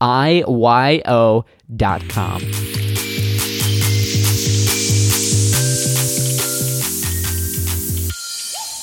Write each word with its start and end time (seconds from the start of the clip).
I-Y-O 0.00 1.44
dot 1.76 2.08
com. 2.08 2.42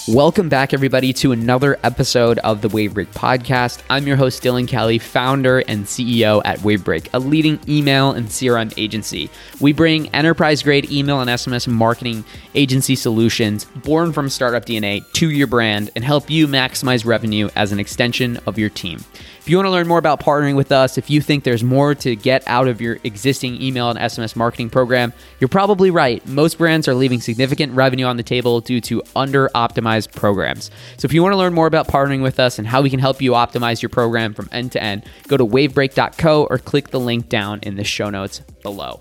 Welcome 0.10 0.48
back, 0.48 0.74
everybody, 0.74 1.12
to 1.14 1.34
another 1.34 1.78
episode 1.84 2.40
of 2.40 2.62
the 2.62 2.70
Wavebreak 2.70 3.08
podcast. 3.08 3.82
I'm 3.90 4.08
your 4.08 4.16
host, 4.16 4.42
Dylan 4.42 4.66
Kelly, 4.66 5.00
founder 5.00 5.60
and 5.68 5.84
CEO 5.84 6.42
at 6.46 6.60
Wavebreak, 6.60 7.10
a 7.14 7.20
leading 7.20 7.60
email 7.68 8.14
and 8.14 8.28
CRM 8.28 8.74
agency. 8.78 9.30
We 9.60 9.74
bring 9.74 10.08
enterprise 10.16 10.64
grade 10.64 10.90
email 10.90 11.20
and 11.20 11.30
SMS 11.30 11.68
marketing 11.68 12.24
agency 12.56 12.96
solutions 12.96 13.66
born 13.66 14.14
from 14.14 14.30
startup 14.30 14.66
DNA 14.66 15.04
to 15.12 15.30
your 15.30 15.48
brand 15.48 15.90
and 15.94 16.06
help 16.06 16.30
you 16.30 16.48
maximize 16.48 17.06
revenue 17.06 17.50
as 17.58 17.74
an 17.74 17.80
extension 17.80 18.38
of 18.48 18.58
your 18.58 18.70
team. 18.70 19.04
If 19.48 19.52
you 19.52 19.56
want 19.56 19.68
to 19.68 19.72
learn 19.72 19.88
more 19.88 19.98
about 19.98 20.20
partnering 20.20 20.58
with 20.58 20.74
us, 20.74 20.98
if 20.98 21.10
you 21.10 21.22
think 21.22 21.46
there's 21.46 21.64
more 21.64 21.96
to 21.96 22.18
get 22.18 22.46
out 22.48 22.68
of 22.68 22.82
your 22.82 23.00
existing 23.06 23.62
email 23.62 23.90
and 23.90 23.98
SMS 23.98 24.36
marketing 24.36 24.70
program, 24.70 25.14
you're 25.40 25.48
probably 25.48 25.90
right. 25.90 26.26
Most 26.28 26.58
brands 26.58 26.86
are 26.90 26.94
leaving 26.94 27.22
significant 27.22 27.72
revenue 27.72 28.04
on 28.08 28.18
the 28.18 28.24
table 28.24 28.60
due 28.60 28.82
to 28.82 29.02
under 29.16 29.48
optimized 29.56 30.12
programs. 30.12 30.70
So 30.98 31.06
if 31.06 31.14
you 31.14 31.24
want 31.24 31.32
to 31.32 31.38
learn 31.38 31.54
more 31.54 31.66
about 31.66 31.88
partnering 31.88 32.24
with 32.24 32.42
us 32.42 32.60
and 32.60 32.68
how 32.68 32.82
we 32.82 32.90
can 32.90 33.00
help 33.00 33.22
you 33.22 33.32
optimize 33.32 33.82
your 33.82 33.88
program 33.88 34.34
from 34.34 34.50
end 34.52 34.74
to 34.74 34.84
end, 34.84 35.06
go 35.30 35.38
to 35.38 35.46
wavebreak.co 35.46 36.44
or 36.50 36.58
click 36.58 36.90
the 36.90 37.00
link 37.00 37.30
down 37.30 37.62
in 37.64 37.78
the 37.78 37.86
show 37.86 38.10
notes 38.10 38.42
below. 38.64 39.00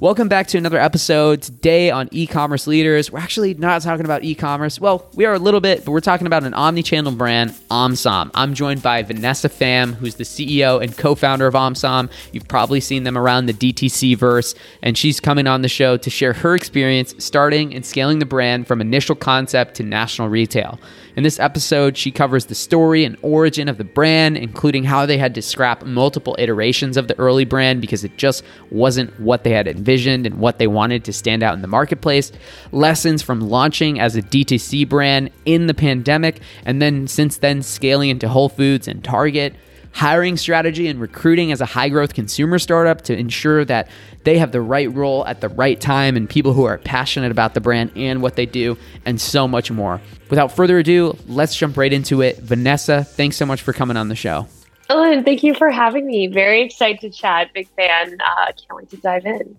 Welcome 0.00 0.28
back 0.28 0.46
to 0.48 0.58
another 0.58 0.78
episode 0.78 1.42
today 1.42 1.90
on 1.90 2.08
e-commerce 2.12 2.68
leaders. 2.68 3.10
We're 3.10 3.18
actually 3.18 3.54
not 3.54 3.82
talking 3.82 4.04
about 4.04 4.22
e-commerce. 4.22 4.80
Well, 4.80 5.04
we 5.14 5.24
are 5.24 5.34
a 5.34 5.40
little 5.40 5.58
bit, 5.58 5.84
but 5.84 5.90
we're 5.90 5.98
talking 5.98 6.28
about 6.28 6.44
an 6.44 6.54
omni-channel 6.54 7.10
brand, 7.16 7.50
OMSOM. 7.68 8.30
I'm 8.32 8.54
joined 8.54 8.80
by 8.80 9.02
Vanessa 9.02 9.48
Pham, 9.48 9.94
who's 9.94 10.14
the 10.14 10.22
CEO 10.22 10.80
and 10.80 10.96
co-founder 10.96 11.48
of 11.48 11.54
OMSOM. 11.54 12.12
You've 12.30 12.46
probably 12.46 12.78
seen 12.78 13.02
them 13.02 13.18
around 13.18 13.46
the 13.46 13.52
DTC 13.52 14.16
verse, 14.16 14.54
and 14.82 14.96
she's 14.96 15.18
coming 15.18 15.48
on 15.48 15.62
the 15.62 15.68
show 15.68 15.96
to 15.96 16.10
share 16.10 16.32
her 16.32 16.54
experience 16.54 17.16
starting 17.18 17.74
and 17.74 17.84
scaling 17.84 18.20
the 18.20 18.24
brand 18.24 18.68
from 18.68 18.80
initial 18.80 19.16
concept 19.16 19.74
to 19.78 19.82
national 19.82 20.28
retail. 20.28 20.78
In 21.16 21.24
this 21.24 21.40
episode, 21.40 21.96
she 21.96 22.12
covers 22.12 22.46
the 22.46 22.54
story 22.54 23.04
and 23.04 23.16
origin 23.22 23.68
of 23.68 23.78
the 23.78 23.82
brand, 23.82 24.36
including 24.36 24.84
how 24.84 25.06
they 25.06 25.18
had 25.18 25.34
to 25.34 25.42
scrap 25.42 25.84
multiple 25.84 26.36
iterations 26.38 26.96
of 26.96 27.08
the 27.08 27.18
early 27.18 27.44
brand 27.44 27.80
because 27.80 28.04
it 28.04 28.16
just 28.16 28.44
wasn't 28.70 29.18
what 29.18 29.42
they 29.42 29.50
had 29.50 29.66
envisioned 29.66 29.87
and 29.88 30.38
what 30.38 30.58
they 30.58 30.66
wanted 30.66 31.04
to 31.04 31.12
stand 31.12 31.42
out 31.42 31.54
in 31.54 31.62
the 31.62 31.68
marketplace, 31.68 32.30
lessons 32.72 33.22
from 33.22 33.40
launching 33.40 33.98
as 33.98 34.16
a 34.16 34.22
DTC 34.22 34.88
brand 34.88 35.30
in 35.46 35.66
the 35.66 35.74
pandemic, 35.74 36.40
and 36.66 36.82
then 36.82 37.06
since 37.06 37.38
then 37.38 37.62
scaling 37.62 38.10
into 38.10 38.28
Whole 38.28 38.48
Foods 38.48 38.86
and 38.86 39.02
Target 39.02 39.54
hiring 39.92 40.36
strategy 40.36 40.86
and 40.86 41.00
recruiting 41.00 41.50
as 41.50 41.60
a 41.60 41.66
high 41.66 41.88
growth 41.88 42.14
consumer 42.14 42.58
startup 42.58 43.02
to 43.02 43.16
ensure 43.16 43.64
that 43.64 43.88
they 44.24 44.38
have 44.38 44.52
the 44.52 44.60
right 44.60 44.92
role 44.94 45.26
at 45.26 45.40
the 45.40 45.48
right 45.48 45.80
time 45.80 46.16
and 46.16 46.28
people 46.28 46.52
who 46.52 46.64
are 46.64 46.78
passionate 46.78 47.30
about 47.30 47.54
the 47.54 47.60
brand 47.60 47.90
and 47.96 48.22
what 48.22 48.36
they 48.36 48.46
do, 48.46 48.76
and 49.04 49.20
so 49.20 49.48
much 49.48 49.70
more. 49.70 50.00
Without 50.30 50.52
further 50.52 50.78
ado, 50.78 51.16
let's 51.26 51.56
jump 51.56 51.76
right 51.76 51.92
into 51.92 52.20
it. 52.20 52.38
Vanessa, 52.38 53.02
thanks 53.04 53.36
so 53.36 53.46
much 53.46 53.62
for 53.62 53.72
coming 53.72 53.96
on 53.96 54.08
the 54.08 54.14
show. 54.14 54.46
Dylan, 54.88 55.24
thank 55.24 55.42
you 55.42 55.54
for 55.54 55.70
having 55.70 56.06
me. 56.06 56.28
Very 56.28 56.62
excited 56.62 57.00
to 57.00 57.10
chat. 57.10 57.52
Big 57.52 57.68
fan. 57.76 58.18
Uh, 58.20 58.46
can't 58.46 58.76
wait 58.76 58.90
to 58.90 58.96
dive 58.98 59.26
in. 59.26 59.56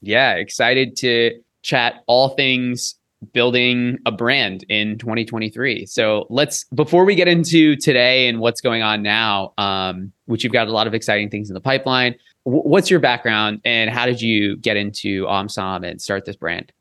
Yeah, 0.00 0.34
excited 0.34 0.96
to 0.96 1.32
chat 1.62 2.04
all 2.06 2.30
things 2.30 2.94
building 3.32 3.98
a 4.06 4.12
brand 4.12 4.64
in 4.68 4.96
2023. 4.98 5.86
So 5.86 6.26
let's 6.30 6.64
before 6.74 7.04
we 7.04 7.14
get 7.14 7.28
into 7.28 7.76
today 7.76 8.28
and 8.28 8.38
what's 8.38 8.60
going 8.60 8.82
on 8.82 9.02
now, 9.02 9.52
um, 9.58 10.12
which 10.26 10.44
you've 10.44 10.52
got 10.52 10.68
a 10.68 10.72
lot 10.72 10.86
of 10.86 10.94
exciting 10.94 11.28
things 11.28 11.50
in 11.50 11.54
the 11.54 11.60
pipeline. 11.60 12.14
W- 12.44 12.62
what's 12.62 12.90
your 12.90 13.00
background 13.00 13.60
and 13.64 13.90
how 13.90 14.06
did 14.06 14.22
you 14.22 14.56
get 14.56 14.76
into 14.76 15.24
OMSOM 15.24 15.88
and 15.88 16.00
start 16.00 16.24
this 16.24 16.36
brand? 16.36 16.72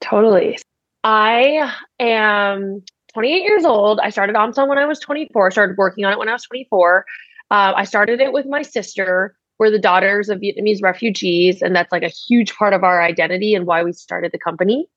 Totally. 0.00 0.58
I 1.02 1.74
am 1.98 2.82
28 3.14 3.42
years 3.42 3.64
old. 3.64 4.00
I 4.00 4.10
started 4.10 4.36
OMSOM 4.36 4.68
when 4.68 4.78
I 4.78 4.84
was 4.84 4.98
24. 5.00 5.50
Started 5.50 5.76
working 5.78 6.04
on 6.04 6.12
it 6.12 6.18
when 6.18 6.28
I 6.28 6.32
was 6.32 6.44
24. 6.44 7.06
Uh, 7.50 7.72
I 7.74 7.84
started 7.84 8.20
it 8.20 8.32
with 8.32 8.46
my 8.46 8.62
sister. 8.62 9.34
We're 9.60 9.70
the 9.70 9.78
daughters 9.78 10.30
of 10.30 10.40
Vietnamese 10.40 10.82
refugees, 10.82 11.60
and 11.60 11.76
that's 11.76 11.92
like 11.92 12.02
a 12.02 12.08
huge 12.08 12.54
part 12.54 12.72
of 12.72 12.82
our 12.82 13.02
identity 13.02 13.54
and 13.54 13.66
why 13.66 13.84
we 13.84 13.92
started 13.92 14.32
the 14.32 14.38
company. 14.38 14.88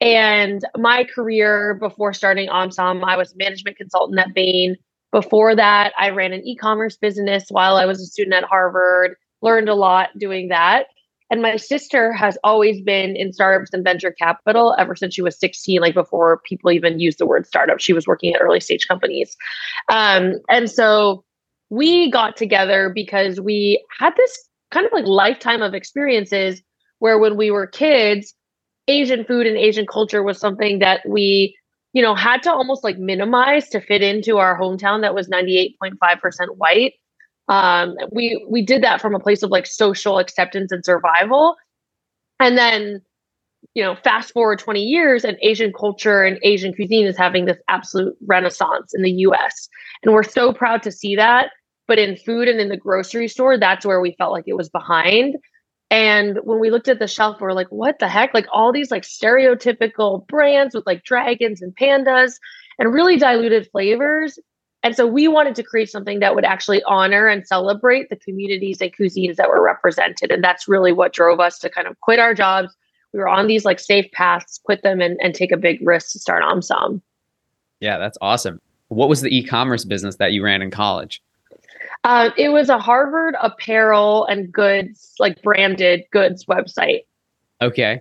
And 0.00 0.60
my 0.76 1.04
career 1.04 1.74
before 1.74 2.12
starting 2.12 2.48
OMSOM, 2.48 3.04
I 3.04 3.16
was 3.16 3.32
a 3.32 3.36
management 3.36 3.76
consultant 3.76 4.18
at 4.18 4.34
Bain. 4.34 4.74
Before 5.12 5.54
that, 5.54 5.92
I 5.96 6.10
ran 6.10 6.32
an 6.32 6.44
e-commerce 6.44 6.96
business 6.96 7.44
while 7.50 7.76
I 7.76 7.86
was 7.86 8.00
a 8.00 8.06
student 8.06 8.34
at 8.34 8.42
Harvard. 8.42 9.14
Learned 9.40 9.68
a 9.68 9.76
lot 9.76 10.08
doing 10.18 10.48
that. 10.48 10.86
And 11.30 11.40
my 11.40 11.54
sister 11.54 12.12
has 12.12 12.36
always 12.42 12.82
been 12.82 13.14
in 13.14 13.32
startups 13.32 13.72
and 13.72 13.84
venture 13.84 14.10
capital 14.10 14.74
ever 14.80 14.96
since 14.96 15.14
she 15.14 15.22
was 15.22 15.38
16, 15.38 15.80
like 15.80 15.94
before 15.94 16.40
people 16.44 16.72
even 16.72 16.98
used 16.98 17.18
the 17.18 17.26
word 17.26 17.46
startup. 17.46 17.78
She 17.78 17.92
was 17.92 18.08
working 18.08 18.34
at 18.34 18.40
early 18.42 18.58
stage 18.58 18.88
companies. 18.88 19.36
Um, 19.88 20.40
and 20.50 20.68
so 20.68 21.24
we 21.72 22.10
got 22.10 22.36
together 22.36 22.92
because 22.94 23.40
we 23.40 23.82
had 23.98 24.14
this 24.14 24.46
kind 24.72 24.84
of 24.84 24.92
like 24.92 25.06
lifetime 25.06 25.62
of 25.62 25.72
experiences 25.72 26.60
where 26.98 27.18
when 27.18 27.34
we 27.34 27.50
were 27.50 27.66
kids, 27.66 28.34
Asian 28.88 29.24
food 29.24 29.46
and 29.46 29.56
Asian 29.56 29.86
culture 29.86 30.22
was 30.22 30.38
something 30.38 30.80
that 30.80 31.00
we, 31.08 31.56
you 31.94 32.02
know, 32.02 32.14
had 32.14 32.42
to 32.42 32.52
almost 32.52 32.84
like 32.84 32.98
minimize 32.98 33.70
to 33.70 33.80
fit 33.80 34.02
into 34.02 34.36
our 34.36 34.60
hometown 34.60 35.00
that 35.00 35.14
was 35.14 35.30
98.5% 35.30 35.94
white. 36.58 36.92
Um, 37.48 37.94
we 38.12 38.44
we 38.50 38.60
did 38.62 38.82
that 38.82 39.00
from 39.00 39.14
a 39.14 39.18
place 39.18 39.42
of 39.42 39.48
like 39.48 39.64
social 39.64 40.18
acceptance 40.18 40.72
and 40.72 40.84
survival. 40.84 41.56
And 42.38 42.58
then, 42.58 43.00
you 43.72 43.82
know, 43.82 43.96
fast 44.04 44.34
forward 44.34 44.58
20 44.58 44.82
years 44.82 45.24
and 45.24 45.38
Asian 45.40 45.72
culture 45.72 46.22
and 46.22 46.38
Asian 46.42 46.74
cuisine 46.74 47.06
is 47.06 47.16
having 47.16 47.46
this 47.46 47.58
absolute 47.68 48.14
renaissance 48.26 48.92
in 48.94 49.00
the 49.00 49.12
US. 49.26 49.70
And 50.02 50.12
we're 50.12 50.22
so 50.22 50.52
proud 50.52 50.82
to 50.82 50.92
see 50.92 51.16
that. 51.16 51.48
But 51.88 51.98
in 51.98 52.16
food 52.16 52.48
and 52.48 52.60
in 52.60 52.68
the 52.68 52.76
grocery 52.76 53.28
store, 53.28 53.58
that's 53.58 53.84
where 53.84 54.00
we 54.00 54.14
felt 54.18 54.32
like 54.32 54.44
it 54.46 54.56
was 54.56 54.68
behind. 54.68 55.36
And 55.90 56.38
when 56.44 56.58
we 56.58 56.70
looked 56.70 56.88
at 56.88 56.98
the 56.98 57.06
shelf, 57.06 57.40
we 57.40 57.46
are 57.46 57.52
like, 57.52 57.68
what 57.68 57.98
the 57.98 58.08
heck? 58.08 58.32
Like 58.32 58.46
all 58.50 58.72
these 58.72 58.90
like 58.90 59.02
stereotypical 59.02 60.26
brands 60.26 60.74
with 60.74 60.86
like 60.86 61.04
dragons 61.04 61.60
and 61.60 61.76
pandas 61.76 62.34
and 62.78 62.94
really 62.94 63.18
diluted 63.18 63.68
flavors. 63.70 64.38
And 64.82 64.96
so 64.96 65.06
we 65.06 65.28
wanted 65.28 65.54
to 65.56 65.62
create 65.62 65.90
something 65.90 66.20
that 66.20 66.34
would 66.34 66.44
actually 66.44 66.82
honor 66.84 67.26
and 67.26 67.46
celebrate 67.46 68.08
the 68.08 68.16
communities 68.16 68.80
and 68.80 68.90
cuisines 68.96 69.36
that 69.36 69.48
were 69.48 69.62
represented. 69.62 70.32
And 70.32 70.42
that's 70.42 70.66
really 70.66 70.92
what 70.92 71.12
drove 71.12 71.40
us 71.40 71.58
to 71.58 71.68
kind 71.68 71.86
of 71.86 72.00
quit 72.00 72.18
our 72.18 72.32
jobs. 72.32 72.74
We 73.12 73.18
were 73.18 73.28
on 73.28 73.46
these 73.46 73.64
like 73.64 73.78
safe 73.78 74.10
paths, 74.12 74.60
quit 74.64 74.82
them 74.82 75.00
and, 75.00 75.18
and 75.22 75.34
take 75.34 75.52
a 75.52 75.56
big 75.56 75.86
risk 75.86 76.12
to 76.12 76.18
start 76.18 76.42
OMSOM. 76.42 77.02
Yeah, 77.80 77.98
that's 77.98 78.16
awesome. 78.22 78.60
What 78.88 79.08
was 79.08 79.20
the 79.20 79.36
e-commerce 79.36 79.84
business 79.84 80.16
that 80.16 80.32
you 80.32 80.42
ran 80.42 80.62
in 80.62 80.70
college? 80.70 81.22
Uh, 82.04 82.30
it 82.36 82.48
was 82.48 82.68
a 82.68 82.78
Harvard 82.78 83.36
apparel 83.40 84.26
and 84.26 84.52
goods, 84.52 85.14
like 85.18 85.40
branded 85.42 86.04
goods 86.10 86.46
website. 86.46 87.02
Okay. 87.60 88.00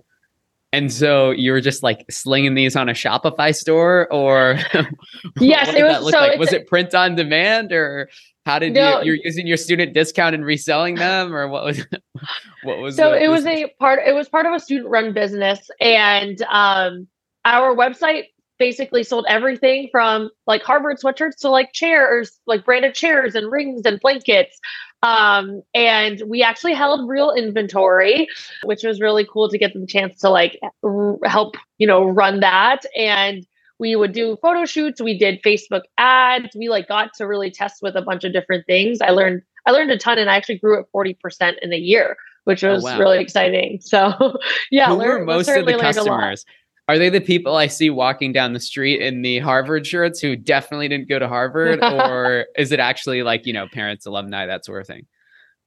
And 0.73 0.91
so 0.91 1.31
you 1.31 1.51
were 1.51 1.61
just 1.61 1.83
like 1.83 2.05
slinging 2.09 2.55
these 2.55 2.75
on 2.75 2.87
a 2.87 2.93
Shopify 2.93 3.53
store, 3.53 4.11
or 4.11 4.57
yes, 5.39 5.67
it 5.75 5.83
was. 5.83 6.11
So 6.11 6.17
like? 6.17 6.39
Was 6.39 6.53
it 6.53 6.65
print 6.67 6.95
on 6.95 7.15
demand, 7.15 7.73
or 7.73 8.09
how 8.45 8.57
did 8.57 8.73
no, 8.73 9.01
you? 9.01 9.13
You're 9.13 9.23
using 9.25 9.47
your 9.47 9.57
student 9.57 9.93
discount 9.93 10.33
and 10.33 10.45
reselling 10.45 10.95
them, 10.95 11.35
or 11.35 11.49
what 11.49 11.65
was? 11.65 11.85
what 12.63 12.77
was? 12.77 12.95
So 12.95 13.11
it 13.11 13.29
was 13.29 13.45
a 13.45 13.67
part. 13.79 13.99
It 14.07 14.15
was 14.15 14.29
part 14.29 14.45
of 14.45 14.53
a 14.53 14.61
student 14.61 14.89
run 14.89 15.11
business, 15.11 15.69
and 15.81 16.41
um, 16.43 17.05
our 17.43 17.75
website 17.75 18.27
basically 18.61 19.03
sold 19.03 19.25
everything 19.27 19.89
from 19.91 20.29
like 20.45 20.61
Harvard 20.61 20.99
sweatshirts 20.99 21.37
to 21.37 21.49
like 21.49 21.73
chairs, 21.73 22.39
like 22.45 22.63
branded 22.63 22.93
chairs 22.93 23.33
and 23.33 23.51
rings 23.51 23.81
and 23.85 23.99
blankets. 23.99 24.59
Um, 25.01 25.63
and 25.73 26.21
we 26.27 26.43
actually 26.43 26.75
held 26.75 27.09
real 27.09 27.31
inventory, 27.31 28.27
which 28.63 28.83
was 28.83 29.01
really 29.01 29.25
cool 29.25 29.49
to 29.49 29.57
get 29.57 29.73
the 29.73 29.83
chance 29.87 30.19
to 30.19 30.29
like 30.29 30.59
r- 30.83 31.17
help, 31.25 31.55
you 31.79 31.87
know, 31.87 32.05
run 32.05 32.41
that. 32.41 32.81
And 32.95 33.47
we 33.79 33.95
would 33.95 34.11
do 34.11 34.37
photo 34.43 34.65
shoots. 34.65 35.01
We 35.01 35.17
did 35.17 35.41
Facebook 35.41 35.81
ads. 35.97 36.55
We 36.55 36.69
like 36.69 36.87
got 36.87 37.15
to 37.15 37.25
really 37.25 37.49
test 37.49 37.81
with 37.81 37.95
a 37.95 38.01
bunch 38.03 38.25
of 38.25 38.31
different 38.31 38.67
things. 38.67 38.99
I 39.01 39.09
learned, 39.09 39.41
I 39.65 39.71
learned 39.71 39.89
a 39.89 39.97
ton 39.97 40.19
and 40.19 40.29
I 40.29 40.35
actually 40.35 40.59
grew 40.59 40.79
at 40.79 40.85
40% 40.95 41.55
in 41.63 41.73
a 41.73 41.77
year, 41.77 42.15
which 42.43 42.63
oh, 42.63 42.73
was 42.73 42.83
oh, 42.83 42.89
wow. 42.89 42.99
really 42.99 43.21
exciting. 43.21 43.79
So 43.81 44.37
yeah, 44.69 44.89
Who 44.89 44.97
were 44.97 45.25
most 45.25 45.49
of 45.49 45.65
the 45.65 45.79
customers? 45.79 46.45
Are 46.91 46.99
they 46.99 47.07
the 47.07 47.21
people 47.21 47.55
I 47.55 47.67
see 47.67 47.89
walking 47.89 48.33
down 48.33 48.51
the 48.51 48.59
street 48.59 49.01
in 49.01 49.21
the 49.21 49.39
Harvard 49.39 49.87
shirts 49.87 50.19
who 50.19 50.35
definitely 50.35 50.89
didn't 50.89 51.07
go 51.07 51.19
to 51.19 51.27
Harvard? 51.29 51.79
or 51.81 52.47
is 52.57 52.73
it 52.73 52.81
actually 52.81 53.23
like, 53.23 53.45
you 53.45 53.53
know, 53.53 53.65
parents, 53.71 54.05
alumni, 54.05 54.45
that 54.45 54.65
sort 54.65 54.81
of 54.81 54.87
thing? 54.87 55.05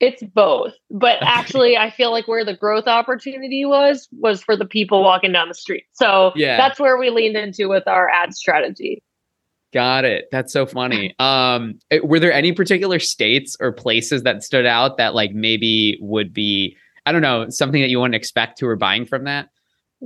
It's 0.01 0.23
both. 0.23 0.75
But 0.91 1.17
actually, 1.23 1.79
I 1.79 1.89
feel 1.89 2.11
like 2.11 2.29
where 2.29 2.45
the 2.45 2.55
growth 2.55 2.87
opportunity 2.87 3.65
was, 3.65 4.07
was 4.13 4.43
for 4.43 4.55
the 4.55 4.67
people 4.67 5.03
walking 5.03 5.33
down 5.33 5.49
the 5.49 5.55
street. 5.55 5.85
So 5.93 6.33
yeah. 6.37 6.59
that's 6.59 6.79
where 6.79 6.99
we 6.99 7.09
leaned 7.09 7.37
into 7.37 7.71
with 7.71 7.89
our 7.89 8.11
ad 8.11 8.35
strategy. 8.35 9.03
Got 9.73 10.05
it. 10.05 10.27
That's 10.31 10.53
so 10.53 10.67
funny. 10.67 11.15
Um, 11.19 11.79
eh, 11.91 12.01
were 12.05 12.21
there 12.21 12.35
any 12.35 12.53
particular 12.53 12.99
states 12.99 13.57
or 13.61 13.73
places 13.73 14.25
that 14.25 14.43
stood 14.43 14.67
out 14.67 14.99
that 14.99 15.15
like 15.15 15.33
maybe 15.33 15.97
would 16.03 16.35
be, 16.35 16.77
I 17.07 17.13
don't 17.13 17.23
know, 17.23 17.49
something 17.49 17.81
that 17.81 17.89
you 17.89 17.99
wouldn't 17.99 18.15
expect 18.15 18.61
who 18.61 18.67
were 18.67 18.77
buying 18.77 19.07
from 19.07 19.25
that? 19.25 19.49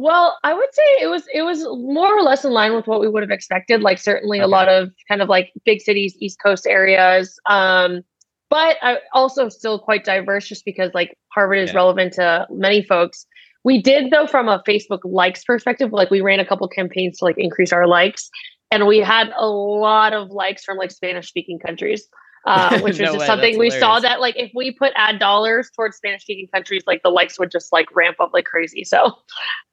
Well, 0.00 0.38
I 0.44 0.54
would 0.54 0.72
say 0.72 0.82
it 1.00 1.08
was 1.08 1.24
it 1.34 1.42
was 1.42 1.64
more 1.64 2.16
or 2.16 2.22
less 2.22 2.44
in 2.44 2.52
line 2.52 2.72
with 2.72 2.86
what 2.86 3.00
we 3.00 3.08
would 3.08 3.24
have 3.24 3.32
expected. 3.32 3.82
Like 3.82 3.98
certainly 3.98 4.38
okay. 4.38 4.44
a 4.44 4.46
lot 4.46 4.68
of 4.68 4.92
kind 5.08 5.20
of 5.20 5.28
like 5.28 5.50
big 5.64 5.80
cities, 5.80 6.16
East 6.20 6.38
Coast 6.40 6.68
areas. 6.68 7.36
Um, 7.50 8.02
but 8.48 8.76
I 8.80 8.98
also 9.12 9.48
still 9.48 9.80
quite 9.80 10.04
diverse 10.04 10.46
just 10.46 10.64
because 10.64 10.92
like 10.94 11.18
Harvard 11.34 11.58
is 11.58 11.70
yeah. 11.70 11.76
relevant 11.78 12.12
to 12.12 12.46
many 12.48 12.84
folks. 12.84 13.26
We 13.64 13.82
did 13.82 14.12
though 14.12 14.28
from 14.28 14.48
a 14.48 14.62
Facebook 14.68 15.00
likes 15.02 15.42
perspective, 15.42 15.92
like 15.92 16.12
we 16.12 16.20
ran 16.20 16.38
a 16.38 16.46
couple 16.46 16.68
campaigns 16.68 17.18
to 17.18 17.24
like 17.24 17.36
increase 17.36 17.72
our 17.72 17.88
likes 17.88 18.30
and 18.70 18.86
we 18.86 18.98
had 18.98 19.32
a 19.36 19.48
lot 19.48 20.12
of 20.12 20.30
likes 20.30 20.62
from 20.62 20.76
like 20.78 20.92
Spanish 20.92 21.26
speaking 21.26 21.58
countries. 21.58 22.06
Uh, 22.44 22.78
which 22.80 22.92
was 22.92 23.00
no 23.00 23.06
just 23.06 23.18
way, 23.18 23.26
something 23.26 23.58
we 23.58 23.70
saw 23.70 24.00
that 24.00 24.20
like 24.20 24.36
if 24.36 24.50
we 24.54 24.70
put 24.70 24.92
ad 24.96 25.18
dollars 25.18 25.70
towards 25.74 25.96
Spanish 25.96 26.22
speaking 26.22 26.48
countries, 26.48 26.82
like 26.86 27.02
the 27.02 27.10
likes 27.10 27.38
would 27.38 27.50
just 27.50 27.72
like 27.72 27.94
ramp 27.94 28.16
up 28.20 28.30
like 28.32 28.44
crazy. 28.44 28.84
So 28.84 29.12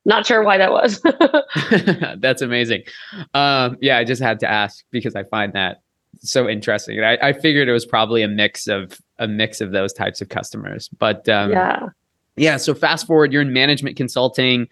not 0.05 0.25
sure 0.25 0.43
why 0.43 0.57
that 0.57 0.71
was. 0.71 1.01
That's 2.21 2.41
amazing. 2.41 2.83
Um, 3.33 3.77
yeah, 3.81 3.97
I 3.97 4.03
just 4.03 4.21
had 4.21 4.39
to 4.41 4.49
ask 4.49 4.83
because 4.91 5.15
I 5.15 5.23
find 5.23 5.53
that 5.53 5.81
so 6.19 6.47
interesting. 6.47 6.97
And 6.97 7.05
I, 7.05 7.29
I 7.29 7.33
figured 7.33 7.67
it 7.67 7.73
was 7.73 7.85
probably 7.85 8.21
a 8.21 8.27
mix 8.27 8.67
of 8.67 8.99
a 9.19 9.27
mix 9.27 9.61
of 9.61 9.71
those 9.71 9.93
types 9.93 10.21
of 10.21 10.29
customers. 10.29 10.89
But 10.97 11.27
um, 11.29 11.51
yeah. 11.51 11.87
Yeah. 12.37 12.57
So 12.57 12.73
fast 12.73 13.07
forward, 13.07 13.31
you're 13.31 13.41
in 13.41 13.53
management 13.53 13.95
consulting 13.95 14.67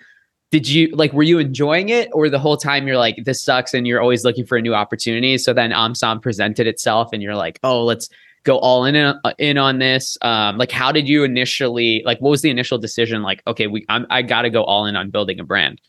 did 0.53 0.69
you 0.69 0.87
like 0.89 1.11
were 1.13 1.23
you 1.23 1.39
enjoying 1.39 1.89
it 1.89 2.09
or 2.13 2.29
the 2.29 2.37
whole 2.37 2.57
time 2.57 2.85
you're 2.85 2.95
like 2.95 3.17
this 3.25 3.43
sucks 3.43 3.73
and 3.73 3.87
you're 3.87 3.99
always 3.99 4.23
looking 4.23 4.45
for 4.45 4.55
a 4.55 4.61
new 4.61 4.75
opportunity? 4.75 5.35
So 5.39 5.51
then 5.51 5.71
omsom 5.71 6.21
presented 6.21 6.67
itself 6.67 7.09
and 7.11 7.23
you're 7.23 7.35
like 7.35 7.59
oh 7.63 7.83
let's 7.83 8.07
go 8.43 8.59
all 8.59 8.85
in 8.85 8.95
uh, 8.95 9.15
in 9.39 9.57
on 9.57 9.79
this. 9.79 10.15
Um 10.21 10.59
like 10.59 10.69
how 10.69 10.91
did 10.91 11.09
you 11.09 11.23
initially 11.23 12.03
like 12.05 12.21
what 12.21 12.29
was 12.29 12.43
the 12.43 12.51
initial 12.51 12.77
decision? 12.77 13.23
Like 13.23 13.41
okay 13.47 13.65
we 13.65 13.83
I'm, 13.89 14.05
i 14.11 14.21
gotta 14.21 14.51
go 14.51 14.63
all 14.63 14.85
in 14.85 14.95
on 14.95 15.09
building 15.09 15.39
a 15.39 15.43
brand. 15.43 15.81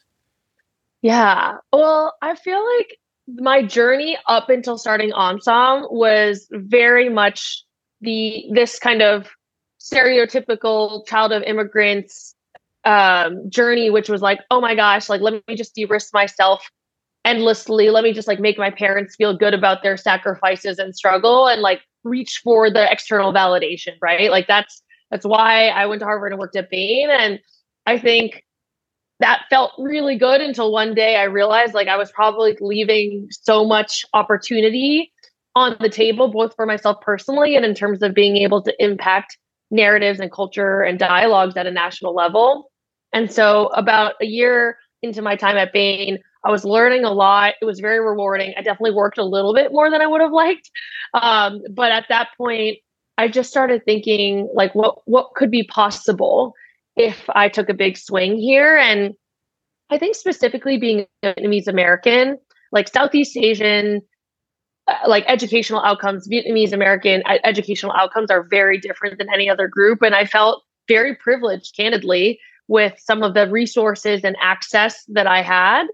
Yeah. 1.03 1.57
Well 1.71 2.15
i 2.23 2.35
feel 2.35 2.65
like 2.79 2.97
my 3.29 3.63
journey 3.63 4.17
up 4.29 4.49
until 4.49 4.79
starting 4.79 5.11
omsom 5.11 5.93
was 5.93 6.49
very 6.51 7.11
much 7.11 7.63
the 8.01 8.47
this 8.51 8.79
kind 8.79 9.03
of 9.03 9.29
stereotypical 9.79 11.07
child 11.07 11.33
of 11.33 11.43
immigrants 11.43 12.35
um, 12.85 13.49
journey, 13.51 13.91
which 13.91 14.09
was 14.09 14.23
like, 14.23 14.41
oh 14.51 14.61
my 14.61 14.75
gosh, 14.75 15.09
like 15.09 15.21
let 15.21 15.43
me 15.49 15.57
just 15.57 15.75
de-risk 15.75 16.13
myself 16.13 16.69
endlessly. 17.25 17.91
Let 17.91 18.05
me 18.05 18.13
just 18.13 18.29
like 18.29 18.41
make 18.41 18.59
my 18.59 18.71
parents 18.71 19.17
feel 19.17 19.37
good 19.37 19.55
about 19.55 19.83
their 19.83 19.97
sacrifices 19.97 20.79
and 20.79 20.95
struggle 20.95 21.49
and 21.49 21.63
like 21.63 21.81
reach 22.05 22.41
for 22.45 22.71
the 22.71 22.91
external 22.91 23.33
validation, 23.33 23.97
right? 24.03 24.31
Like 24.31 24.47
that's 24.47 24.83
that's 25.11 25.25
why 25.25 25.69
I 25.69 25.87
went 25.87 26.01
to 26.01 26.07
Harvard 26.07 26.33
and 26.33 26.41
worked 26.41 26.57
at 26.57 26.71
Bain. 26.71 27.09
And 27.11 27.39
I 27.87 27.99
think 27.99 28.43
that 29.21 29.43
felt 29.49 29.73
really 29.79 30.19
good 30.19 30.41
until 30.41 30.73
one 30.73 30.95
day 30.95 31.17
I 31.17 31.25
realized 31.25 31.73
like 31.73 31.89
I 31.89 31.97
was 31.97 32.11
probably 32.11 32.57
leaving 32.61 33.29
so 33.31 33.65
much 33.65 34.05
opportunity 34.13 35.13
on 35.55 35.77
the 35.81 35.89
table, 35.89 36.29
both 36.29 36.55
for 36.57 36.67
myself 36.67 37.01
personally 37.01 37.57
and 37.57 37.65
in 37.65 37.75
terms 37.75 38.03
of 38.03 38.13
being 38.13 38.37
able 38.37 38.63
to 38.63 38.75
impact 38.83 39.39
narratives 39.71 40.21
and 40.21 40.33
culture 40.33 40.83
and 40.83 40.99
dialogues 40.99 41.57
at 41.57 41.67
a 41.67 41.71
national 41.71 42.15
level. 42.15 42.71
And 43.15 43.33
so, 43.33 43.69
about 43.69 44.15
a 44.21 44.27
year 44.27 44.77
into 45.03 45.23
my 45.23 45.37
time 45.37 45.57
at 45.57 45.73
Bain, 45.73 46.19
I 46.45 46.51
was 46.51 46.65
learning 46.65 47.05
a 47.05 47.13
lot. 47.13 47.55
It 47.63 47.65
was 47.65 47.81
very 47.81 48.01
rewarding. 48.01 48.53
I 48.57 48.63
definitely 48.63 48.93
worked 48.93 49.17
a 49.17 49.25
little 49.25 49.55
bit 49.55 49.73
more 49.73 49.91
than 49.91 50.03
I 50.03 50.07
would 50.07 50.21
have 50.21 50.33
liked. 50.33 50.71
Um, 51.15 51.63
but 51.71 51.93
at 51.93 52.07
that 52.11 52.29
point, 52.37 52.79
I 53.17 53.29
just 53.29 53.51
started 53.51 53.85
thinking 53.85 54.51
like 54.53 54.75
what 54.75 54.99
what 55.07 55.35
could 55.35 55.51
be 55.51 55.63
possible 55.63 56.55
if 56.97 57.25
I 57.31 57.49
took 57.49 57.69
a 57.69 57.75
big 57.75 57.97
swing 57.97 58.37
here. 58.37 58.77
And 58.77 59.15
I 59.91 59.99
think 59.99 60.17
specifically 60.17 60.77
being 60.77 61.07
Vietnamese 61.25 61.69
American, 61.69 62.39
like 62.73 62.89
Southeast 62.89 63.37
Asian, 63.37 64.03
uh, 64.89 64.99
like 65.07 65.25
educational 65.29 65.83
outcomes, 65.83 66.29
Vietnamese 66.29 66.73
American 66.73 67.23
educational 67.45 67.93
outcomes 67.93 68.31
are 68.31 68.43
very 68.43 68.79
different 68.79 69.19
than 69.19 69.33
any 69.33 69.49
other 69.49 69.69
group. 69.69 70.03
And 70.03 70.15
I 70.15 70.25
felt 70.25 70.65
very 70.89 71.15
privileged, 71.15 71.77
candidly, 71.77 72.41
with 72.69 72.95
some 72.99 73.23
of 73.23 73.35
the 73.35 73.51
resources 73.51 74.23
and 74.25 74.37
access 74.41 75.05
that 75.09 75.27
I 75.27 75.43
had. 75.43 75.87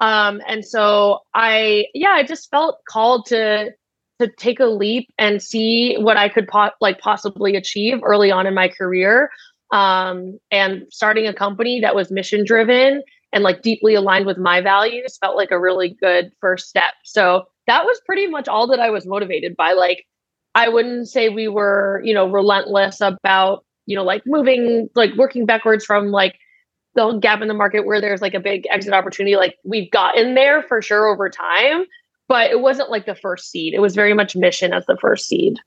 Um, 0.00 0.40
and 0.46 0.64
so 0.64 1.20
I, 1.34 1.86
yeah, 1.94 2.10
I 2.10 2.22
just 2.22 2.50
felt 2.50 2.78
called 2.88 3.26
to 3.26 3.72
to 4.18 4.28
take 4.38 4.60
a 4.60 4.66
leap 4.66 5.10
and 5.18 5.42
see 5.42 5.96
what 5.98 6.16
I 6.16 6.30
could 6.30 6.48
po- 6.48 6.70
like 6.80 6.98
possibly 7.00 7.54
achieve 7.54 7.98
early 8.02 8.30
on 8.30 8.46
in 8.46 8.54
my 8.54 8.68
career. 8.68 9.30
Um, 9.72 10.38
and 10.50 10.84
starting 10.90 11.26
a 11.26 11.34
company 11.34 11.80
that 11.80 11.94
was 11.94 12.10
mission 12.10 12.44
driven 12.44 13.02
and 13.32 13.44
like 13.44 13.60
deeply 13.60 13.94
aligned 13.94 14.24
with 14.24 14.38
my 14.38 14.62
values 14.62 15.18
felt 15.20 15.36
like 15.36 15.50
a 15.50 15.60
really 15.60 15.90
good 16.00 16.30
first 16.40 16.68
step. 16.68 16.94
So 17.04 17.44
that 17.66 17.84
was 17.84 18.00
pretty 18.06 18.26
much 18.26 18.48
all 18.48 18.68
that 18.68 18.80
I 18.80 18.88
was 18.88 19.06
motivated 19.06 19.54
by. 19.54 19.72
Like, 19.72 20.06
I 20.54 20.70
wouldn't 20.70 21.08
say 21.08 21.28
we 21.28 21.48
were, 21.48 22.00
you 22.02 22.14
know, 22.14 22.30
relentless 22.30 23.02
about 23.02 23.65
you 23.86 23.96
know, 23.96 24.04
like 24.04 24.22
moving, 24.26 24.88
like 24.94 25.14
working 25.16 25.46
backwards 25.46 25.84
from 25.84 26.08
like 26.08 26.38
the 26.94 27.18
gap 27.18 27.42
in 27.42 27.48
the 27.48 27.54
market 27.54 27.86
where 27.86 28.00
there's 28.00 28.22
like 28.22 28.34
a 28.34 28.40
big 28.40 28.66
exit 28.70 28.92
opportunity. 28.92 29.36
Like 29.36 29.56
we've 29.64 29.90
gotten 29.90 30.34
there 30.34 30.62
for 30.62 30.82
sure 30.82 31.06
over 31.06 31.30
time, 31.30 31.84
but 32.28 32.50
it 32.50 32.60
wasn't 32.60 32.90
like 32.90 33.06
the 33.06 33.14
first 33.14 33.50
seed. 33.50 33.74
It 33.74 33.80
was 33.80 33.94
very 33.94 34.14
much 34.14 34.34
mission 34.34 34.72
as 34.72 34.86
the 34.86 34.96
first 34.96 35.26
seed. 35.26 35.58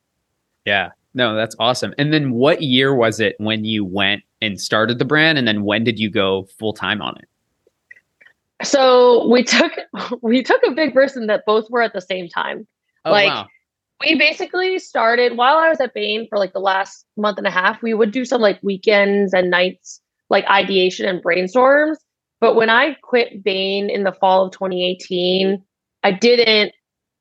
Yeah. 0.66 0.90
No, 1.14 1.36
that's 1.36 1.56
awesome. 1.60 1.94
And 1.98 2.14
then 2.14 2.32
what 2.32 2.62
year 2.62 2.94
was 2.94 3.20
it 3.20 3.36
when 3.40 3.66
you 3.66 3.84
went 3.84 4.24
and 4.42 4.60
started 4.60 5.00
the 5.00 5.06
brand? 5.06 5.38
And 5.38 5.48
then 5.48 5.64
when 5.64 5.84
did 5.84 6.00
you 6.00 6.10
go 6.10 6.48
full 6.58 6.74
time 6.74 7.02
on 7.02 7.18
it? 7.18 7.28
So 8.64 9.28
we 9.30 9.44
took 9.44 9.72
we 10.22 10.44
took 10.44 10.62
a 10.66 10.72
big 10.72 10.96
risk 10.96 11.16
in 11.16 11.28
that 11.28 11.46
both 11.46 11.70
were 11.70 11.82
at 11.82 11.94
the 11.94 12.02
same 12.02 12.28
time. 12.28 12.68
Oh, 13.06 13.12
like 13.12 13.30
wow. 13.30 13.48
We 14.02 14.16
basically 14.16 14.80
started 14.80 15.38
while 15.38 15.58
I 15.58 15.70
was 15.70 15.80
at 15.80 15.94
Bain 15.94 16.28
for 16.30 16.38
like 16.38 16.54
the 16.54 16.60
last 16.60 17.06
month 17.18 17.38
and 17.38 17.48
a 17.48 17.52
half. 17.52 17.82
We 17.82 17.94
would 17.94 18.12
do 18.12 18.26
some 18.26 18.42
like 18.42 18.60
weekends 18.64 19.34
and 19.34 19.50
nights, 19.50 20.02
like 20.30 20.46
ideation 20.46 21.06
and 21.08 21.24
brainstorms. 21.24 21.98
But 22.40 22.56
when 22.56 22.70
I 22.70 22.96
quit 23.04 23.44
Bain 23.44 23.90
in 23.90 24.04
the 24.04 24.14
fall 24.14 24.46
of 24.46 24.54
2018, 24.54 25.62
I 26.04 26.12
didn't 26.12 26.72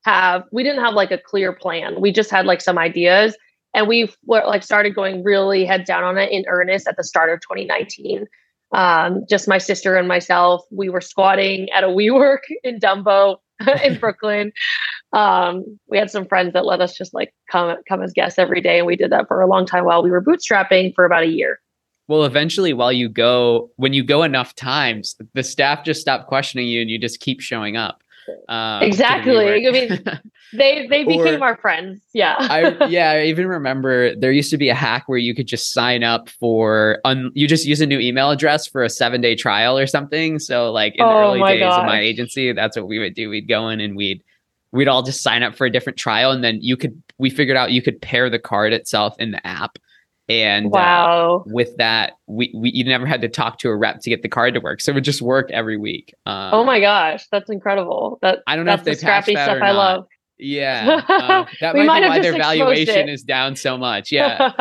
have 0.04 0.44
we 0.52 0.62
didn't 0.62 0.84
have 0.84 0.94
like 0.94 1.10
a 1.10 1.18
clear 1.18 1.52
plan. 1.52 2.00
We 2.00 2.12
just 2.12 2.30
had 2.30 2.46
like 2.46 2.60
some 2.60 2.78
ideas, 2.78 3.36
and 3.74 3.88
we 3.88 4.08
were 4.24 4.44
like 4.46 4.62
started 4.62 4.94
going 4.94 5.24
really 5.24 5.64
head 5.64 5.84
down 5.84 6.04
on 6.04 6.16
it 6.16 6.30
in 6.30 6.44
earnest 6.46 6.86
at 6.86 6.96
the 6.96 7.04
start 7.04 7.30
of 7.30 7.40
2019 7.40 8.26
um, 8.72 9.24
just 9.28 9.48
my 9.48 9.58
sister 9.58 9.96
and 9.96 10.08
myself. 10.08 10.64
We 10.70 10.88
were 10.88 11.00
squatting 11.00 11.70
at 11.70 11.84
a 11.84 11.86
WeWork 11.88 12.40
in 12.62 12.78
Dumbo 12.78 13.36
in 13.84 13.96
Brooklyn. 14.00 14.52
Um, 15.12 15.78
we 15.88 15.96
had 15.98 16.10
some 16.10 16.26
friends 16.26 16.52
that 16.52 16.66
let 16.66 16.80
us 16.80 16.96
just 16.96 17.14
like 17.14 17.34
come 17.50 17.76
come 17.88 18.02
as 18.02 18.12
guests 18.12 18.38
every 18.38 18.60
day, 18.60 18.78
and 18.78 18.86
we 18.86 18.96
did 18.96 19.10
that 19.10 19.28
for 19.28 19.40
a 19.40 19.46
long 19.46 19.66
time 19.66 19.84
while 19.84 20.02
we 20.02 20.10
were 20.10 20.22
bootstrapping 20.22 20.94
for 20.94 21.04
about 21.04 21.22
a 21.22 21.28
year. 21.28 21.58
Well, 22.08 22.24
eventually, 22.24 22.72
while 22.72 22.92
you 22.92 23.08
go, 23.08 23.70
when 23.76 23.92
you 23.92 24.02
go 24.02 24.22
enough 24.22 24.54
times, 24.54 25.16
the 25.34 25.42
staff 25.42 25.84
just 25.84 26.00
stop 26.00 26.26
questioning 26.26 26.66
you, 26.66 26.80
and 26.80 26.90
you 26.90 26.98
just 26.98 27.20
keep 27.20 27.40
showing 27.40 27.76
up. 27.76 28.02
Um, 28.48 28.82
exactly. 28.82 29.66
I 29.66 29.70
mean, 29.70 30.04
they 30.52 30.86
they 30.88 31.04
became 31.04 31.42
or, 31.42 31.46
our 31.46 31.56
friends. 31.56 32.00
Yeah. 32.12 32.36
I 32.38 32.86
yeah, 32.86 33.12
I 33.12 33.22
even 33.24 33.46
remember 33.46 34.14
there 34.16 34.32
used 34.32 34.50
to 34.50 34.58
be 34.58 34.68
a 34.68 34.74
hack 34.74 35.04
where 35.06 35.18
you 35.18 35.34
could 35.34 35.46
just 35.46 35.72
sign 35.72 36.02
up 36.02 36.28
for 36.28 37.00
un, 37.04 37.30
you 37.34 37.46
just 37.46 37.66
use 37.66 37.80
a 37.80 37.86
new 37.86 37.98
email 37.98 38.30
address 38.30 38.66
for 38.66 38.82
a 38.82 38.90
seven 38.90 39.20
day 39.20 39.34
trial 39.34 39.78
or 39.78 39.86
something. 39.86 40.38
So 40.38 40.72
like 40.72 40.94
in 40.96 41.04
oh, 41.04 41.08
the 41.08 41.14
early 41.14 41.42
days 41.42 41.60
gosh. 41.60 41.80
of 41.80 41.86
my 41.86 42.00
agency, 42.00 42.52
that's 42.52 42.76
what 42.76 42.88
we 42.88 42.98
would 42.98 43.14
do. 43.14 43.28
We'd 43.28 43.48
go 43.48 43.68
in 43.68 43.80
and 43.80 43.96
we'd 43.96 44.22
we'd 44.72 44.88
all 44.88 45.02
just 45.02 45.22
sign 45.22 45.42
up 45.42 45.54
for 45.54 45.66
a 45.66 45.70
different 45.70 45.98
trial, 45.98 46.30
and 46.30 46.44
then 46.44 46.58
you 46.60 46.76
could 46.76 47.00
we 47.18 47.30
figured 47.30 47.56
out 47.56 47.72
you 47.72 47.82
could 47.82 48.00
pair 48.00 48.30
the 48.30 48.38
card 48.38 48.72
itself 48.72 49.14
in 49.18 49.32
the 49.32 49.46
app. 49.46 49.78
And 50.28 50.66
uh, 50.66 50.70
wow. 50.70 51.44
Uh, 51.46 51.52
with 51.52 51.76
that, 51.78 52.12
we, 52.26 52.52
we 52.54 52.70
you 52.70 52.84
never 52.84 53.06
had 53.06 53.22
to 53.22 53.28
talk 53.28 53.58
to 53.60 53.70
a 53.70 53.76
rep 53.76 54.00
to 54.00 54.10
get 54.10 54.22
the 54.22 54.28
card 54.28 54.54
to 54.54 54.60
work, 54.60 54.80
so 54.80 54.92
it 54.92 54.94
would 54.94 55.04
just 55.04 55.22
work 55.22 55.50
every 55.50 55.78
week. 55.78 56.14
Um, 56.26 56.50
oh 56.52 56.64
my 56.64 56.80
gosh, 56.80 57.26
that's 57.32 57.48
incredible! 57.48 58.18
That 58.20 58.40
I 58.46 58.56
don't 58.56 58.66
know 58.66 58.74
if 58.74 58.84
they 58.84 58.92
the 58.92 58.98
scrappy 58.98 59.32
stuff 59.32 59.58
I 59.62 59.70
love. 59.70 60.06
Yeah, 60.38 61.02
uh, 61.08 61.46
that 61.60 61.74
might, 61.74 61.86
might 61.86 62.02
be 62.02 62.08
why 62.08 62.18
their 62.20 62.36
valuation 62.36 63.08
it. 63.08 63.12
is 63.12 63.22
down 63.22 63.56
so 63.56 63.78
much. 63.78 64.12
Yeah, 64.18 64.52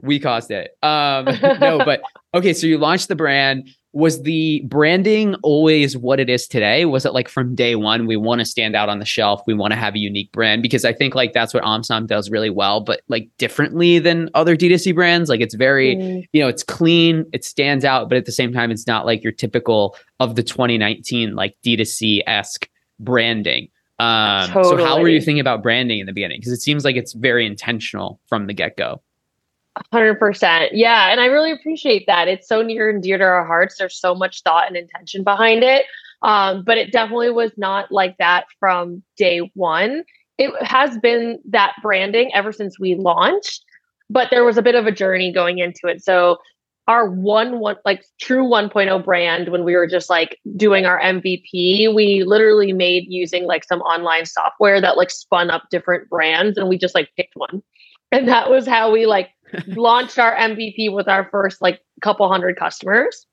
we 0.00 0.18
caused 0.18 0.50
it. 0.50 0.76
Um, 0.82 1.26
no, 1.60 1.78
but 1.84 2.02
okay, 2.34 2.52
so 2.52 2.66
you 2.66 2.78
launched 2.78 3.08
the 3.08 3.16
brand 3.16 3.70
was 3.98 4.22
the 4.22 4.60
branding 4.64 5.34
always 5.42 5.96
what 5.96 6.20
it 6.20 6.30
is 6.30 6.46
today? 6.46 6.84
Was 6.84 7.04
it 7.04 7.12
like 7.12 7.28
from 7.28 7.56
day 7.56 7.74
one 7.74 8.06
we 8.06 8.16
want 8.16 8.38
to 8.40 8.44
stand 8.44 8.76
out 8.76 8.88
on 8.88 9.00
the 9.00 9.04
shelf 9.04 9.42
we 9.44 9.54
want 9.54 9.72
to 9.72 9.76
have 9.76 9.96
a 9.96 9.98
unique 9.98 10.30
brand? 10.30 10.62
Because 10.62 10.84
i 10.84 10.92
think 10.92 11.16
like 11.16 11.32
that's 11.32 11.52
what 11.52 11.64
omsom 11.64 12.06
does 12.06 12.30
really 12.30 12.48
well 12.48 12.80
but 12.80 13.00
like 13.08 13.28
differently 13.38 13.98
than 13.98 14.30
other 14.34 14.56
d2c 14.56 14.94
brands. 14.94 15.28
Like 15.28 15.40
it's 15.40 15.56
very 15.56 15.96
mm. 15.96 16.24
you 16.32 16.40
know 16.40 16.46
it's 16.46 16.62
clean 16.62 17.26
it 17.32 17.44
stands 17.44 17.84
out 17.84 18.08
but 18.08 18.16
at 18.16 18.24
the 18.24 18.32
same 18.32 18.52
time 18.52 18.70
it's 18.70 18.86
not 18.86 19.04
like 19.04 19.22
your 19.24 19.32
typical 19.32 19.96
of 20.20 20.36
the 20.36 20.44
2019 20.44 21.34
like 21.34 21.56
d2c-esque 21.66 22.68
branding. 23.00 23.68
Um 23.98 24.48
totally. 24.50 24.76
so 24.76 24.86
how 24.86 25.00
were 25.00 25.08
you 25.08 25.20
thinking 25.20 25.40
about 25.40 25.60
branding 25.60 25.98
in 25.98 26.06
the 26.06 26.12
beginning? 26.12 26.38
Because 26.38 26.52
it 26.52 26.60
seems 26.60 26.84
like 26.84 26.94
it's 26.94 27.14
very 27.14 27.44
intentional 27.44 28.20
from 28.28 28.46
the 28.46 28.54
get-go 28.54 29.02
100%. 29.92 30.68
Yeah. 30.72 31.10
And 31.10 31.20
I 31.20 31.26
really 31.26 31.52
appreciate 31.52 32.06
that. 32.06 32.28
It's 32.28 32.48
so 32.48 32.62
near 32.62 32.90
and 32.90 33.02
dear 33.02 33.18
to 33.18 33.24
our 33.24 33.46
hearts. 33.46 33.76
There's 33.78 33.98
so 33.98 34.14
much 34.14 34.42
thought 34.42 34.66
and 34.66 34.76
intention 34.76 35.24
behind 35.24 35.62
it. 35.62 35.86
Um, 36.22 36.64
but 36.64 36.78
it 36.78 36.92
definitely 36.92 37.30
was 37.30 37.52
not 37.56 37.92
like 37.92 38.16
that 38.18 38.46
from 38.58 39.02
day 39.16 39.50
one. 39.54 40.04
It 40.36 40.50
has 40.64 40.98
been 40.98 41.38
that 41.48 41.74
branding 41.82 42.30
ever 42.34 42.52
since 42.52 42.78
we 42.78 42.94
launched, 42.94 43.64
but 44.10 44.28
there 44.30 44.44
was 44.44 44.56
a 44.56 44.62
bit 44.62 44.74
of 44.74 44.86
a 44.86 44.92
journey 44.92 45.32
going 45.32 45.58
into 45.58 45.86
it. 45.86 46.02
So, 46.02 46.38
our 46.88 47.08
one 47.10 47.60
one 47.60 47.76
like 47.84 48.02
true 48.18 48.44
1.0 48.44 49.04
brand 49.04 49.50
when 49.50 49.62
we 49.62 49.76
were 49.76 49.86
just 49.86 50.08
like 50.08 50.38
doing 50.56 50.86
our 50.86 50.98
MVP 50.98 51.94
we 51.94 52.24
literally 52.26 52.72
made 52.72 53.04
using 53.08 53.44
like 53.44 53.62
some 53.64 53.82
online 53.82 54.24
software 54.24 54.80
that 54.80 54.96
like 54.96 55.10
spun 55.10 55.50
up 55.50 55.64
different 55.70 56.08
brands 56.08 56.56
and 56.56 56.66
we 56.66 56.78
just 56.78 56.94
like 56.94 57.10
picked 57.14 57.36
one 57.36 57.62
and 58.10 58.26
that 58.26 58.48
was 58.48 58.66
how 58.66 58.90
we 58.90 59.04
like 59.04 59.28
launched 59.68 60.18
our 60.18 60.34
MVP 60.36 60.92
with 60.92 61.08
our 61.08 61.28
first 61.30 61.62
like 61.62 61.80
couple 62.00 62.28
hundred 62.28 62.56
customers. 62.56 63.26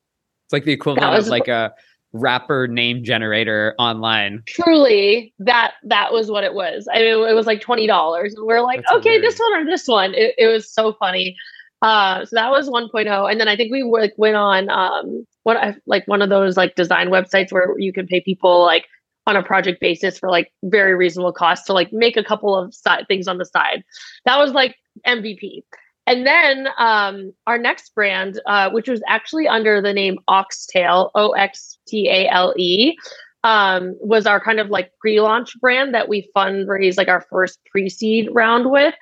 It's 0.45 0.53
like 0.53 0.65
the 0.65 0.73
equivalent 0.73 1.11
was, 1.11 1.27
of 1.27 1.31
like 1.31 1.47
a 1.47 1.73
rapper 2.13 2.67
name 2.67 3.03
generator 3.03 3.75
online. 3.77 4.43
Truly, 4.47 5.33
that 5.39 5.73
that 5.83 6.13
was 6.13 6.29
what 6.29 6.43
it 6.43 6.53
was. 6.53 6.87
I 6.91 6.99
mean, 6.99 7.27
it 7.27 7.33
was 7.33 7.45
like 7.45 7.61
twenty 7.61 7.87
dollars, 7.87 8.33
and 8.35 8.45
we're 8.45 8.61
like, 8.61 8.81
That's 8.81 8.97
okay, 8.97 9.13
hilarious. 9.13 9.33
this 9.33 9.39
one 9.39 9.53
or 9.53 9.65
this 9.65 9.87
one. 9.87 10.13
It, 10.13 10.35
it 10.37 10.47
was 10.47 10.71
so 10.71 10.93
funny. 10.93 11.35
Uh, 11.81 12.25
so 12.25 12.35
that 12.35 12.49
was 12.49 12.67
1.0, 12.67 13.29
and 13.29 13.39
then 13.39 13.47
I 13.47 13.55
think 13.55 13.71
we 13.71 13.83
like 13.83 14.13
went 14.17 14.35
on 14.35 14.69
um 14.69 15.25
what 15.43 15.57
I 15.57 15.75
like 15.85 16.07
one 16.07 16.21
of 16.21 16.29
those 16.29 16.57
like 16.57 16.75
design 16.75 17.09
websites 17.09 17.51
where 17.51 17.77
you 17.77 17.93
can 17.93 18.07
pay 18.07 18.21
people 18.21 18.63
like 18.63 18.85
on 19.27 19.35
a 19.35 19.43
project 19.43 19.81
basis 19.81 20.17
for 20.17 20.29
like 20.29 20.51
very 20.63 20.95
reasonable 20.95 21.33
cost 21.33 21.65
to 21.65 21.73
like 21.73 21.91
make 21.91 22.15
a 22.17 22.23
couple 22.23 22.57
of 22.57 22.73
side 22.73 23.05
things 23.07 23.27
on 23.27 23.37
the 23.37 23.45
side. 23.45 23.83
That 24.25 24.37
was 24.37 24.51
like 24.51 24.75
MVP. 25.05 25.63
And 26.07 26.25
then 26.25 26.67
um, 26.77 27.33
our 27.47 27.57
next 27.57 27.93
brand, 27.95 28.39
uh, 28.45 28.69
which 28.69 28.87
was 28.87 29.01
actually 29.07 29.47
under 29.47 29.81
the 29.81 29.93
name 29.93 30.19
Oxtale, 30.27 31.09
O 31.15 31.31
X 31.31 31.77
T 31.87 32.09
A 32.09 32.29
L 32.29 32.53
E, 32.57 32.95
um, 33.43 33.95
was 33.99 34.25
our 34.25 34.39
kind 34.39 34.59
of 34.59 34.69
like 34.69 34.91
pre 34.99 35.19
launch 35.19 35.59
brand 35.59 35.93
that 35.93 36.07
we 36.07 36.29
fundraised 36.35 36.97
like 36.97 37.07
our 37.07 37.25
first 37.29 37.59
pre 37.71 37.89
seed 37.89 38.29
round 38.31 38.69
with. 38.69 38.93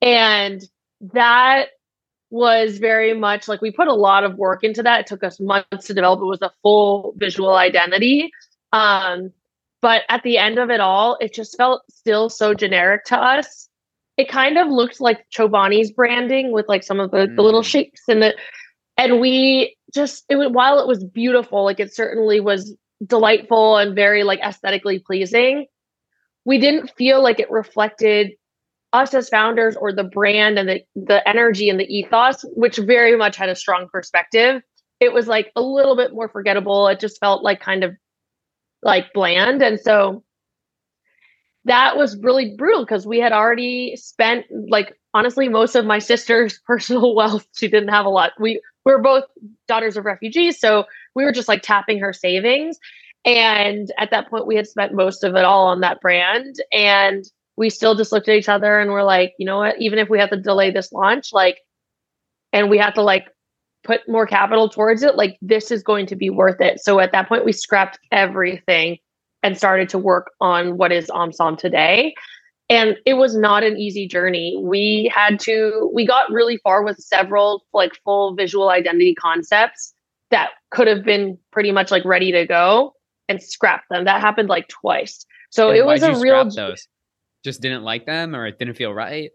And 0.00 0.62
that 1.12 1.68
was 2.30 2.78
very 2.78 3.14
much 3.14 3.48
like 3.48 3.60
we 3.60 3.70
put 3.70 3.88
a 3.88 3.94
lot 3.94 4.24
of 4.24 4.36
work 4.36 4.64
into 4.64 4.82
that. 4.82 5.00
It 5.00 5.06
took 5.06 5.24
us 5.24 5.38
months 5.38 5.86
to 5.86 5.94
develop. 5.94 6.20
It 6.20 6.24
was 6.24 6.42
a 6.42 6.52
full 6.62 7.14
visual 7.16 7.54
identity. 7.54 8.30
Um, 8.72 9.32
but 9.82 10.02
at 10.08 10.22
the 10.22 10.38
end 10.38 10.58
of 10.58 10.70
it 10.70 10.80
all, 10.80 11.16
it 11.20 11.32
just 11.32 11.56
felt 11.56 11.82
still 11.90 12.28
so 12.28 12.54
generic 12.54 13.04
to 13.06 13.16
us. 13.16 13.68
It 14.16 14.28
kind 14.28 14.56
of 14.56 14.68
looked 14.68 15.00
like 15.00 15.28
Chobani's 15.30 15.90
branding 15.90 16.52
with 16.52 16.68
like 16.68 16.82
some 16.82 17.00
of 17.00 17.10
the, 17.10 17.26
mm. 17.26 17.36
the 17.36 17.42
little 17.42 17.62
mm. 17.62 17.66
shapes 17.66 18.02
and 18.08 18.22
the 18.22 18.34
and 18.96 19.20
we 19.20 19.76
just 19.94 20.24
it 20.28 20.36
was 20.36 20.48
while 20.50 20.78
it 20.78 20.88
was 20.88 21.04
beautiful, 21.04 21.64
like 21.64 21.80
it 21.80 21.94
certainly 21.94 22.40
was 22.40 22.74
delightful 23.04 23.76
and 23.76 23.94
very 23.94 24.22
like 24.22 24.40
aesthetically 24.40 24.98
pleasing. 24.98 25.66
We 26.44 26.58
didn't 26.58 26.90
feel 26.96 27.22
like 27.22 27.40
it 27.40 27.50
reflected 27.50 28.32
us 28.92 29.12
as 29.12 29.28
founders 29.28 29.76
or 29.76 29.92
the 29.92 30.04
brand 30.04 30.58
and 30.58 30.68
the 30.68 30.80
the 30.94 31.26
energy 31.28 31.68
and 31.68 31.78
the 31.78 31.94
ethos, 31.94 32.44
which 32.54 32.76
very 32.76 33.16
much 33.16 33.36
had 33.36 33.48
a 33.48 33.56
strong 33.56 33.88
perspective. 33.92 34.62
It 34.98 35.12
was 35.12 35.28
like 35.28 35.52
a 35.56 35.60
little 35.60 35.96
bit 35.96 36.14
more 36.14 36.28
forgettable. 36.28 36.88
It 36.88 37.00
just 37.00 37.20
felt 37.20 37.42
like 37.42 37.60
kind 37.60 37.84
of 37.84 37.94
like 38.82 39.12
bland. 39.12 39.62
And 39.62 39.78
so 39.78 40.24
that 41.66 41.96
was 41.96 42.16
really 42.18 42.54
brutal 42.56 42.84
because 42.84 43.06
we 43.06 43.18
had 43.18 43.32
already 43.32 43.96
spent 43.96 44.46
like 44.68 44.96
honestly 45.14 45.48
most 45.48 45.74
of 45.74 45.84
my 45.84 45.98
sister's 45.98 46.58
personal 46.66 47.14
wealth. 47.14 47.46
She 47.54 47.68
didn't 47.68 47.90
have 47.90 48.06
a 48.06 48.10
lot. 48.10 48.32
We, 48.40 48.60
we 48.84 48.92
were 48.92 49.02
both 49.02 49.24
daughters 49.68 49.96
of 49.96 50.04
refugees, 50.04 50.58
so 50.58 50.84
we 51.14 51.24
were 51.24 51.32
just 51.32 51.48
like 51.48 51.62
tapping 51.62 51.98
her 51.98 52.12
savings. 52.12 52.78
And 53.24 53.90
at 53.98 54.12
that 54.12 54.30
point, 54.30 54.46
we 54.46 54.54
had 54.54 54.68
spent 54.68 54.94
most 54.94 55.24
of 55.24 55.34
it 55.34 55.44
all 55.44 55.66
on 55.66 55.80
that 55.80 56.00
brand. 56.00 56.54
And 56.72 57.24
we 57.56 57.70
still 57.70 57.96
just 57.96 58.12
looked 58.12 58.28
at 58.28 58.36
each 58.36 58.48
other 58.48 58.78
and 58.78 58.92
we're 58.92 59.02
like, 59.02 59.34
you 59.38 59.46
know 59.46 59.58
what? 59.58 59.74
Even 59.80 59.98
if 59.98 60.08
we 60.08 60.20
have 60.20 60.30
to 60.30 60.36
delay 60.36 60.70
this 60.70 60.92
launch, 60.92 61.32
like, 61.32 61.58
and 62.52 62.70
we 62.70 62.78
have 62.78 62.94
to 62.94 63.02
like 63.02 63.26
put 63.82 64.08
more 64.08 64.26
capital 64.26 64.68
towards 64.68 65.02
it, 65.02 65.16
like 65.16 65.38
this 65.42 65.72
is 65.72 65.82
going 65.82 66.06
to 66.06 66.16
be 66.16 66.30
worth 66.30 66.60
it. 66.60 66.78
So 66.80 67.00
at 67.00 67.10
that 67.12 67.28
point, 67.28 67.44
we 67.44 67.52
scrapped 67.52 67.98
everything 68.12 68.98
and 69.46 69.56
started 69.56 69.88
to 69.90 69.98
work 69.98 70.32
on 70.40 70.76
what 70.76 70.90
is 70.90 71.06
OMSOM 71.06 71.56
today. 71.56 72.14
And 72.68 72.96
it 73.06 73.14
was 73.14 73.36
not 73.36 73.62
an 73.62 73.76
easy 73.76 74.08
journey. 74.08 74.60
We 74.60 75.08
had 75.14 75.38
to, 75.40 75.88
we 75.94 76.04
got 76.04 76.32
really 76.32 76.58
far 76.64 76.82
with 76.82 76.96
several 76.98 77.64
like 77.72 77.92
full 78.02 78.34
visual 78.34 78.70
identity 78.70 79.14
concepts 79.14 79.94
that 80.32 80.50
could 80.72 80.88
have 80.88 81.04
been 81.04 81.38
pretty 81.52 81.70
much 81.70 81.92
like 81.92 82.04
ready 82.04 82.32
to 82.32 82.44
go 82.44 82.94
and 83.28 83.40
scrapped 83.40 83.88
them. 83.88 84.06
That 84.06 84.20
happened 84.20 84.48
like 84.48 84.66
twice. 84.66 85.24
So 85.50 85.68
and 85.68 85.78
it 85.78 85.86
was 85.86 86.02
a 86.02 86.18
real. 86.18 86.50
Those? 86.50 86.88
Just 87.44 87.60
didn't 87.60 87.84
like 87.84 88.04
them 88.04 88.34
or 88.34 88.48
it 88.48 88.58
didn't 88.58 88.74
feel 88.74 88.92
right? 88.92 89.30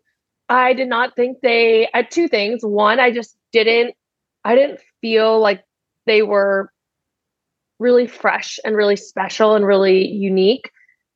I 0.50 0.74
did 0.74 0.90
not 0.90 1.16
think 1.16 1.38
they, 1.42 1.88
I 1.94 2.00
had 2.00 2.12
two 2.12 2.28
things. 2.28 2.60
One, 2.64 3.00
I 3.00 3.14
just 3.14 3.38
didn't 3.54 3.96
I 4.44 4.56
didn't 4.56 4.82
feel 5.00 5.40
like 5.40 5.64
they 6.06 6.22
were 6.22 6.70
really 7.82 8.06
fresh 8.06 8.60
and 8.64 8.78
really 8.78 8.96
special 8.96 9.56
and 9.56 9.66
really 9.66 10.08
unique. 10.08 10.72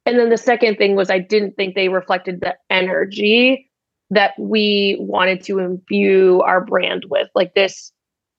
And 0.06 0.20
then 0.20 0.30
the 0.30 0.38
second 0.38 0.78
thing 0.78 0.96
was 0.96 1.10
I 1.10 1.20
didn't 1.20 1.56
think 1.56 1.76
they 1.76 1.90
reflected 1.90 2.42
the 2.42 2.56
energy 2.70 3.70
that 4.10 4.34
we 4.40 4.98
wanted 5.00 5.44
to 5.44 5.60
imbue 5.60 6.42
our 6.42 6.66
brand 6.66 7.06
with, 7.08 7.30
like 7.36 7.54
this 7.54 7.92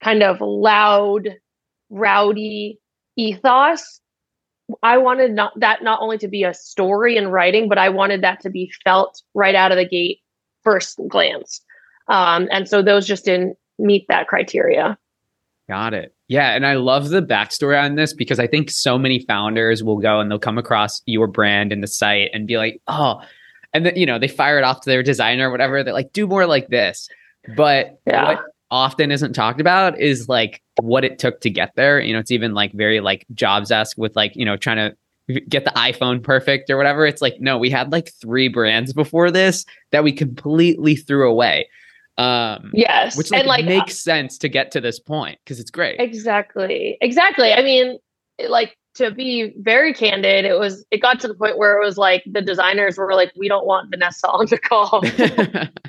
kind 0.02 0.23
of 0.23 0.40
loud, 0.40 1.28
rowdy 1.88 2.80
ethos. 3.16 4.00
I 4.83 4.99
wanted 4.99 5.33
not 5.33 5.59
that 5.61 5.85
not 5.85 6.00
only 6.02 6.18
to 6.18 6.28
be 6.28 6.42
a 6.42 6.52
story 6.52 7.16
in 7.16 7.28
writing, 7.28 7.68
but 7.68 7.78
I 7.78 7.88
wanted 7.88 8.23
that 8.23 8.40
to 8.40 8.50
be 8.50 8.73
felt 8.85 9.23
right 9.35 9.54
out 9.54 9.71
of 9.71 9.78
the 9.78 9.88
gate, 9.88 10.18
first 10.64 11.00
glance. 11.09 11.61
Um, 12.09 12.49
and 12.50 12.68
so 12.68 12.83
those 12.83 13.06
just 13.06 13.25
didn't 13.25 13.56
meet 13.78 14.06
that 14.09 14.26
criteria. 14.26 14.99
Got 15.68 15.95
it. 15.95 16.15
Yeah. 16.28 16.54
And 16.54 16.66
I 16.66 16.75
love 16.75 17.11
the 17.11 17.23
backstory 17.23 17.80
on 17.80 17.95
this 17.95 18.12
because 18.12 18.40
I 18.40 18.47
think 18.47 18.71
so 18.71 18.99
many 18.99 19.21
founders 19.21 19.85
will 19.85 19.99
go 19.99 20.18
and 20.18 20.30
they'll 20.30 20.38
come 20.38 20.59
across 20.59 21.00
your 21.06 21.28
brand 21.28 21.73
and 21.73 21.83
the 21.83 21.88
site 21.88 22.30
and 22.33 22.47
be 22.47 22.56
like, 22.56 22.80
oh, 22.88 23.21
and 23.73 23.87
then, 23.87 23.97
you 23.97 24.06
know, 24.06 24.18
they 24.18 24.28
fire 24.28 24.59
it 24.59 24.64
off 24.64 24.80
to 24.80 24.90
their 24.90 25.02
designer 25.02 25.49
or 25.49 25.52
whatever. 25.52 25.83
They're 25.85 25.95
like, 25.95 26.12
do 26.12 26.26
more 26.26 26.47
like 26.47 26.68
this. 26.68 27.09
But 27.56 28.00
yeah. 28.06 28.25
what 28.25 28.40
often 28.71 29.12
isn't 29.12 29.35
talked 29.35 29.61
about 29.61 30.00
is 30.00 30.28
like 30.28 30.62
what 30.80 31.04
it 31.04 31.18
took 31.18 31.40
to 31.42 31.50
get 31.50 31.73
there. 31.76 32.00
You 32.00 32.12
know, 32.12 32.18
it's 32.18 32.30
even 32.33 32.54
like 32.54 32.73
very 32.73 33.00
like 33.00 33.25
jobs 33.35 33.71
esque 33.71 33.97
with 33.97 34.16
like, 34.16 34.35
you 34.35 34.45
know, 34.45 34.56
trying 34.56 34.78
to 34.78 35.40
get 35.49 35.64
the 35.64 35.71
iPhone 35.73 36.23
perfect 36.23 36.71
or 36.71 36.76
whatever. 36.76 37.06
It's 37.06 37.23
like, 37.23 37.40
no, 37.40 37.59
we 37.59 37.71
had 37.71 37.92
like 37.92 38.12
three 38.21 38.49
brands 38.49 38.92
before 38.92 39.30
this 39.30 39.64
that 39.90 40.04
we 40.04 40.12
completely 40.12 40.97
threw 40.97 41.28
away. 41.28 41.68
Um, 42.18 42.70
yes, 42.73 43.16
which 43.16 43.30
like, 43.30 43.40
and, 43.40 43.49
like 43.49 43.64
makes 43.66 43.92
uh, 43.92 44.11
sense 44.12 44.38
to 44.38 44.49
get 44.49 44.70
to 44.73 44.80
this 44.80 44.99
point 44.99 45.38
because 45.44 45.61
it's 45.61 45.70
great. 45.70 46.00
Exactly, 46.00 46.96
exactly. 47.00 47.52
I 47.52 47.62
mean, 47.62 47.99
like 48.49 48.76
to 48.94 49.11
be 49.11 49.52
very 49.58 49.92
candid, 49.92 50.44
it 50.44 50.58
was 50.58 50.85
it 50.90 51.02
got 51.02 51.20
to 51.20 51.28
the 51.28 51.35
point 51.35 51.58
where 51.58 51.80
it 51.80 51.85
was 51.85 51.99
like 51.99 52.23
the 52.26 52.40
designers 52.40 52.96
were 52.96 53.14
like, 53.14 53.32
we 53.37 53.49
don't 53.49 53.66
want 53.66 53.90
Vanessa 53.90 54.28
on 54.28 54.46
the 54.46 54.58
call. 54.58 55.02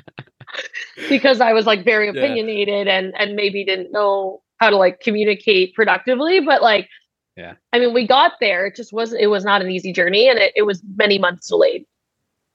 because 1.08 1.40
I 1.40 1.52
was 1.52 1.66
like 1.66 1.84
very 1.84 2.08
opinionated 2.08 2.86
yeah. 2.86 2.98
and 2.98 3.14
and 3.18 3.34
maybe 3.34 3.64
didn't 3.64 3.92
know 3.92 4.42
how 4.58 4.70
to 4.70 4.76
like 4.76 5.00
communicate 5.00 5.74
productively. 5.74 6.40
But 6.40 6.62
like, 6.62 6.88
yeah, 7.36 7.54
I 7.72 7.78
mean, 7.78 7.94
we 7.94 8.06
got 8.06 8.32
there. 8.40 8.66
It 8.66 8.76
just 8.76 8.92
was 8.92 9.12
it 9.12 9.26
was 9.28 9.44
not 9.44 9.62
an 9.62 9.70
easy 9.70 9.92
journey, 9.92 10.28
and 10.28 10.38
it, 10.38 10.52
it 10.56 10.62
was 10.62 10.82
many 10.96 11.18
months 11.18 11.48
delayed. 11.48 11.86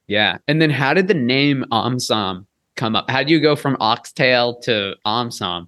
Yeah, 0.07 0.37
and 0.47 0.61
then 0.61 0.69
how 0.69 0.93
did 0.93 1.07
the 1.07 1.13
name 1.13 1.65
Omsom 1.71 2.45
come 2.75 2.95
up? 2.95 3.09
How 3.09 3.23
do 3.23 3.31
you 3.31 3.39
go 3.39 3.55
from 3.55 3.77
oxtail 3.79 4.59
to 4.61 4.95
Omsom? 5.05 5.67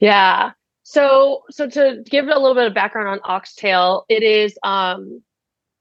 Yeah. 0.00 0.52
So 0.82 1.42
so 1.50 1.68
to 1.68 2.02
give 2.08 2.26
a 2.26 2.38
little 2.38 2.54
bit 2.54 2.66
of 2.66 2.74
background 2.74 3.08
on 3.08 3.20
oxtail, 3.24 4.04
it 4.08 4.22
is 4.22 4.56
um 4.62 5.22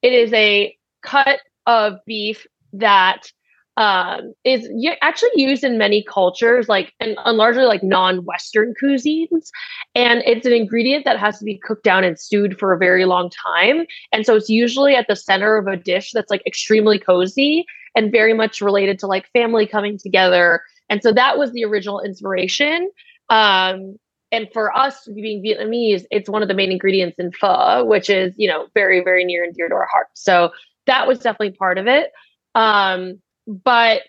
it 0.01 0.13
is 0.13 0.33
a 0.33 0.75
cut 1.03 1.39
of 1.65 1.99
beef 2.05 2.45
that 2.73 3.31
um 3.77 4.33
is 4.43 4.69
actually 5.01 5.29
used 5.35 5.63
in 5.63 5.77
many 5.77 6.03
cultures 6.03 6.69
like 6.69 6.93
and, 6.99 7.17
and 7.25 7.37
largely 7.37 7.65
like 7.65 7.83
non-western 7.83 8.73
cuisines 8.81 9.49
and 9.93 10.23
it's 10.25 10.45
an 10.45 10.53
ingredient 10.53 11.03
that 11.03 11.19
has 11.19 11.37
to 11.39 11.45
be 11.45 11.57
cooked 11.57 11.83
down 11.83 12.03
and 12.03 12.17
stewed 12.17 12.57
for 12.57 12.71
a 12.71 12.77
very 12.77 13.03
long 13.03 13.29
time 13.29 13.85
and 14.13 14.25
so 14.25 14.33
it's 14.33 14.49
usually 14.49 14.95
at 14.95 15.07
the 15.09 15.15
center 15.15 15.57
of 15.57 15.67
a 15.67 15.75
dish 15.75 16.11
that's 16.13 16.31
like 16.31 16.41
extremely 16.47 16.97
cozy 16.97 17.65
and 17.95 18.11
very 18.11 18.33
much 18.33 18.61
related 18.61 18.99
to 18.99 19.07
like 19.07 19.27
family 19.31 19.65
coming 19.65 19.97
together. 19.97 20.61
And 20.89 21.01
so 21.01 21.11
that 21.13 21.37
was 21.37 21.51
the 21.51 21.63
original 21.63 22.01
inspiration. 22.01 22.89
Um, 23.29 23.97
and 24.31 24.47
for 24.51 24.75
us 24.75 25.07
being 25.15 25.43
Vietnamese, 25.43 26.03
it's 26.11 26.29
one 26.29 26.41
of 26.41 26.47
the 26.47 26.53
main 26.53 26.71
ingredients 26.71 27.17
in 27.19 27.31
pho, 27.31 27.85
which 27.85 28.09
is, 28.09 28.33
you 28.37 28.47
know, 28.47 28.67
very, 28.73 29.03
very 29.03 29.23
near 29.23 29.43
and 29.43 29.53
dear 29.53 29.69
to 29.69 29.75
our 29.75 29.87
heart. 29.87 30.07
So 30.13 30.51
that 30.87 31.07
was 31.07 31.19
definitely 31.19 31.51
part 31.51 31.77
of 31.77 31.87
it. 31.87 32.11
Um, 32.53 33.21
but 33.47 34.01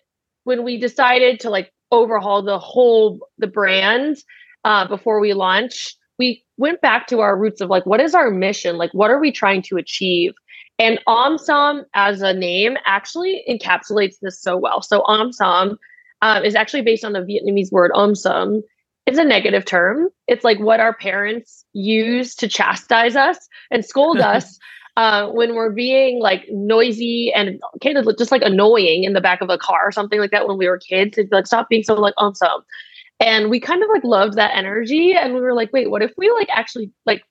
when 0.44 0.64
we 0.64 0.78
decided 0.78 1.40
to 1.40 1.50
like 1.50 1.72
overhaul 1.92 2.42
the 2.42 2.58
whole 2.58 3.20
the 3.38 3.46
brand 3.46 4.16
uh, 4.64 4.88
before 4.88 5.20
we 5.20 5.32
launched, 5.34 5.96
we 6.18 6.44
went 6.56 6.80
back 6.80 7.06
to 7.08 7.20
our 7.20 7.38
roots 7.38 7.60
of 7.60 7.68
like, 7.68 7.86
what 7.86 8.00
is 8.00 8.14
our 8.14 8.30
mission? 8.30 8.76
Like, 8.76 8.92
what 8.92 9.10
are 9.10 9.20
we 9.20 9.30
trying 9.30 9.62
to 9.62 9.76
achieve? 9.76 10.32
And 10.78 11.00
Omsom 11.08 11.84
as 11.94 12.20
a 12.20 12.34
name 12.34 12.76
actually 12.84 13.42
encapsulates 13.48 14.16
this 14.20 14.40
so 14.40 14.56
well. 14.56 14.82
So 14.82 15.02
Omsom 15.02 15.76
um, 16.22 16.44
is 16.44 16.54
actually 16.54 16.82
based 16.82 17.04
on 17.04 17.12
the 17.12 17.20
Vietnamese 17.20 17.72
word 17.72 17.90
Omsom. 17.92 18.62
It's 19.06 19.18
a 19.18 19.24
negative 19.24 19.64
term. 19.64 20.08
It's 20.26 20.44
like 20.44 20.58
what 20.58 20.80
our 20.80 20.94
parents 20.94 21.64
use 21.72 22.34
to 22.36 22.48
chastise 22.48 23.16
us 23.16 23.38
and 23.70 23.84
scold 23.84 24.20
us 24.20 24.58
uh, 24.96 25.28
when 25.30 25.54
we're 25.54 25.72
being 25.72 26.20
like 26.20 26.46
noisy 26.50 27.32
and 27.34 27.60
kind 27.82 27.96
of 27.96 28.06
just 28.18 28.32
like 28.32 28.42
annoying 28.42 29.04
in 29.04 29.12
the 29.12 29.20
back 29.20 29.40
of 29.40 29.50
a 29.50 29.58
car 29.58 29.80
or 29.86 29.92
something 29.92 30.18
like 30.18 30.30
that 30.30 30.48
when 30.48 30.58
we 30.58 30.68
were 30.68 30.78
kids. 30.78 31.16
It'd 31.16 31.32
like, 31.32 31.46
stop 31.46 31.68
being 31.68 31.82
so 31.84 31.94
like 31.94 32.14
Omsom. 32.16 32.62
And 33.18 33.48
we 33.48 33.60
kind 33.60 33.82
of 33.82 33.88
like 33.88 34.04
loved 34.04 34.34
that 34.34 34.54
energy. 34.54 35.14
And 35.14 35.34
we 35.34 35.40
were 35.40 35.54
like, 35.54 35.72
wait, 35.72 35.90
what 35.90 36.02
if 36.02 36.12
we 36.18 36.30
like 36.30 36.48
actually 36.50 36.92
like 37.06 37.22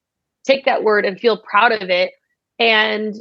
take 0.45 0.65
that 0.65 0.83
word 0.83 1.05
and 1.05 1.19
feel 1.19 1.37
proud 1.37 1.71
of 1.71 1.89
it 1.89 2.11
and 2.59 3.15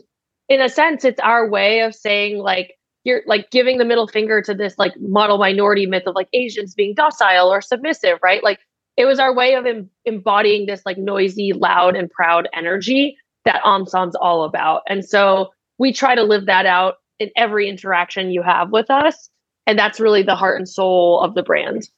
in 0.49 0.61
a 0.61 0.69
sense, 0.69 1.05
it's 1.05 1.21
our 1.21 1.49
way 1.49 1.81
of 1.81 1.95
saying 1.95 2.39
like 2.39 2.75
you're 3.05 3.23
like 3.27 3.51
giving 3.51 3.79
the 3.79 3.85
middle 3.85 4.09
finger 4.09 4.43
to 4.43 4.55
this 4.55 4.79
like 4.79 4.95
model 4.99 5.39
minority 5.39 5.87
myth 5.87 6.05
of 6.07 6.15
like 6.15 6.29
Asians 6.33 6.75
being 6.75 6.95
docile 6.95 7.53
or 7.53 7.61
submissive, 7.61 8.19
right? 8.23 8.43
Like 8.43 8.61
it 8.97 9.05
was 9.05 9.19
our 9.19 9.35
way 9.35 9.55
of 9.55 9.67
em- 9.67 9.91
embodying 10.05 10.67
this 10.67 10.83
like 10.87 10.99
noisy, 10.99 11.53
loud, 11.53 11.97
and 11.97 12.11
proud 12.11 12.49
energy 12.55 13.17
that 13.45 13.63
Omsom's 13.63 14.15
all 14.15 14.45
about. 14.45 14.83
And 14.89 15.05
so 15.05 15.51
we 15.79 15.93
try 15.93 16.15
to 16.15 16.23
live 16.23 16.47
that 16.47 16.67
out 16.67 16.95
in 17.19 17.31
every 17.37 17.69
interaction 17.69 18.31
you 18.31 18.43
have 18.43 18.71
with 18.71 18.91
us. 18.91 19.29
And 19.67 19.79
that's 19.79 20.01
really 20.01 20.23
the 20.23 20.37
heart 20.37 20.59
and 20.59 20.69
soul 20.69 21.21
of 21.21 21.35
the 21.35 21.43
brand. 21.43 21.89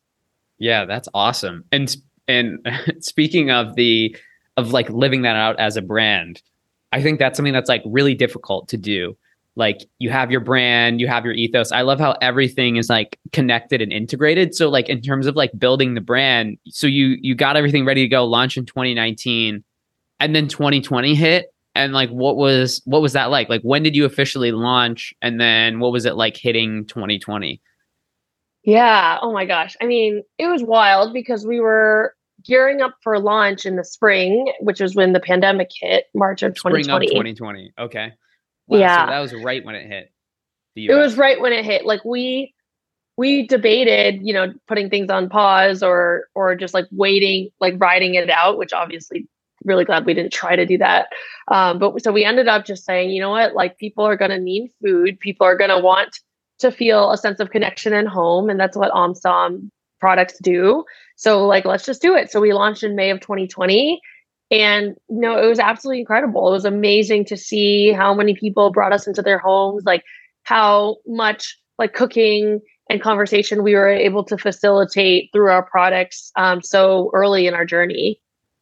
Yeah, 0.59 0.85
that's 0.85 1.09
awesome. 1.15 1.65
And 1.73 1.95
and 2.29 2.59
speaking 3.01 3.51
of 3.51 3.75
the 3.77 4.17
of 4.57 4.73
like 4.73 4.89
living 4.91 5.23
that 5.23 5.37
out 5.37 5.59
as 5.61 5.77
a 5.77 5.83
brand, 5.83 6.43
I 6.93 7.03
think 7.03 7.19
that's 7.19 7.37
something 7.37 7.53
that's 7.53 7.69
like 7.69 7.83
really 7.85 8.15
difficult 8.15 8.69
to 8.69 8.77
do. 8.77 9.17
Like 9.57 9.87
you 9.99 10.11
have 10.11 10.31
your 10.31 10.41
brand, 10.41 11.01
you 11.01 11.09
have 11.09 11.25
your 11.25 11.33
ethos. 11.33 11.73
I 11.73 11.81
love 11.81 11.99
how 11.99 12.17
everything 12.21 12.77
is 12.77 12.91
like 12.91 13.19
connected 13.33 13.81
and 13.81 13.93
integrated. 13.93 14.55
So 14.55 14.69
like 14.69 14.89
in 14.89 15.01
terms 15.01 15.27
of 15.27 15.35
like 15.35 15.51
building 15.59 15.95
the 15.95 16.01
brand, 16.01 16.59
so 16.69 16.87
you 16.87 17.17
you 17.21 17.35
got 17.35 17.57
everything 17.57 17.87
ready 17.87 18.03
to 18.03 18.09
go 18.09 18.27
launch 18.27 18.57
in 18.59 18.67
2019 18.67 19.65
and 20.21 20.35
then 20.35 20.49
2020 20.49 21.15
hit 21.15 21.47
and 21.75 21.93
like 21.93 22.11
what 22.11 22.37
was 22.37 22.83
what 22.85 23.03
was 23.03 23.15
that 23.15 23.31
like? 23.31 23.49
Like 23.49 23.63
when 23.63 23.83
did 23.83 23.95
you 23.95 24.05
officially 24.05 24.53
launch 24.53 25.15
and 25.23 25.41
then 25.41 25.81
what 25.81 25.93
was 25.93 26.05
it 26.05 26.17
like 26.17 26.37
hitting 26.37 26.87
2020? 26.87 27.61
Yeah, 28.65 29.19
oh 29.23 29.33
my 29.33 29.45
gosh. 29.45 29.77
I 29.81 29.87
mean, 29.87 30.23
it 30.39 30.49
was 30.49 30.63
wild 30.63 31.13
because 31.15 31.47
we 31.47 31.61
were 31.61 32.16
gearing 32.47 32.81
up 32.81 32.95
for 33.03 33.19
launch 33.19 33.67
in 33.67 33.77
the 33.77 33.85
spring, 33.85 34.53
which 34.61 34.81
was 34.81 34.95
when 34.95 35.13
the 35.13 35.21
pandemic 35.21 35.71
hit, 35.81 36.07
March 36.15 36.43
of 36.43 36.55
2020. 36.55 37.07
Spring 37.07 37.19
of 37.19 37.37
2020. 37.37 37.73
Okay. 37.79 38.13
Wow, 38.69 38.79
yeah. 38.79 39.07
So 39.07 39.11
that 39.11 39.21
was 39.21 39.35
right 39.35 39.65
when 39.65 39.75
it 39.75 39.87
hit. 39.87 40.13
It 40.75 40.95
was 40.95 41.17
right 41.17 41.41
when 41.41 41.53
it 41.53 41.65
hit. 41.65 41.87
Like 41.87 42.05
we 42.05 42.55
we 43.17 43.47
debated, 43.47 44.21
you 44.23 44.35
know, 44.35 44.53
putting 44.69 44.91
things 44.91 45.11
on 45.11 45.29
pause 45.29 45.83
or 45.83 46.27
or 46.35 46.55
just 46.55 46.75
like 46.75 46.87
waiting, 46.91 47.51
like 47.61 47.75
riding 47.79 48.15
it 48.15 48.29
out, 48.31 48.59
which 48.59 48.73
obviously 48.73 49.27
really 49.65 49.85
glad 49.85 50.05
we 50.05 50.15
didn't 50.15 50.33
try 50.33 50.55
to 50.55 50.67
do 50.67 50.79
that. 50.79 51.09
Um, 51.49 51.79
but 51.79 52.03
so 52.03 52.13
we 52.13 52.25
ended 52.25 52.47
up 52.47 52.67
just 52.67 52.85
saying, 52.85 53.11
you 53.11 53.21
know 53.21 53.31
what, 53.31 53.55
like 53.55 53.79
people 53.79 54.05
are 54.05 54.17
gonna 54.17 54.39
need 54.39 54.71
food, 54.83 55.19
people 55.19 55.47
are 55.47 55.57
gonna 55.57 55.81
want 55.81 56.19
to 56.59 56.71
feel 56.71 57.11
a 57.11 57.17
sense 57.17 57.41
of 57.41 57.51
connection 57.51 57.93
and 57.93 58.09
home, 58.09 58.51
and 58.51 58.61
that's 58.61 58.77
what 58.77 58.93
Omsom 58.93 59.71
products 59.99 60.39
do. 60.43 60.85
So 61.17 61.47
like 61.47 61.65
let's 61.65 61.85
just 61.85 62.03
do 62.03 62.15
it. 62.15 62.31
So 62.31 62.41
we 62.41 62.53
launched 62.53 62.83
in 62.83 62.95
May 62.95 63.11
of 63.11 63.21
2020 63.21 64.01
and 64.51 64.95
you 65.09 65.21
know 65.21 65.43
it 65.43 65.49
was 65.49 65.59
absolutely 65.59 66.01
incredible. 66.01 66.49
It 66.49 66.53
was 66.53 66.65
amazing 66.65 67.25
to 67.27 67.37
see 67.37 67.93
how 67.93 68.15
many 68.15 68.35
people 68.35 68.71
brought 68.71 68.93
us 68.93 69.07
into 69.07 69.23
their 69.23 69.39
homes, 69.39 69.85
like 69.85 70.05
how 70.45 70.97
much 71.07 71.59
like 71.79 71.93
cooking 71.93 72.61
and 72.89 73.03
conversation 73.03 73.63
we 73.63 73.75
were 73.75 73.89
able 73.89 74.25
to 74.25 74.39
facilitate 74.39 75.31
through 75.33 75.51
our 75.51 75.65
products 75.65 76.31
um, 76.37 76.63
so 76.63 77.11
early 77.13 77.47
in 77.47 77.55
our 77.55 77.65
journey. 77.65 78.21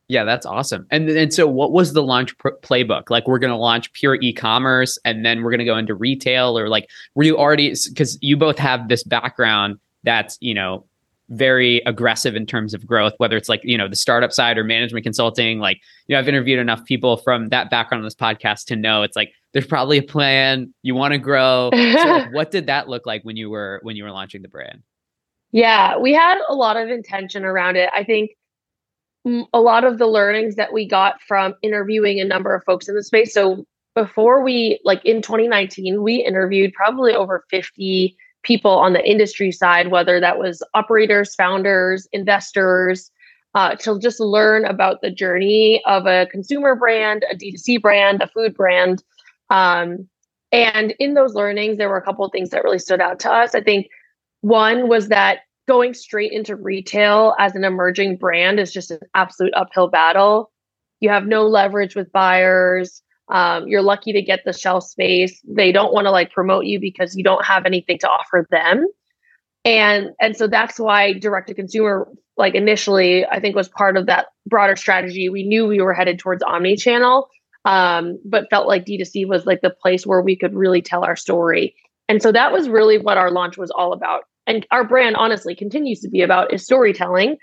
Yeah, 0.08 0.24
that's 0.24 0.44
awesome. 0.44 0.86
And 0.90 1.08
and 1.08 1.32
so, 1.32 1.46
what 1.46 1.72
was 1.72 1.94
the 1.94 2.02
launch 2.02 2.36
pr- 2.36 2.50
playbook? 2.62 3.08
Like, 3.08 3.26
we're 3.26 3.38
going 3.38 3.52
to 3.52 3.56
launch 3.56 3.90
pure 3.94 4.18
e-commerce, 4.20 4.98
and 5.04 5.24
then 5.24 5.42
we're 5.42 5.50
going 5.50 5.60
to 5.60 5.64
go 5.64 5.78
into 5.78 5.94
retail, 5.94 6.58
or 6.58 6.68
like, 6.68 6.90
were 7.14 7.22
you 7.22 7.38
already? 7.38 7.74
Because 7.88 8.18
you 8.20 8.36
both 8.36 8.58
have 8.58 8.88
this 8.88 9.02
background 9.02 9.78
that's 10.02 10.36
you 10.40 10.52
know 10.52 10.84
very 11.30 11.80
aggressive 11.86 12.36
in 12.36 12.46
terms 12.46 12.74
of 12.74 12.86
growth, 12.86 13.14
whether 13.18 13.36
it's 13.36 13.48
like, 13.48 13.60
you 13.64 13.78
know, 13.78 13.88
the 13.88 13.96
startup 13.96 14.32
side 14.32 14.58
or 14.58 14.64
management 14.64 15.04
consulting. 15.04 15.58
Like, 15.58 15.80
you 16.06 16.14
know, 16.14 16.18
I've 16.18 16.28
interviewed 16.28 16.58
enough 16.58 16.84
people 16.84 17.16
from 17.16 17.48
that 17.48 17.70
background 17.70 18.02
on 18.02 18.04
this 18.04 18.14
podcast 18.14 18.66
to 18.66 18.76
know 18.76 19.02
it's 19.02 19.16
like 19.16 19.32
there's 19.52 19.66
probably 19.66 19.98
a 19.98 20.02
plan. 20.02 20.74
You 20.82 20.94
want 20.94 21.12
to 21.12 21.18
grow. 21.18 21.70
so 21.74 21.78
like, 21.78 22.32
what 22.34 22.50
did 22.50 22.66
that 22.66 22.88
look 22.88 23.06
like 23.06 23.22
when 23.22 23.36
you 23.36 23.50
were 23.50 23.80
when 23.82 23.96
you 23.96 24.04
were 24.04 24.10
launching 24.10 24.42
the 24.42 24.48
brand? 24.48 24.82
Yeah, 25.52 25.96
we 25.98 26.12
had 26.12 26.38
a 26.48 26.54
lot 26.54 26.76
of 26.76 26.88
intention 26.88 27.44
around 27.44 27.76
it. 27.76 27.88
I 27.94 28.04
think 28.04 28.32
a 29.52 29.60
lot 29.60 29.84
of 29.84 29.98
the 29.98 30.06
learnings 30.06 30.56
that 30.56 30.72
we 30.72 30.86
got 30.86 31.22
from 31.22 31.54
interviewing 31.62 32.20
a 32.20 32.24
number 32.24 32.54
of 32.54 32.62
folks 32.64 32.88
in 32.88 32.94
the 32.94 33.02
space. 33.02 33.32
So 33.32 33.64
before 33.94 34.42
we 34.42 34.80
like 34.84 35.02
in 35.04 35.22
2019, 35.22 36.02
we 36.02 36.16
interviewed 36.16 36.72
probably 36.74 37.14
over 37.14 37.44
50 37.50 38.16
people 38.44 38.72
on 38.72 38.92
the 38.92 39.04
industry 39.08 39.50
side, 39.50 39.88
whether 39.88 40.20
that 40.20 40.38
was 40.38 40.62
operators, 40.74 41.34
founders, 41.34 42.06
investors, 42.12 43.10
uh, 43.54 43.74
to 43.76 43.98
just 43.98 44.20
learn 44.20 44.64
about 44.64 45.00
the 45.00 45.10
journey 45.10 45.82
of 45.86 46.06
a 46.06 46.26
consumer 46.26 46.74
brand, 46.74 47.24
a 47.30 47.34
D2C 47.34 47.80
brand, 47.80 48.22
a 48.22 48.28
food 48.28 48.54
brand. 48.54 49.02
Um, 49.50 50.08
and 50.52 50.92
in 50.98 51.14
those 51.14 51.34
learnings, 51.34 51.78
there 51.78 51.88
were 51.88 51.96
a 51.96 52.02
couple 52.04 52.24
of 52.24 52.32
things 52.32 52.50
that 52.50 52.64
really 52.64 52.78
stood 52.78 53.00
out 53.00 53.18
to 53.20 53.32
us. 53.32 53.54
I 53.54 53.60
think 53.60 53.88
one 54.40 54.88
was 54.88 55.08
that 55.08 55.40
going 55.66 55.94
straight 55.94 56.32
into 56.32 56.56
retail 56.56 57.34
as 57.38 57.54
an 57.54 57.64
emerging 57.64 58.16
brand 58.16 58.60
is 58.60 58.72
just 58.72 58.90
an 58.90 59.00
absolute 59.14 59.54
uphill 59.54 59.88
battle. 59.88 60.52
You 61.00 61.08
have 61.10 61.26
no 61.26 61.46
leverage 61.46 61.96
with 61.96 62.12
buyers. 62.12 63.02
Um, 63.28 63.66
you're 63.66 63.82
lucky 63.82 64.12
to 64.12 64.22
get 64.22 64.40
the 64.44 64.52
shelf 64.52 64.84
space. 64.84 65.40
They 65.46 65.72
don't 65.72 65.92
want 65.92 66.06
to 66.06 66.10
like 66.10 66.30
promote 66.32 66.66
you 66.66 66.78
because 66.78 67.16
you 67.16 67.24
don't 67.24 67.44
have 67.44 67.64
anything 67.64 67.98
to 68.00 68.08
offer 68.08 68.46
them. 68.50 68.86
And 69.64 70.10
and 70.20 70.36
so 70.36 70.46
that's 70.46 70.78
why 70.78 71.14
direct 71.14 71.48
to 71.48 71.54
consumer 71.54 72.08
like 72.36 72.54
initially 72.54 73.24
I 73.26 73.40
think 73.40 73.56
was 73.56 73.68
part 73.68 73.96
of 73.96 74.06
that 74.06 74.26
broader 74.46 74.76
strategy. 74.76 75.28
We 75.28 75.42
knew 75.42 75.66
we 75.66 75.80
were 75.80 75.94
headed 75.94 76.18
towards 76.18 76.42
omni 76.42 76.76
channel 76.76 77.30
um, 77.64 78.18
but 78.24 78.50
felt 78.50 78.68
like 78.68 78.84
D2C 78.84 79.26
was 79.26 79.46
like 79.46 79.60
the 79.62 79.70
place 79.70 80.06
where 80.06 80.20
we 80.20 80.36
could 80.36 80.54
really 80.54 80.82
tell 80.82 81.04
our 81.04 81.16
story. 81.16 81.74
And 82.08 82.22
so 82.22 82.30
that 82.32 82.52
was 82.52 82.68
really 82.68 82.98
what 82.98 83.16
our 83.16 83.30
launch 83.30 83.56
was 83.56 83.70
all 83.70 83.92
about. 83.92 84.24
And 84.46 84.66
our 84.70 84.84
brand 84.84 85.16
honestly 85.16 85.54
continues 85.54 86.00
to 86.00 86.10
be 86.10 86.20
about 86.20 86.52
is 86.52 86.62
storytelling, 86.62 87.38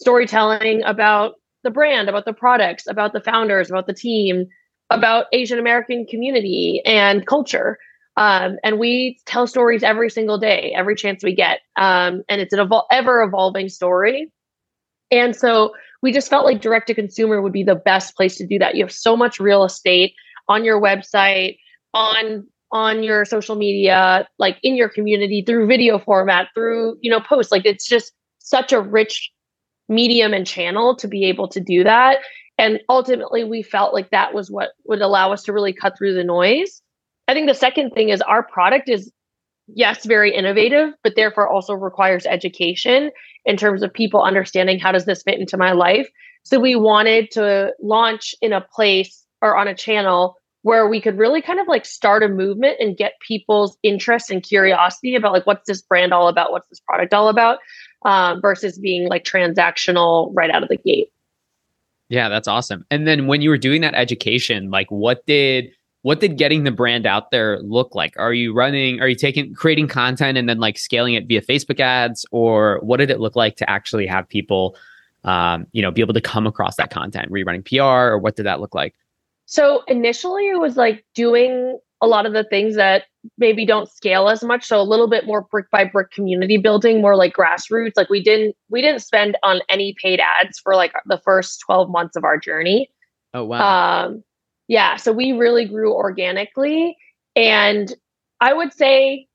storytelling 0.00 0.82
about 0.82 1.34
the 1.64 1.70
brand, 1.70 2.08
about 2.08 2.26
the 2.26 2.34
products, 2.34 2.86
about 2.86 3.14
the 3.14 3.20
founders, 3.20 3.70
about 3.70 3.86
the 3.86 3.94
team, 3.94 4.46
about 4.96 5.26
Asian 5.32 5.58
American 5.58 6.06
community 6.06 6.82
and 6.84 7.26
culture. 7.26 7.78
Um, 8.16 8.56
and 8.62 8.78
we 8.78 9.18
tell 9.26 9.46
stories 9.46 9.82
every 9.82 10.10
single 10.10 10.38
day, 10.38 10.72
every 10.76 10.94
chance 10.94 11.24
we 11.24 11.34
get. 11.34 11.60
Um, 11.76 12.22
and 12.28 12.40
it's 12.40 12.52
an 12.52 12.58
evol- 12.58 12.84
ever 12.90 13.22
evolving 13.22 13.68
story. 13.68 14.30
And 15.10 15.34
so 15.34 15.72
we 16.02 16.12
just 16.12 16.28
felt 16.28 16.44
like 16.44 16.60
direct 16.60 16.88
to 16.88 16.94
consumer 16.94 17.40
would 17.40 17.52
be 17.52 17.62
the 17.62 17.74
best 17.74 18.16
place 18.16 18.36
to 18.36 18.46
do 18.46 18.58
that. 18.58 18.74
You 18.74 18.84
have 18.84 18.92
so 18.92 19.16
much 19.16 19.40
real 19.40 19.64
estate 19.64 20.14
on 20.48 20.64
your 20.64 20.80
website, 20.80 21.58
on 21.94 22.46
on 22.72 23.02
your 23.02 23.26
social 23.26 23.54
media, 23.54 24.26
like 24.38 24.56
in 24.62 24.74
your 24.74 24.88
community 24.88 25.44
through 25.46 25.66
video 25.66 25.98
format, 25.98 26.48
through, 26.54 26.96
you 27.02 27.10
know, 27.10 27.20
posts. 27.20 27.52
Like 27.52 27.66
it's 27.66 27.86
just 27.86 28.12
such 28.38 28.72
a 28.72 28.80
rich 28.80 29.30
medium 29.90 30.32
and 30.32 30.46
channel 30.46 30.96
to 30.96 31.06
be 31.06 31.26
able 31.26 31.48
to 31.48 31.60
do 31.60 31.84
that. 31.84 32.18
And 32.58 32.80
ultimately 32.88 33.44
we 33.44 33.62
felt 33.62 33.94
like 33.94 34.10
that 34.10 34.34
was 34.34 34.50
what 34.50 34.70
would 34.84 35.00
allow 35.00 35.32
us 35.32 35.42
to 35.44 35.52
really 35.52 35.72
cut 35.72 35.96
through 35.96 36.14
the 36.14 36.24
noise. 36.24 36.82
I 37.28 37.34
think 37.34 37.48
the 37.48 37.54
second 37.54 37.90
thing 37.90 38.10
is 38.10 38.20
our 38.20 38.42
product 38.42 38.88
is 38.88 39.10
yes, 39.68 40.04
very 40.04 40.34
innovative, 40.34 40.90
but 41.02 41.14
therefore 41.16 41.48
also 41.48 41.74
requires 41.74 42.26
education 42.26 43.10
in 43.44 43.56
terms 43.56 43.82
of 43.82 43.92
people 43.92 44.22
understanding 44.22 44.78
how 44.78 44.92
does 44.92 45.04
this 45.04 45.22
fit 45.22 45.38
into 45.38 45.56
my 45.56 45.72
life. 45.72 46.08
So 46.44 46.58
we 46.58 46.74
wanted 46.76 47.30
to 47.32 47.72
launch 47.80 48.34
in 48.40 48.52
a 48.52 48.60
place 48.60 49.24
or 49.40 49.56
on 49.56 49.68
a 49.68 49.74
channel 49.74 50.36
where 50.62 50.86
we 50.86 51.00
could 51.00 51.18
really 51.18 51.42
kind 51.42 51.58
of 51.58 51.66
like 51.66 51.84
start 51.84 52.22
a 52.22 52.28
movement 52.28 52.76
and 52.78 52.96
get 52.96 53.14
people's 53.26 53.76
interest 53.82 54.30
and 54.30 54.42
curiosity 54.42 55.16
about 55.16 55.32
like 55.32 55.46
what's 55.46 55.66
this 55.66 55.82
brand 55.82 56.12
all 56.12 56.28
about, 56.28 56.52
what's 56.52 56.68
this 56.68 56.80
product 56.80 57.12
all 57.12 57.28
about, 57.28 57.58
um, 58.04 58.40
versus 58.40 58.78
being 58.78 59.08
like 59.08 59.24
transactional 59.24 60.30
right 60.34 60.50
out 60.50 60.62
of 60.62 60.68
the 60.68 60.76
gate. 60.76 61.08
Yeah, 62.12 62.28
that's 62.28 62.46
awesome. 62.46 62.84
And 62.90 63.08
then 63.08 63.26
when 63.26 63.40
you 63.40 63.48
were 63.48 63.56
doing 63.56 63.80
that 63.80 63.94
education, 63.94 64.70
like 64.70 64.90
what 64.90 65.24
did 65.24 65.70
what 66.02 66.20
did 66.20 66.36
getting 66.36 66.64
the 66.64 66.70
brand 66.70 67.06
out 67.06 67.30
there 67.30 67.58
look 67.60 67.94
like? 67.94 68.12
Are 68.18 68.34
you 68.34 68.52
running, 68.52 69.00
are 69.00 69.08
you 69.08 69.14
taking, 69.14 69.54
creating 69.54 69.88
content 69.88 70.36
and 70.36 70.46
then 70.46 70.58
like 70.58 70.76
scaling 70.76 71.14
it 71.14 71.26
via 71.26 71.40
Facebook 71.40 71.80
ads? 71.80 72.26
Or 72.30 72.80
what 72.82 72.98
did 72.98 73.10
it 73.10 73.18
look 73.18 73.34
like 73.34 73.56
to 73.56 73.70
actually 73.70 74.06
have 74.08 74.28
people, 74.28 74.76
um, 75.24 75.66
you 75.72 75.80
know, 75.80 75.90
be 75.90 76.02
able 76.02 76.12
to 76.12 76.20
come 76.20 76.46
across 76.46 76.76
that 76.76 76.90
content? 76.90 77.30
Were 77.30 77.38
you 77.38 77.46
running 77.46 77.62
PR 77.62 77.82
or 77.82 78.18
what 78.18 78.36
did 78.36 78.44
that 78.44 78.60
look 78.60 78.74
like? 78.74 78.94
So 79.46 79.82
initially 79.88 80.50
it 80.50 80.58
was 80.58 80.76
like 80.76 81.06
doing 81.14 81.78
a 82.02 82.06
lot 82.06 82.26
of 82.26 82.32
the 82.32 82.44
things 82.44 82.74
that 82.74 83.04
maybe 83.38 83.64
don't 83.64 83.88
scale 83.88 84.28
as 84.28 84.42
much. 84.42 84.66
So 84.66 84.80
a 84.80 84.82
little 84.82 85.08
bit 85.08 85.24
more 85.24 85.42
brick 85.42 85.70
by 85.70 85.84
brick 85.84 86.10
community 86.10 86.58
building, 86.58 87.00
more 87.00 87.14
like 87.14 87.34
grassroots. 87.34 87.92
Like 87.96 88.10
we 88.10 88.22
didn't, 88.22 88.56
we 88.68 88.82
didn't 88.82 89.02
spend 89.02 89.38
on 89.44 89.60
any 89.68 89.94
paid 90.02 90.20
ads 90.20 90.58
for 90.58 90.74
like 90.74 90.92
the 91.06 91.20
first 91.24 91.60
12 91.64 91.88
months 91.88 92.16
of 92.16 92.24
our 92.24 92.36
journey. 92.36 92.90
Oh, 93.32 93.44
wow. 93.44 94.06
Um, 94.06 94.24
yeah, 94.66 94.96
so 94.96 95.12
we 95.12 95.32
really 95.32 95.64
grew 95.64 95.94
organically. 95.94 96.96
And 97.36 97.94
I 98.40 98.52
would 98.52 98.72
say 98.72 99.28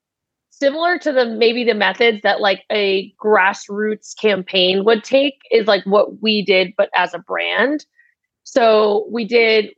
similar 0.50 0.98
to 0.98 1.12
the 1.12 1.24
maybe 1.24 1.64
the 1.64 1.74
methods 1.74 2.20
that 2.22 2.40
like 2.40 2.64
a 2.70 3.14
grassroots 3.22 4.14
campaign 4.20 4.84
would 4.84 5.04
take 5.04 5.40
is 5.50 5.66
like 5.66 5.84
what 5.86 6.20
we 6.20 6.44
did, 6.44 6.74
but 6.76 6.90
as 6.94 7.14
a 7.14 7.18
brand. 7.18 7.86
So 8.44 9.08
we 9.10 9.24
did 9.24 9.70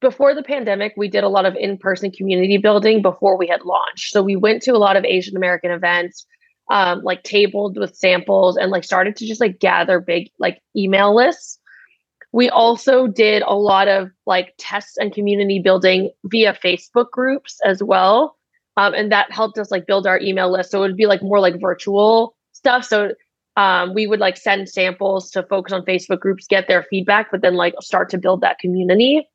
before 0.00 0.34
the 0.34 0.42
pandemic, 0.42 0.94
we 0.96 1.08
did 1.08 1.24
a 1.24 1.28
lot 1.28 1.46
of 1.46 1.56
in 1.56 1.78
person 1.78 2.10
community 2.10 2.58
building 2.58 3.02
before 3.02 3.36
we 3.38 3.46
had 3.46 3.64
launched. 3.64 4.12
So 4.12 4.22
we 4.22 4.36
went 4.36 4.62
to 4.62 4.72
a 4.72 4.78
lot 4.78 4.96
of 4.96 5.04
Asian 5.04 5.36
American 5.36 5.70
events, 5.70 6.26
um, 6.70 7.02
like 7.02 7.22
tabled 7.22 7.78
with 7.78 7.96
samples 7.96 8.56
and 8.56 8.70
like 8.70 8.84
started 8.84 9.16
to 9.16 9.26
just 9.26 9.40
like 9.40 9.58
gather 9.58 10.00
big 10.00 10.30
like 10.38 10.60
email 10.76 11.14
lists 11.14 11.58
we 12.36 12.50
also 12.50 13.06
did 13.06 13.42
a 13.46 13.54
lot 13.54 13.88
of 13.88 14.10
like 14.26 14.52
tests 14.58 14.98
and 14.98 15.10
community 15.10 15.58
building 15.58 16.10
via 16.24 16.52
Facebook 16.52 17.10
groups 17.10 17.58
as 17.64 17.82
well. 17.82 18.36
Um, 18.76 18.92
and 18.92 19.10
that 19.10 19.32
helped 19.32 19.56
us 19.56 19.70
like 19.70 19.86
build 19.86 20.06
our 20.06 20.20
email 20.20 20.52
list. 20.52 20.70
So 20.70 20.80
it 20.80 20.88
would 20.88 20.98
be 20.98 21.06
like 21.06 21.22
more 21.22 21.40
like 21.40 21.58
virtual 21.58 22.36
stuff. 22.52 22.84
So 22.84 23.12
um, 23.56 23.94
we 23.94 24.06
would 24.06 24.20
like 24.20 24.36
send 24.36 24.68
samples 24.68 25.30
to 25.30 25.44
folks 25.44 25.72
on 25.72 25.86
Facebook 25.86 26.20
groups, 26.20 26.46
get 26.46 26.68
their 26.68 26.82
feedback, 26.90 27.30
but 27.30 27.40
then 27.40 27.54
like 27.54 27.72
start 27.80 28.10
to 28.10 28.18
build 28.18 28.42
that 28.42 28.58
community. 28.58 29.26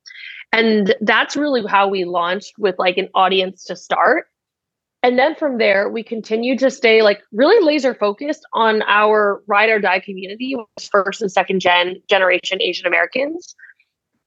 And 0.52 0.94
that's 1.00 1.36
really 1.36 1.66
how 1.66 1.88
we 1.88 2.04
launched 2.04 2.54
with 2.58 2.74
like 2.78 2.98
an 2.98 3.08
audience 3.14 3.64
to 3.64 3.76
start. 3.76 4.26
And 5.02 5.18
then 5.18 5.34
from 5.34 5.58
there, 5.58 5.88
we 5.88 6.04
continue 6.04 6.56
to 6.58 6.70
stay 6.70 7.02
like 7.02 7.22
really 7.32 7.64
laser 7.64 7.94
focused 7.94 8.44
on 8.52 8.82
our 8.82 9.42
ride 9.48 9.70
or 9.70 9.80
die 9.80 9.98
community, 9.98 10.54
first 10.90 11.20
and 11.20 11.32
second 11.32 11.60
gen 11.60 11.96
generation 12.08 12.62
Asian 12.62 12.86
Americans. 12.86 13.56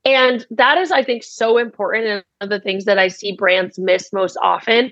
And 0.04 0.46
that 0.52 0.78
is, 0.78 0.92
I 0.92 1.04
think, 1.04 1.24
so 1.24 1.58
important. 1.58 2.08
And 2.08 2.24
one 2.40 2.48
of 2.48 2.50
the 2.50 2.60
things 2.60 2.86
that 2.86 3.00
I 3.00 3.08
see 3.08 3.32
brands 3.32 3.80
miss 3.80 4.12
most 4.12 4.38
often 4.42 4.92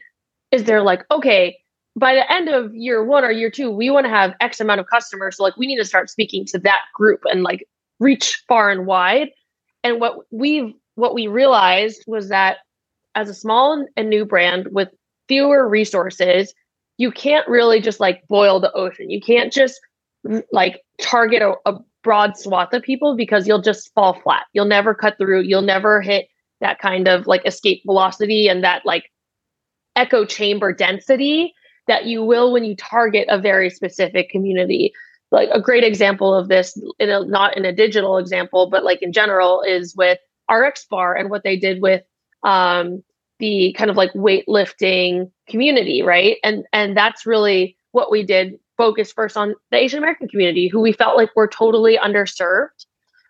is 0.52 0.64
they're 0.64 0.82
like, 0.82 1.04
okay, 1.12 1.58
by 1.96 2.16
the 2.16 2.32
end 2.32 2.50
of 2.50 2.74
year 2.74 3.04
one 3.04 3.24
or 3.24 3.32
year 3.32 3.52
two, 3.52 3.70
we 3.70 3.90
want 3.90 4.06
to 4.06 4.10
have 4.10 4.34
X 4.40 4.60
amount 4.60 4.80
of 4.80 4.88
customers. 4.88 5.38
So 5.38 5.44
like 5.44 5.58
we 5.58 5.68
need 5.68 5.78
to 5.78 5.86
start 5.86 6.10
speaking 6.10 6.46
to 6.46 6.60
that 6.60 6.82
group 6.96 7.22
and 7.26 7.44
like 7.44 7.68
reach 8.00 8.44
far 8.48 8.72
and 8.72 8.86
wide. 8.86 9.30
And 9.84 10.00
what 10.00 10.20
we've 10.32 10.74
what 10.96 11.14
we 11.14 11.28
realized 11.28 12.04
was 12.08 12.30
that 12.30 12.58
as 13.16 13.30
a 13.30 13.34
small 13.34 13.86
and 13.96 14.10
new 14.10 14.26
brand 14.26 14.68
with 14.72 14.90
fewer 15.28 15.68
resources, 15.68 16.54
you 16.98 17.12
can't 17.12 17.48
really 17.48 17.80
just 17.80 18.00
like 18.00 18.28
boil 18.28 18.60
the 18.60 18.72
ocean. 18.74 19.10
You 19.10 19.22
can't 19.22 19.52
just 19.52 19.80
mm, 20.26 20.44
like 20.52 20.82
target 21.02 21.42
a, 21.42 21.54
a 21.66 21.80
broad 22.04 22.38
swath 22.38 22.74
of 22.74 22.84
people 22.84 23.16
because 23.16 23.48
you'll 23.48 23.62
just 23.62 23.94
fall 23.94 24.20
flat. 24.22 24.44
You'll 24.54 24.66
never 24.66 24.94
cut 24.94 25.18
through. 25.18 25.42
You'll 25.42 25.62
never 25.62 26.02
hit 26.02 26.28
that 26.62 26.80
kind 26.80 27.08
of 27.08 27.28
like 27.28 27.46
escape 27.46 27.82
velocity 27.86 28.48
and 28.48 28.64
that 28.64 28.86
like 28.86 29.12
echo 29.96 30.26
chamber 30.26 30.74
density 30.74 31.54
that 31.88 32.06
you 32.06 32.24
will 32.24 32.52
when 32.52 32.64
you 32.64 32.76
target 32.76 33.26
a 33.30 33.40
very 33.40 33.70
specific 33.70 34.30
community. 34.30 34.94
Like 35.32 35.50
a 35.52 35.62
great 35.62 35.84
example 35.84 36.34
of 36.34 36.48
this, 36.48 36.78
in 37.00 37.10
a, 37.10 37.26
not 37.26 37.58
in 37.58 37.66
a 37.66 37.74
digital 37.74 38.18
example, 38.18 38.70
but 38.70 38.84
like 38.84 39.02
in 39.02 39.12
general, 39.12 39.62
is 39.62 39.96
with 39.96 40.20
RX 40.52 40.86
Bar 40.86 41.16
and 41.16 41.30
what 41.30 41.44
they 41.44 41.58
did 41.58 41.82
with 41.82 42.04
um, 42.44 43.04
the 43.40 43.74
kind 43.78 43.90
of 43.90 43.98
like 43.98 44.14
weightlifting 44.14 45.32
community, 45.50 46.02
right? 46.02 46.38
And 46.44 46.66
and 46.74 46.96
that's 46.96 47.26
really 47.26 47.78
what 47.92 48.12
we 48.12 48.24
did. 48.24 48.60
Focus 48.78 49.12
first 49.12 49.38
on 49.38 49.54
the 49.70 49.78
Asian 49.78 50.00
American 50.00 50.28
community, 50.28 50.68
who 50.68 50.80
we 50.80 50.94
felt 50.94 51.16
like 51.16 51.30
were 51.36 51.48
totally 51.48 51.98
underserved. 51.98 52.86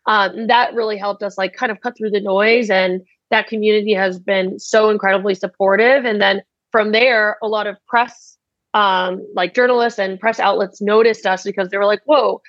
Um, 0.05 0.47
that 0.47 0.73
really 0.73 0.97
helped 0.97 1.21
us 1.21 1.37
like 1.37 1.53
kind 1.53 1.71
of 1.71 1.81
cut 1.81 1.97
through 1.97 2.11
the 2.11 2.21
noise, 2.21 2.69
and 2.69 3.01
that 3.29 3.47
community 3.47 3.93
has 3.93 4.19
been 4.19 4.59
so 4.59 4.89
incredibly 4.89 5.35
supportive. 5.35 6.05
And 6.05 6.21
then 6.21 6.41
from 6.71 6.91
there, 6.91 7.37
a 7.41 7.47
lot 7.47 7.67
of 7.67 7.75
press, 7.87 8.37
um, 8.73 9.25
like 9.35 9.53
journalists 9.53 9.99
and 9.99 10.19
press 10.19 10.39
outlets, 10.39 10.81
noticed 10.81 11.25
us 11.25 11.43
because 11.43 11.69
they 11.69 11.77
were 11.77 11.85
like, 11.85 12.01
"Whoa, 12.05 12.41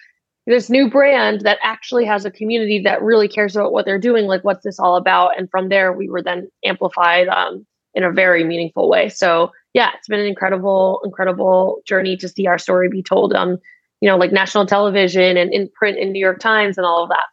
this 0.46 0.68
new 0.68 0.90
brand 0.90 1.40
that 1.42 1.58
actually 1.62 2.04
has 2.04 2.24
a 2.24 2.30
community 2.30 2.80
that 2.82 3.02
really 3.02 3.28
cares 3.28 3.56
about 3.56 3.72
what 3.72 3.84
they're 3.84 3.98
doing 3.98 4.26
like 4.26 4.44
what's 4.44 4.64
this 4.64 4.78
all 4.78 4.96
about? 4.96 5.38
And 5.38 5.50
from 5.50 5.68
there 5.68 5.92
we 5.92 6.08
were 6.08 6.22
then 6.22 6.48
amplified 6.64 7.28
um, 7.28 7.66
in 7.94 8.04
a 8.04 8.12
very 8.12 8.44
meaningful 8.44 8.88
way. 8.88 9.08
So 9.08 9.52
yeah 9.74 9.90
it's 9.94 10.08
been 10.08 10.20
an 10.20 10.26
incredible 10.26 11.00
incredible 11.04 11.82
journey 11.84 12.16
to 12.16 12.28
see 12.28 12.46
our 12.46 12.58
story 12.58 12.88
be 12.88 13.02
told 13.02 13.34
on 13.34 13.58
you 14.00 14.08
know 14.08 14.16
like 14.16 14.32
national 14.32 14.64
television 14.66 15.36
and 15.36 15.52
in 15.52 15.68
print 15.68 15.98
in 15.98 16.12
new 16.12 16.20
york 16.20 16.38
times 16.38 16.78
and 16.78 16.86
all 16.86 17.02
of 17.02 17.10
that. 17.10 17.26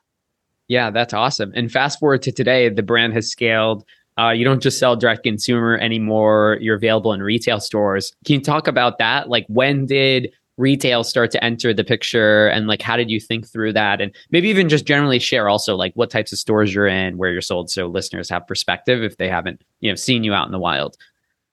Yeah 0.68 0.90
that's 0.90 1.14
awesome. 1.14 1.52
And 1.56 1.72
fast 1.72 2.00
forward 2.00 2.22
to 2.24 2.32
today 2.32 2.68
the 2.70 2.84
brand 2.84 3.14
has 3.14 3.30
scaled. 3.30 3.86
Uh, 4.18 4.30
you 4.30 4.44
don't 4.44 4.62
just 4.62 4.78
sell 4.78 4.96
direct 4.96 5.24
consumer 5.24 5.78
anymore. 5.78 6.58
You're 6.60 6.76
available 6.76 7.14
in 7.14 7.24
retail 7.24 7.62
stores. 7.62 8.14
Can 8.26 8.36
you 8.36 8.42
talk 8.42 8.68
about 8.68 8.98
that? 8.98 9.30
Like 9.30 9.46
when 9.48 9.86
did 9.86 10.32
retail 10.58 11.04
start 11.04 11.32
to 11.32 11.44
enter 11.44 11.74
the 11.74 11.84
picture? 11.84 12.48
And 12.48 12.68
like 12.68 12.82
how 12.82 12.98
did 12.98 13.10
you 13.10 13.20
think 13.20 13.48
through 13.48 13.74
that? 13.74 14.02
And 14.02 14.12
maybe 14.32 14.50
even 14.50 14.70
just 14.70 14.86
generally 14.86 15.20
share 15.20 15.50
also 15.50 15.76
like 15.76 15.94
what 15.96 16.10
types 16.10 16.32
of 16.32 16.40
stores 16.40 16.74
you're 16.74 16.88
in 16.88 17.18
where 17.18 17.32
you're 17.32 17.42
sold 17.42 17.70
so 17.70 17.88
listeners 17.88 18.30
have 18.30 18.48
perspective 18.48 19.04
if 19.04 19.18
they 19.18 19.30
haven't 19.30 19.64
you 19.80 19.92
know 19.92 19.96
seen 19.96 20.24
you 20.24 20.34
out 20.34 20.46
in 20.46 20.52
the 20.52 20.60
wild. 20.60 20.98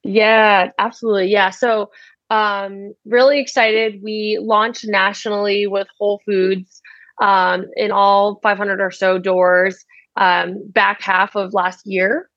Yeah 0.04 0.70
absolutely. 0.78 1.30
Yeah 1.30 1.50
so 1.50 1.90
um 2.30 2.94
really 3.06 3.40
excited. 3.40 4.00
We 4.02 4.38
launched 4.42 4.84
nationally 4.86 5.66
with 5.66 5.88
whole 5.98 6.20
foods 6.26 6.82
um 7.20 7.66
in 7.76 7.90
all 7.90 8.40
500 8.42 8.80
or 8.80 8.90
so 8.90 9.18
doors 9.18 9.84
um 10.16 10.56
back 10.70 11.00
half 11.00 11.36
of 11.36 11.54
last 11.54 11.86
year. 11.86 12.28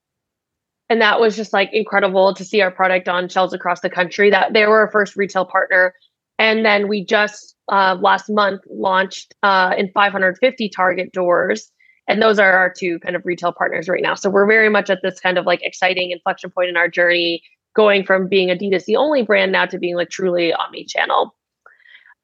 And 0.90 1.02
that 1.02 1.22
was 1.22 1.38
just 1.38 1.54
like 1.54 1.70
incredible 1.72 2.34
to 2.34 2.44
see 2.44 2.60
our 2.62 2.70
product 2.70 3.08
on 3.08 3.30
shelves 3.30 3.54
across 3.54 3.80
the 3.80 3.90
country 3.90 4.30
that 4.30 4.52
they 4.52 4.66
were 4.66 4.80
our 4.80 4.92
first 4.92 5.16
retail 5.16 5.46
partner 5.46 5.94
and 6.42 6.66
then 6.66 6.88
we 6.88 7.06
just 7.06 7.56
uh, 7.72 7.96
last 8.02 8.28
month 8.28 8.62
launched 8.68 9.36
uh, 9.44 9.76
in 9.78 9.92
550 9.94 10.70
Target 10.70 11.12
doors. 11.12 11.72
And 12.08 12.20
those 12.20 12.40
are 12.40 12.52
our 12.52 12.74
two 12.76 12.98
kind 12.98 13.16
of 13.16 13.22
retail 13.26 13.54
partners 13.54 13.88
right 13.88 14.02
now. 14.02 14.16
So 14.16 14.28
we're 14.28 14.48
very 14.48 14.68
much 14.68 14.90
at 14.90 15.02
this 15.04 15.20
kind 15.20 15.38
of 15.38 15.46
like 15.46 15.62
exciting 15.62 16.10
inflection 16.10 16.50
point 16.50 16.70
in 16.70 16.78
our 16.78 16.88
journey, 16.88 17.44
going 17.76 18.04
from 18.04 18.28
being 18.28 18.50
a 18.50 18.56
D2C 18.56 18.96
only 18.98 19.22
brand 19.22 19.52
now 19.52 19.68
to 19.68 19.78
being 19.78 19.96
like 19.96 20.10
truly 20.10 20.52
omni 20.52 20.84
channel. 20.84 21.36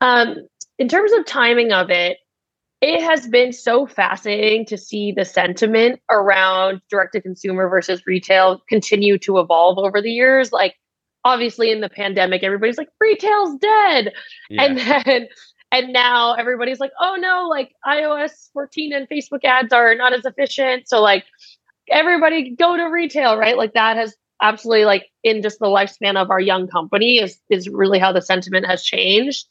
Um, 0.02 0.48
in 0.80 0.88
terms 0.88 1.12
of 1.12 1.24
timing 1.28 1.72
of 1.72 1.92
it, 1.92 2.18
it 2.82 3.04
has 3.04 3.28
been 3.28 3.54
so 3.54 3.86
fascinating 3.86 4.66
to 4.66 4.80
see 4.80 5.12
the 5.12 5.26
sentiment 5.26 6.02
around 6.10 6.82
direct 6.90 7.14
to 7.14 7.22
consumer 7.22 7.70
versus 7.70 8.02
retail 8.08 8.64
continue 8.68 9.20
to 9.20 9.38
evolve 9.38 9.78
over 9.78 10.02
the 10.02 10.12
years. 10.12 10.52
Like 10.52 10.74
obviously 11.24 11.72
in 11.72 11.82
the 11.82 11.90
pandemic 11.90 12.44
everybody's 12.44 12.78
like 12.78 12.90
retail's 13.00 13.56
dead. 13.60 14.14
Yeah. 14.50 14.64
and 14.64 14.78
then 14.78 15.28
and 15.72 15.92
now 15.92 16.34
everybody's 16.34 16.80
like 16.80 16.92
oh 17.00 17.18
no 17.20 17.48
like 17.50 17.74
ios 17.86 18.50
14 18.54 18.94
and 18.94 19.10
facebook 19.10 19.44
ads 19.44 19.74
are 19.74 19.96
not 19.96 20.14
as 20.14 20.26
efficient. 20.26 20.88
So 20.88 21.02
like 21.02 21.26
everybody 21.90 22.56
go 22.56 22.78
to 22.78 22.86
retail 22.86 23.38
right? 23.38 23.58
Like 23.58 23.74
that 23.74 23.98
has 23.98 24.16
absolutely 24.42 24.86
like 24.86 25.08
in 25.24 25.42
just 25.42 25.60
the 25.60 25.66
lifespan 25.66 26.16
of 26.16 26.30
our 26.30 26.40
young 26.40 26.68
company 26.68 27.18
is 27.18 27.40
is 27.50 27.68
really 27.68 28.00
how 28.00 28.12
the 28.12 28.22
sentiment 28.22 28.66
has 28.66 28.84
changed. 28.84 29.46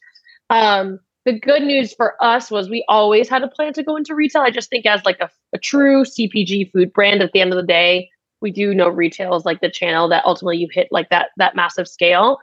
Um 0.49 0.99
the 1.25 1.37
good 1.37 1.63
news 1.63 1.93
for 1.93 2.15
us 2.23 2.49
was 2.49 2.69
we 2.69 2.85
always 2.87 3.27
had 3.27 3.43
a 3.43 3.49
plan 3.49 3.73
to 3.73 3.83
go 3.83 3.97
into 3.97 4.15
retail. 4.15 4.43
I 4.43 4.49
just 4.49 4.69
think 4.69 4.85
as 4.85 5.03
like 5.03 5.19
a, 5.19 5.29
a 5.53 5.57
true 5.57 6.03
cpg 6.03 6.71
food 6.71 6.93
brand 6.93 7.21
at 7.21 7.33
the 7.33 7.41
end 7.41 7.51
of 7.51 7.57
the 7.57 7.67
day 7.67 8.09
we 8.41 8.51
do 8.51 8.73
know 8.73 8.87
retail 8.87 9.35
is 9.35 9.45
like 9.45 9.61
the 9.61 9.69
channel 9.69 10.09
that 10.09 10.25
ultimately 10.25 10.57
you 10.57 10.67
hit 10.71 10.87
like 10.91 11.09
that 11.09 11.29
that 11.37 11.55
massive 11.55 11.87
scale. 11.87 12.39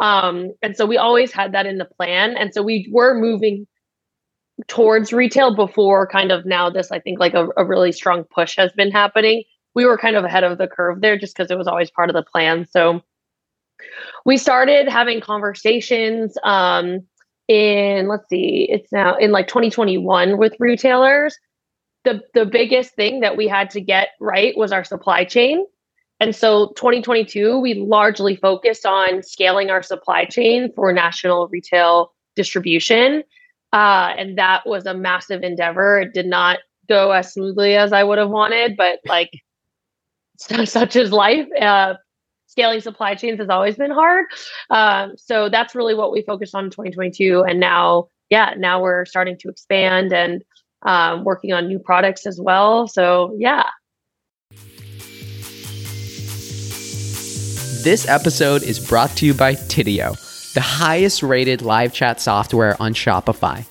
Um 0.00 0.52
and 0.62 0.76
so 0.76 0.86
we 0.86 0.96
always 0.96 1.32
had 1.32 1.52
that 1.52 1.66
in 1.66 1.78
the 1.78 1.84
plan. 1.84 2.36
And 2.36 2.52
so 2.52 2.62
we 2.62 2.88
were 2.92 3.14
moving 3.14 3.66
towards 4.68 5.12
retail 5.12 5.54
before 5.54 6.06
kind 6.06 6.32
of 6.32 6.46
now 6.46 6.70
this 6.70 6.90
i 6.90 6.98
think 6.98 7.20
like 7.20 7.34
a, 7.34 7.48
a 7.58 7.64
really 7.66 7.92
strong 7.92 8.24
push 8.24 8.56
has 8.56 8.72
been 8.72 8.90
happening. 8.90 9.44
We 9.74 9.84
were 9.84 9.98
kind 9.98 10.16
of 10.16 10.24
ahead 10.24 10.44
of 10.44 10.58
the 10.58 10.66
curve 10.66 11.00
there 11.00 11.18
just 11.18 11.36
because 11.36 11.50
it 11.50 11.58
was 11.58 11.66
always 11.66 11.90
part 11.90 12.08
of 12.08 12.14
the 12.14 12.22
plan. 12.22 12.66
So 12.66 13.02
we 14.24 14.38
started 14.38 14.88
having 14.88 15.20
conversations 15.20 16.36
um 16.44 17.00
in 17.48 18.08
let's 18.08 18.28
see 18.28 18.66
it's 18.70 18.90
now 18.90 19.16
in 19.16 19.30
like 19.30 19.46
2021 19.46 20.36
with 20.38 20.54
retailers 20.58 21.38
the 22.06 22.22
the 22.32 22.46
biggest 22.46 22.94
thing 22.94 23.20
that 23.20 23.36
we 23.36 23.48
had 23.48 23.68
to 23.70 23.80
get 23.80 24.10
right 24.20 24.56
was 24.56 24.72
our 24.72 24.84
supply 24.84 25.24
chain. 25.24 25.66
And 26.20 26.34
so 26.34 26.68
2022 26.76 27.58
we 27.58 27.74
largely 27.74 28.36
focused 28.36 28.86
on 28.86 29.22
scaling 29.22 29.68
our 29.70 29.82
supply 29.82 30.24
chain 30.24 30.72
for 30.74 30.92
national 30.92 31.48
retail 31.48 32.14
distribution. 32.36 33.24
Uh, 33.72 34.14
and 34.16 34.38
that 34.38 34.62
was 34.66 34.86
a 34.86 34.94
massive 34.94 35.42
endeavor. 35.42 36.00
It 36.00 36.14
did 36.14 36.26
not 36.26 36.60
go 36.88 37.10
as 37.10 37.32
smoothly 37.34 37.74
as 37.74 37.92
I 37.92 38.04
would 38.04 38.18
have 38.18 38.30
wanted, 38.30 38.76
but 38.76 39.00
like 39.04 39.30
such 40.38 40.94
is 40.94 41.10
life. 41.12 41.48
Uh, 41.60 41.94
scaling 42.46 42.80
supply 42.80 43.16
chains 43.16 43.40
has 43.40 43.50
always 43.50 43.74
been 43.74 43.90
hard. 43.90 44.26
Um, 44.70 45.14
so 45.16 45.48
that's 45.48 45.74
really 45.74 45.94
what 45.94 46.12
we 46.12 46.22
focused 46.22 46.54
on 46.54 46.66
in 46.66 46.70
2022. 46.70 47.42
And 47.42 47.58
now, 47.58 48.08
yeah, 48.30 48.54
now 48.56 48.80
we're 48.80 49.04
starting 49.06 49.36
to 49.38 49.48
expand 49.48 50.12
and 50.12 50.42
um, 50.86 51.24
working 51.24 51.52
on 51.52 51.66
new 51.66 51.78
products 51.78 52.26
as 52.26 52.40
well. 52.40 52.88
So, 52.88 53.36
yeah. 53.38 53.64
This 57.82 58.08
episode 58.08 58.62
is 58.62 58.84
brought 58.84 59.10
to 59.10 59.26
you 59.26 59.34
by 59.34 59.54
Tidio, 59.54 60.52
the 60.54 60.60
highest 60.60 61.22
rated 61.22 61.62
live 61.62 61.92
chat 61.92 62.20
software 62.20 62.80
on 62.80 62.94
Shopify. 62.94 63.64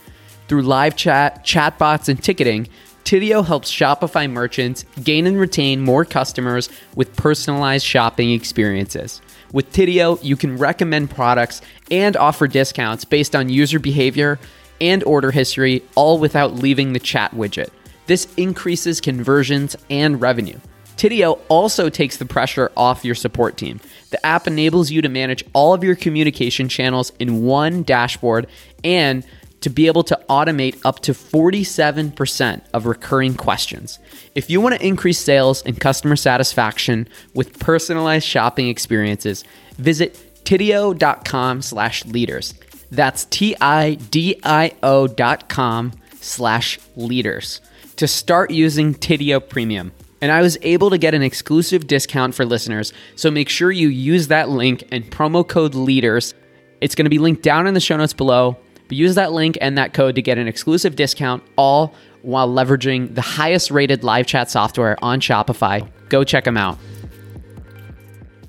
Through 0.47 0.61
live 0.61 0.95
chat, 0.95 1.43
chatbots, 1.43 2.07
and 2.07 2.23
ticketing, 2.23 2.67
Tidio 3.03 3.45
helps 3.45 3.71
Shopify 3.71 4.29
merchants 4.31 4.85
gain 5.03 5.27
and 5.27 5.39
retain 5.39 5.81
more 5.81 6.05
customers 6.05 6.69
with 6.95 7.15
personalized 7.15 7.85
shopping 7.85 8.31
experiences. 8.31 9.21
With 9.51 9.71
Tidio, 9.71 10.21
you 10.23 10.35
can 10.35 10.57
recommend 10.57 11.11
products 11.11 11.61
and 11.91 12.17
offer 12.17 12.47
discounts 12.47 13.05
based 13.05 13.35
on 13.35 13.49
user 13.49 13.79
behavior 13.79 14.39
and 14.81 15.03
order 15.03 15.31
history, 15.31 15.83
all 15.95 16.19
without 16.19 16.55
leaving 16.55 16.93
the 16.93 16.99
chat 16.99 17.31
widget. 17.31 17.69
This 18.07 18.27
increases 18.37 19.01
conversions 19.01 19.75
and 19.89 20.21
revenue. 20.21 20.59
Tidio 20.97 21.39
also 21.49 21.89
takes 21.89 22.17
the 22.17 22.25
pressure 22.25 22.71
off 22.77 23.03
your 23.03 23.15
support 23.15 23.57
team. 23.57 23.81
The 24.11 24.25
app 24.25 24.47
enables 24.47 24.91
you 24.91 25.01
to 25.01 25.09
manage 25.09 25.43
all 25.53 25.73
of 25.73 25.83
your 25.83 25.95
communication 25.95 26.69
channels 26.69 27.11
in 27.19 27.43
one 27.43 27.83
dashboard 27.83 28.47
and 28.83 29.25
to 29.61 29.69
be 29.69 29.87
able 29.87 30.03
to 30.03 30.19
automate 30.29 30.79
up 30.85 30.99
to 31.01 31.11
47% 31.11 32.61
of 32.73 32.85
recurring 32.85 33.33
questions. 33.33 33.99
If 34.35 34.49
you 34.49 34.61
want 34.61 34.75
to 34.75 34.85
increase 34.85 35.17
sales 35.17 35.63
and 35.63 35.79
customer 35.79 36.15
satisfaction 36.15 37.09
with 37.33 37.57
personalized 37.59 38.27
shopping 38.27 38.69
experiences, 38.69 39.43
visit 39.77 40.13
tidio.com 40.45 41.63
slash 41.63 42.05
leaders. 42.05 42.53
That's 42.91 43.25
T-I-D-I-O 43.25 45.07
dot 45.07 45.49
com 45.49 45.93
slash 46.19 46.79
leaders 46.95 47.61
to 47.97 48.07
start 48.07 48.51
using 48.51 48.93
Tidio 48.95 49.47
Premium. 49.47 49.91
And 50.21 50.31
I 50.31 50.41
was 50.41 50.57
able 50.61 50.89
to 50.89 50.97
get 50.97 51.13
an 51.13 51.21
exclusive 51.21 51.87
discount 51.87 52.33
for 52.35 52.45
listeners, 52.45 52.93
so 53.15 53.29
make 53.29 53.49
sure 53.49 53.71
you 53.71 53.89
use 53.89 54.29
that 54.29 54.49
link 54.49 54.83
and 54.91 55.03
promo 55.11 55.47
code 55.47 55.75
LEADERS. 55.75 56.33
It's 56.81 56.95
going 56.95 57.05
to 57.05 57.09
be 57.09 57.19
linked 57.19 57.43
down 57.43 57.67
in 57.67 57.73
the 57.73 57.79
show 57.79 57.95
notes 57.97 58.13
below, 58.13 58.57
but 58.87 58.97
use 58.97 59.15
that 59.15 59.33
link 59.33 59.57
and 59.61 59.77
that 59.77 59.93
code 59.93 60.15
to 60.15 60.21
get 60.21 60.37
an 60.37 60.47
exclusive 60.47 60.95
discount, 60.95 61.43
all 61.57 61.93
while 62.21 62.49
leveraging 62.49 63.13
the 63.13 63.21
highest 63.21 63.69
rated 63.71 64.03
live 64.03 64.25
chat 64.25 64.49
software 64.49 64.97
on 65.03 65.19
Shopify. 65.19 65.87
Go 66.09 66.23
check 66.23 66.43
them 66.43 66.57
out. 66.57 66.79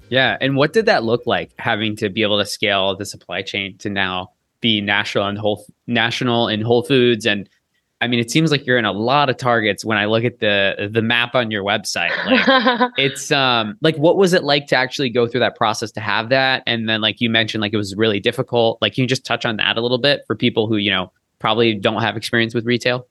Yeah. 0.09 0.37
And 0.41 0.57
what 0.57 0.73
did 0.73 0.87
that 0.87 1.05
look 1.05 1.27
like 1.27 1.53
having 1.59 1.97
to 1.97 2.09
be 2.09 2.23
able 2.23 2.39
to 2.39 2.47
scale 2.47 2.97
the 2.97 3.05
supply 3.05 3.43
chain 3.43 3.77
to 3.79 3.91
now 3.91 4.31
be 4.61 4.81
national 4.81 5.27
and 5.27 5.39
whole 5.39 5.65
national 5.87 6.49
in 6.49 6.61
Whole 6.61 6.83
Foods 6.83 7.27
and 7.27 7.49
I 8.01 8.09
mean, 8.09 8.21
it 8.21 8.31
seems 8.31 8.51
like 8.51 8.67
you're 8.67 8.77
in 8.77 8.85
a 8.85 8.93
lot 8.93 9.31
of 9.31 9.39
targets 9.39 9.83
when 9.83 9.97
I 9.97 10.05
look 10.05 10.23
at 10.23 10.39
the 10.39 10.91
the 10.93 11.01
map 11.01 11.35
on 11.35 11.51
your 11.51 11.65
website. 11.65 12.15
Like, 12.27 12.93
it's 12.99 13.33
um 13.33 13.79
like 13.81 13.97
what 13.97 14.19
was 14.19 14.35
it 14.35 14.45
like 14.45 14.67
to 14.67 14.77
actually 14.77 15.09
go 15.09 15.27
through 15.27 15.41
that 15.41 15.57
process 15.57 15.93
to 15.93 16.01
have 16.01 16.29
that? 16.29 16.63
And 16.67 16.89
then 16.89 17.01
like 17.01 17.23
you 17.23 17.31
mentioned, 17.31 17.63
like 17.63 17.73
it 17.73 17.79
was 17.79 17.97
really 17.97 18.21
difficult. 18.21 18.79
Like, 18.83 18.95
can 18.95 19.03
you 19.03 19.09
just 19.09 19.25
touch 19.25 19.47
on 19.47 19.57
that 19.57 19.79
a 19.79 19.81
little 19.81 19.99
bit 19.99 20.25
for 20.27 20.37
people 20.37 20.67
who 20.67 20.77
you 20.77 20.91
know 20.91 21.11
probably 21.39 21.75
don't 21.75 22.03
have 22.03 22.19
experience 22.19 22.55
with 22.55 22.67
retail? 22.67 23.07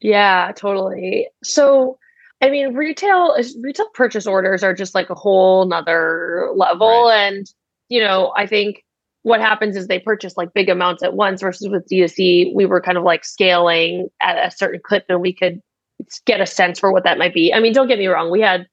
Yeah, 0.00 0.52
totally. 0.54 1.28
So 1.42 1.98
I 2.46 2.50
mean, 2.50 2.74
retail 2.74 3.34
is 3.34 3.56
retail 3.60 3.88
purchase 3.92 4.26
orders 4.26 4.62
are 4.62 4.72
just 4.72 4.94
like 4.94 5.10
a 5.10 5.14
whole 5.14 5.66
nother 5.66 6.52
level. 6.54 7.08
Right. 7.08 7.26
And, 7.26 7.46
you 7.88 8.00
know, 8.00 8.32
I 8.36 8.46
think 8.46 8.84
what 9.22 9.40
happens 9.40 9.76
is 9.76 9.88
they 9.88 9.98
purchase 9.98 10.36
like 10.36 10.54
big 10.54 10.68
amounts 10.68 11.02
at 11.02 11.14
once 11.14 11.42
versus 11.42 11.68
with 11.68 11.88
D2C, 11.90 12.54
we 12.54 12.64
were 12.64 12.80
kind 12.80 12.96
of 12.96 13.02
like 13.02 13.24
scaling 13.24 14.08
at 14.22 14.36
a 14.36 14.56
certain 14.56 14.80
clip 14.80 15.04
and 15.08 15.20
we 15.20 15.32
could 15.32 15.60
get 16.26 16.40
a 16.40 16.46
sense 16.46 16.78
for 16.78 16.92
what 16.92 17.02
that 17.02 17.18
might 17.18 17.34
be. 17.34 17.52
I 17.52 17.58
mean, 17.58 17.72
don't 17.72 17.88
get 17.88 17.98
me 17.98 18.06
wrong, 18.06 18.30
we 18.30 18.40
had 18.40 18.68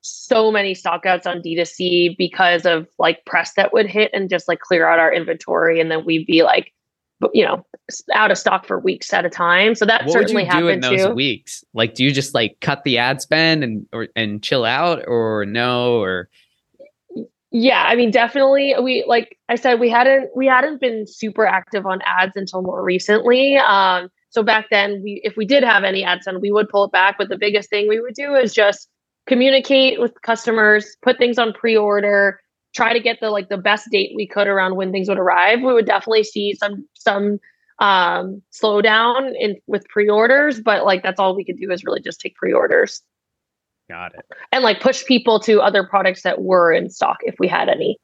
so 0.00 0.50
many 0.50 0.74
stockouts 0.74 1.24
on 1.24 1.40
D2C 1.42 2.16
because 2.18 2.66
of 2.66 2.88
like 2.98 3.24
press 3.24 3.52
that 3.54 3.72
would 3.72 3.86
hit 3.86 4.10
and 4.12 4.28
just 4.28 4.48
like 4.48 4.58
clear 4.58 4.88
out 4.88 4.98
our 4.98 5.14
inventory. 5.14 5.80
And 5.80 5.88
then 5.88 6.04
we'd 6.04 6.26
be 6.26 6.42
like, 6.42 6.72
you 7.32 7.44
know 7.44 7.64
out 8.14 8.30
of 8.30 8.38
stock 8.38 8.66
for 8.66 8.78
weeks 8.78 9.12
at 9.12 9.24
a 9.24 9.30
time. 9.30 9.74
So 9.74 9.84
that 9.86 10.04
what 10.04 10.12
certainly 10.12 10.44
would 10.44 10.52
you 10.54 10.60
do 10.60 10.68
in 10.68 10.80
those 10.80 11.04
too. 11.04 11.14
weeks? 11.14 11.64
Like, 11.74 11.94
do 11.94 12.04
you 12.04 12.12
just 12.12 12.34
like 12.34 12.56
cut 12.60 12.84
the 12.84 12.98
ad 12.98 13.20
spend 13.20 13.64
and 13.64 13.86
or 13.92 14.08
and 14.16 14.42
chill 14.42 14.64
out, 14.64 15.04
or 15.06 15.44
no, 15.44 16.00
or? 16.00 16.28
Yeah, 17.54 17.84
I 17.86 17.96
mean, 17.96 18.10
definitely. 18.10 18.74
We 18.82 19.04
like 19.06 19.38
I 19.48 19.56
said, 19.56 19.78
we 19.78 19.90
hadn't 19.90 20.30
we 20.34 20.46
hadn't 20.46 20.80
been 20.80 21.06
super 21.06 21.46
active 21.46 21.84
on 21.84 22.00
ads 22.02 22.34
until 22.34 22.62
more 22.62 22.82
recently. 22.82 23.56
Um, 23.58 24.08
so 24.30 24.42
back 24.42 24.68
then, 24.70 25.02
we 25.02 25.20
if 25.22 25.36
we 25.36 25.44
did 25.44 25.62
have 25.62 25.84
any 25.84 26.02
ads 26.02 26.26
on, 26.26 26.40
we 26.40 26.50
would 26.50 26.68
pull 26.68 26.84
it 26.84 26.92
back. 26.92 27.16
But 27.18 27.28
the 27.28 27.36
biggest 27.36 27.68
thing 27.68 27.88
we 27.88 28.00
would 28.00 28.14
do 28.14 28.34
is 28.34 28.54
just 28.54 28.88
communicate 29.26 30.00
with 30.00 30.12
customers, 30.22 30.96
put 31.02 31.18
things 31.18 31.38
on 31.38 31.52
pre-order, 31.52 32.40
try 32.74 32.92
to 32.92 33.00
get 33.00 33.20
the 33.20 33.30
like 33.30 33.48
the 33.48 33.58
best 33.58 33.88
date 33.90 34.12
we 34.14 34.26
could 34.26 34.46
around 34.46 34.76
when 34.76 34.92
things 34.92 35.08
would 35.08 35.18
arrive. 35.18 35.60
We 35.62 35.72
would 35.72 35.86
definitely 35.86 36.24
see 36.24 36.54
some 36.54 36.86
some 36.94 37.38
um 37.78 38.42
slowdown 38.52 39.32
in 39.38 39.56
with 39.66 39.88
pre-orders, 39.88 40.60
but 40.60 40.84
like 40.84 41.02
that's 41.02 41.18
all 41.18 41.34
we 41.34 41.44
could 41.44 41.56
do 41.58 41.70
is 41.70 41.84
really 41.84 42.00
just 42.00 42.20
take 42.20 42.34
pre-orders. 42.36 43.02
Got 43.88 44.14
it. 44.14 44.24
And 44.52 44.62
like 44.62 44.80
push 44.80 45.04
people 45.04 45.40
to 45.40 45.60
other 45.60 45.84
products 45.84 46.22
that 46.22 46.42
were 46.42 46.72
in 46.72 46.88
stock 46.88 47.18
if 47.22 47.34
we 47.38 47.48
had 47.48 47.68
any. 47.68 47.98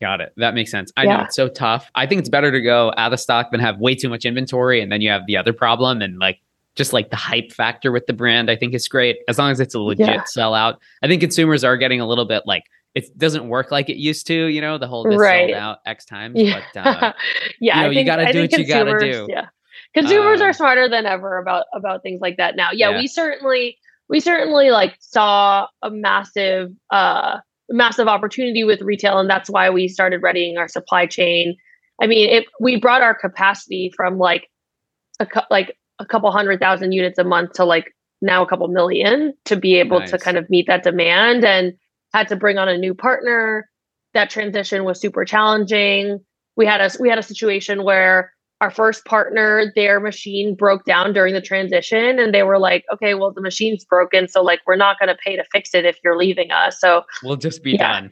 Got 0.00 0.20
it. 0.20 0.32
That 0.36 0.54
makes 0.54 0.70
sense. 0.70 0.92
I 0.96 1.04
Yeah. 1.04 1.16
know 1.16 1.24
it's 1.24 1.36
so 1.36 1.48
tough. 1.48 1.90
I 1.94 2.06
think 2.06 2.18
it's 2.20 2.28
better 2.28 2.52
to 2.52 2.60
go 2.60 2.92
out 2.96 3.12
of 3.12 3.20
stock 3.20 3.50
than 3.50 3.60
have 3.60 3.78
way 3.78 3.94
too 3.94 4.08
much 4.08 4.24
inventory 4.24 4.80
and 4.80 4.92
then 4.92 5.00
you 5.00 5.08
have 5.10 5.22
the 5.26 5.36
other 5.36 5.52
problem 5.52 6.02
and 6.02 6.18
like 6.18 6.40
just 6.74 6.92
like 6.92 7.10
the 7.10 7.16
hype 7.16 7.52
factor 7.52 7.92
with 7.92 8.06
the 8.06 8.12
brand, 8.12 8.50
I 8.50 8.56
think 8.56 8.74
is 8.74 8.88
great. 8.88 9.18
As 9.28 9.38
long 9.38 9.50
as 9.52 9.60
it's 9.60 9.74
a 9.74 9.80
legit 9.80 10.08
Yeah. 10.08 10.22
sellout. 10.24 10.76
I 11.02 11.06
think 11.08 11.20
consumers 11.20 11.62
are 11.64 11.76
getting 11.76 12.00
a 12.00 12.06
little 12.06 12.24
bit 12.24 12.42
like 12.46 12.64
it 12.94 13.16
doesn't 13.18 13.48
work 13.48 13.70
like 13.70 13.88
it 13.90 13.96
used 13.96 14.26
to, 14.28 14.46
you 14.46 14.60
know, 14.60 14.78
the 14.78 14.86
whole 14.86 15.04
this 15.04 15.18
Right. 15.18 15.50
sold 15.50 15.58
out 15.60 15.78
X 15.84 16.04
times. 16.04 16.34
Yeah. 16.40 16.60
But 16.74 16.86
uh, 16.86 17.12
yeah, 17.60 17.76
you 17.76 17.80
know, 17.82 17.86
I 17.86 17.88
you 17.90 17.94
think, 17.94 18.06
gotta 18.06 18.32
do 18.32 18.40
what 18.42 18.52
you 18.58 18.66
gotta 18.66 18.98
do. 18.98 19.26
Yeah. 19.28 19.46
Consumers 19.94 20.40
Um, 20.40 20.48
are 20.48 20.52
smarter 20.52 20.88
than 20.88 21.06
ever 21.06 21.38
about 21.38 21.66
about 21.74 22.02
things 22.02 22.20
like 22.20 22.36
that 22.36 22.56
now. 22.56 22.68
Yeah, 22.72 22.90
Yeah. 22.90 22.98
we 23.00 23.06
certainly 23.06 23.78
we 24.08 24.20
certainly 24.20 24.70
like 24.70 24.94
saw 25.00 25.66
a 25.82 25.90
massive 25.90 26.70
uh 26.90 27.38
massive 27.70 28.06
opportunity 28.08 28.62
with 28.64 28.80
retail 28.82 29.18
and 29.18 29.28
that's 29.30 29.48
why 29.50 29.70
we 29.70 29.88
started 29.88 30.22
readying 30.22 30.58
our 30.58 30.68
supply 30.68 31.06
chain. 31.06 31.56
I 32.02 32.06
mean, 32.06 32.28
it 32.28 32.44
we 32.60 32.76
brought 32.76 33.02
our 33.02 33.14
capacity 33.14 33.92
from 33.96 34.18
like 34.18 34.48
a 35.20 35.26
like 35.50 35.76
a 35.98 36.06
couple 36.06 36.30
hundred 36.30 36.60
thousand 36.60 36.92
units 36.92 37.18
a 37.18 37.24
month 37.24 37.52
to 37.54 37.64
like 37.64 37.94
now 38.20 38.42
a 38.42 38.46
couple 38.48 38.66
million 38.68 39.32
to 39.44 39.56
be 39.56 39.76
able 39.76 40.00
to 40.04 40.18
kind 40.18 40.36
of 40.36 40.48
meet 40.50 40.66
that 40.66 40.82
demand 40.82 41.44
and 41.44 41.72
had 42.14 42.28
to 42.28 42.36
bring 42.36 42.56
on 42.58 42.68
a 42.68 42.78
new 42.78 42.94
partner. 42.94 43.68
That 44.14 44.30
transition 44.30 44.84
was 44.84 45.00
super 45.00 45.24
challenging. 45.24 46.20
We 46.56 46.64
had 46.64 46.80
a 46.80 46.88
we 47.00 47.08
had 47.08 47.18
a 47.18 47.22
situation 47.22 47.82
where 47.82 48.32
our 48.60 48.70
first 48.70 49.04
partner, 49.04 49.72
their 49.74 49.98
machine 49.98 50.54
broke 50.54 50.84
down 50.84 51.12
during 51.12 51.34
the 51.34 51.40
transition, 51.40 52.20
and 52.20 52.32
they 52.32 52.44
were 52.44 52.58
like, 52.60 52.84
"Okay, 52.92 53.14
well, 53.14 53.32
the 53.32 53.40
machine's 53.40 53.84
broken, 53.84 54.28
so 54.28 54.42
like 54.42 54.60
we're 54.66 54.76
not 54.76 54.98
going 55.00 55.08
to 55.08 55.16
pay 55.16 55.34
to 55.36 55.44
fix 55.52 55.74
it 55.74 55.84
if 55.84 55.98
you're 56.04 56.16
leaving 56.16 56.52
us." 56.52 56.80
So 56.80 57.02
we'll 57.24 57.36
just 57.36 57.62
be 57.64 57.72
Yeah. 57.72 58.00
done. 58.00 58.10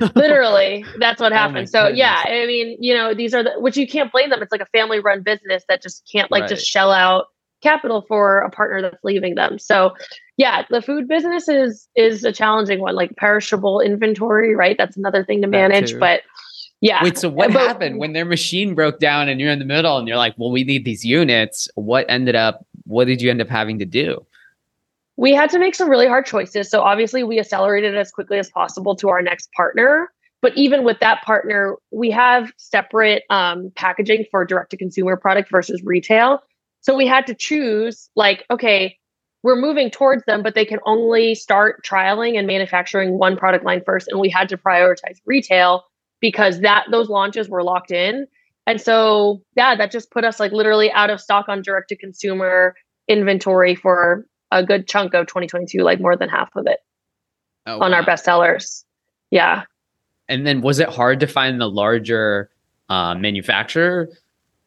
literally 0.16 0.86
that's 0.98 1.20
what 1.20 1.30
Oh 1.30 1.36
happened 1.36 1.68
so 1.68 1.88
yeah 1.88 2.22
i 2.26 2.46
mean 2.46 2.74
you 2.80 2.94
know 2.94 3.12
these 3.12 3.34
are 3.34 3.42
the 3.42 3.50
which 3.60 3.76
you 3.76 3.86
can't 3.86 4.10
blame 4.10 4.30
them 4.30 4.40
it's 4.40 4.50
like 4.50 4.62
a 4.62 4.66
family 4.66 4.98
run 4.98 5.22
business 5.22 5.62
that 5.68 5.82
just 5.82 6.08
can't 6.10 6.30
like 6.30 6.40
Right. 6.42 6.48
just 6.48 6.64
shell 6.64 6.90
out 6.90 7.26
capital 7.62 8.02
for 8.08 8.38
a 8.40 8.48
partner 8.50 8.80
that's 8.80 9.04
leaving 9.04 9.34
them 9.34 9.58
so 9.58 9.92
yeah 10.36 10.64
the 10.70 10.82
food 10.82 11.08
business 11.08 11.48
is 11.48 11.88
is 11.96 12.24
a 12.24 12.32
challenging 12.32 12.80
one 12.80 12.94
like 12.94 13.14
perishable 13.16 13.80
inventory 13.80 14.54
right 14.54 14.76
that's 14.78 14.96
another 14.96 15.24
thing 15.24 15.40
to 15.42 15.48
manage 15.48 15.98
but 15.98 16.22
yeah 16.80 17.02
Wait, 17.02 17.16
so 17.18 17.28
what 17.28 17.52
But- 17.52 17.66
happened 17.66 17.98
when 17.98 18.12
their 18.12 18.24
machine 18.24 18.74
broke 18.74 18.98
down 18.98 19.28
and 19.28 19.40
you're 19.40 19.50
in 19.50 19.58
the 19.58 19.64
middle 19.64 19.96
and 19.96 20.06
you're 20.06 20.16
like, 20.18 20.34
well, 20.36 20.50
we 20.50 20.64
need 20.64 20.84
these 20.84 21.02
units? 21.04 21.66
What 21.76 22.04
ended 22.10 22.34
up, 22.34 22.66
what 22.82 23.06
did 23.06 23.22
you 23.22 23.30
end 23.30 23.40
up 23.40 23.48
having 23.48 23.78
to 23.78 23.86
do? 23.86 24.26
we 25.16 25.32
had 25.32 25.50
to 25.50 25.58
make 25.58 25.74
some 25.74 25.88
really 25.88 26.06
hard 26.06 26.26
choices. 26.26 26.68
So 26.68 26.80
obviously 26.80 27.22
we 27.22 27.38
accelerated 27.38 27.96
as 27.96 28.10
quickly 28.10 28.38
as 28.38 28.50
possible 28.50 28.96
to 28.96 29.08
our 29.08 29.22
next 29.22 29.50
partner. 29.52 30.10
But 30.42 30.56
even 30.56 30.84
with 30.84 30.98
that 31.00 31.22
partner, 31.22 31.76
we 31.90 32.10
have 32.10 32.52
separate 32.56 33.22
um, 33.30 33.72
packaging 33.76 34.26
for 34.30 34.44
direct 34.44 34.70
to 34.72 34.76
consumer 34.76 35.16
product 35.16 35.50
versus 35.50 35.80
retail. 35.84 36.40
So 36.80 36.94
we 36.94 37.06
had 37.06 37.26
to 37.28 37.34
choose 37.34 38.10
like, 38.14 38.44
okay, 38.50 38.98
we're 39.44 39.60
moving 39.60 39.90
towards 39.90 40.24
them, 40.24 40.42
but 40.42 40.54
they 40.54 40.64
can 40.64 40.78
only 40.86 41.34
start 41.34 41.84
trialing 41.84 42.38
and 42.38 42.46
manufacturing 42.46 43.18
one 43.18 43.36
product 43.36 43.62
line 43.62 43.82
first. 43.84 44.08
And 44.08 44.18
we 44.18 44.30
had 44.30 44.48
to 44.48 44.56
prioritize 44.56 45.20
retail 45.26 45.84
because 46.20 46.60
that 46.60 46.86
those 46.90 47.10
launches 47.10 47.46
were 47.50 47.62
locked 47.62 47.90
in. 47.90 48.26
And 48.66 48.80
so 48.80 49.42
yeah, 49.54 49.76
that 49.76 49.90
just 49.92 50.10
put 50.10 50.24
us 50.24 50.40
like 50.40 50.50
literally 50.52 50.90
out 50.92 51.10
of 51.10 51.20
stock 51.20 51.50
on 51.50 51.60
direct 51.60 51.90
to 51.90 51.96
consumer 51.96 52.74
inventory 53.06 53.74
for 53.74 54.26
a 54.50 54.64
good 54.64 54.88
chunk 54.88 55.12
of 55.12 55.26
2022, 55.26 55.80
like 55.82 56.00
more 56.00 56.16
than 56.16 56.30
half 56.30 56.48
of 56.56 56.66
it 56.66 56.78
Oh, 57.66 57.80
on 57.80 57.92
our 57.92 58.00
wow. 58.00 58.06
best 58.06 58.24
sellers. 58.24 58.84
Yeah. 59.30 59.64
And 60.26 60.46
then 60.46 60.62
was 60.62 60.78
it 60.78 60.88
hard 60.88 61.20
to 61.20 61.26
find 61.26 61.60
the 61.60 61.68
larger 61.68 62.48
uh, 62.88 63.14
manufacturer? 63.14 64.08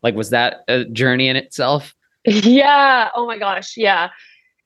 Like, 0.03 0.13
was 0.13 0.29
that 0.29 0.57
a 0.67 0.85
journey 0.85 1.27
in 1.29 1.35
itself? 1.35 1.95
Yeah. 2.25 3.09
Oh 3.15 3.25
my 3.25 3.39
gosh. 3.39 3.75
Yeah. 3.77 4.09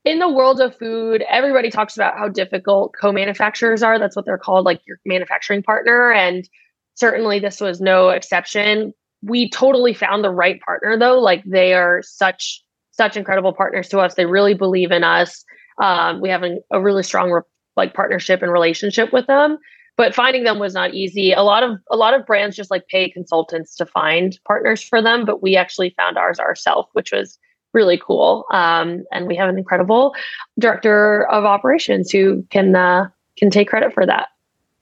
In 0.04 0.18
the 0.18 0.30
world 0.30 0.60
of 0.60 0.76
food, 0.78 1.24
everybody 1.30 1.70
talks 1.70 1.96
about 1.96 2.18
how 2.18 2.28
difficult 2.28 2.94
co 3.00 3.12
manufacturers 3.12 3.84
are. 3.84 4.00
That's 4.00 4.16
what 4.16 4.26
they're 4.26 4.38
called, 4.38 4.66
like 4.66 4.82
your 4.88 5.00
manufacturing 5.06 5.62
partner. 5.62 6.12
And 6.12 6.48
certainly 6.96 7.40
this 7.40 7.62
was 7.62 7.80
no 7.80 8.10
exception. 8.10 8.94
We 9.22 9.50
totally 9.50 9.94
found 9.94 10.24
the 10.24 10.32
right 10.32 10.60
partner, 10.62 10.98
though. 10.98 11.20
Like 11.20 11.44
they 11.46 11.74
are 11.74 12.02
such, 12.04 12.64
such 12.92 13.16
incredible 13.16 13.54
partners 13.54 13.90
to 13.90 14.00
us. 14.00 14.16
They 14.16 14.26
really 14.26 14.56
believe 14.56 14.92
in 14.92 15.04
us. 15.04 15.44
Um, 15.80 16.20
we 16.20 16.30
have 16.30 16.44
a, 16.44 16.58
a 16.72 16.82
really 16.82 17.04
strong 17.04 17.30
re- 17.30 17.42
like 17.78 17.94
partnership 17.94 18.42
and 18.42 18.52
relationship 18.52 19.14
with 19.14 19.28
them. 19.28 19.60
But 19.98 20.16
finding 20.16 20.46
them 20.46 20.58
was 20.58 20.74
not 20.74 20.96
easy. 20.96 21.32
A 21.32 21.44
lot 21.44 21.62
of 21.62 21.78
a 21.92 21.96
lot 21.96 22.16
of 22.16 22.26
brands 22.26 22.56
just 22.56 22.72
like 22.72 22.88
pay 22.88 23.10
consultants 23.10 23.76
to 23.76 23.86
find 23.86 24.40
partners 24.48 24.82
for 24.82 25.00
them, 25.00 25.26
but 25.26 25.44
we 25.44 25.56
actually 25.56 25.94
found 25.96 26.18
ours 26.18 26.40
ourselves, 26.40 26.88
which 26.94 27.12
was 27.12 27.38
really 27.74 27.98
cool. 27.98 28.46
Um, 28.52 29.04
and 29.12 29.28
we 29.28 29.36
have 29.36 29.50
an 29.50 29.58
incredible 29.58 30.16
director 30.60 31.26
of 31.28 31.46
operations 31.46 32.12
who 32.12 32.46
can 32.50 32.76
uh, 32.76 33.10
can 33.38 33.50
take 33.50 33.68
credit 33.68 33.94
for 33.94 34.06
that. 34.06 34.30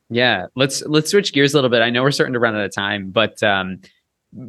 Yeah, 0.10 0.48
let's 0.56 0.82
let's 0.84 1.12
switch 1.12 1.34
gears 1.34 1.54
a 1.54 1.58
little 1.58 1.70
bit. 1.70 1.82
I 1.82 1.90
know 1.90 2.02
we're 2.02 2.12
starting 2.12 2.34
to 2.34 2.40
run 2.40 2.56
out 2.56 2.66
of 2.66 2.74
time, 2.74 3.12
but 3.12 3.42
um, 3.44 3.82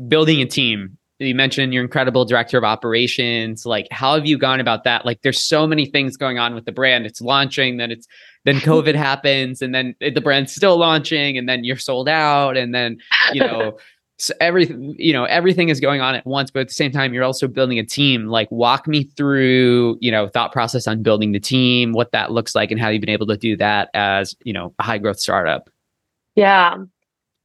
building 0.09 0.41
a 0.41 0.47
team. 0.47 0.97
You 1.19 1.35
mentioned 1.35 1.75
your 1.75 1.83
incredible 1.83 2.25
director 2.25 2.57
of 2.57 2.65
operations. 2.65 3.67
Like, 3.67 3.89
how 3.91 4.15
have 4.15 4.25
you 4.25 4.39
gone 4.39 4.59
about 4.59 4.85
that? 4.85 5.05
Like, 5.05 5.21
there's 5.21 5.43
so 5.43 5.67
many 5.67 5.85
things 5.85 6.17
going 6.17 6.39
on 6.39 6.55
with 6.55 6.65
the 6.65 6.73
brand. 6.73 7.05
It's 7.05 7.21
launching, 7.21 7.77
then 7.77 7.91
it's 7.91 8.09
then 8.45 8.57
COVID 8.61 8.95
happens, 8.95 9.61
and 9.61 9.75
then 9.75 9.95
the 10.01 10.23
brand's 10.23 10.55
still 10.55 10.79
launching, 10.79 11.37
and 11.37 11.47
then 11.47 11.63
you're 11.63 11.77
sold 11.77 12.09
out, 12.09 12.57
and 12.57 12.75
then 12.75 12.97
you 13.35 13.43
know 13.43 13.77
so 14.21 14.35
everything 14.41 14.95
you 14.99 15.13
know 15.13 15.25
everything 15.25 15.69
is 15.69 15.81
going 15.81 16.01
on 16.01 16.15
at 16.15 16.27
once 16.27 16.51
but 16.51 16.61
at 16.61 16.69
the 16.69 16.75
same 16.75 16.93
time 16.93 17.15
you're 17.15 17.25
also 17.25 17.49
building 17.49 17.79
a 17.79 17.85
team 17.85 18.27
like 18.27 18.51
walk 18.51 18.87
me 18.87 19.05
through 19.05 19.97
you 20.01 20.11
know 20.11 20.29
thought 20.29 20.53
process 20.53 20.87
on 20.87 21.03
building 21.03 21.33
the 21.33 21.41
team 21.41 21.93
what 21.93 22.13
that 22.13 22.31
looks 22.31 22.55
like 22.55 22.71
and 22.71 22.81
how 22.81 22.89
you've 22.89 23.01
been 23.01 23.09
able 23.09 23.27
to 23.27 23.37
do 23.37 23.57
that 23.57 23.89
as 23.95 24.37
you 24.45 24.53
know 24.53 24.75
a 24.79 24.83
high 24.83 24.99
growth 24.99 25.19
startup 25.19 25.71
Yeah. 26.37 26.77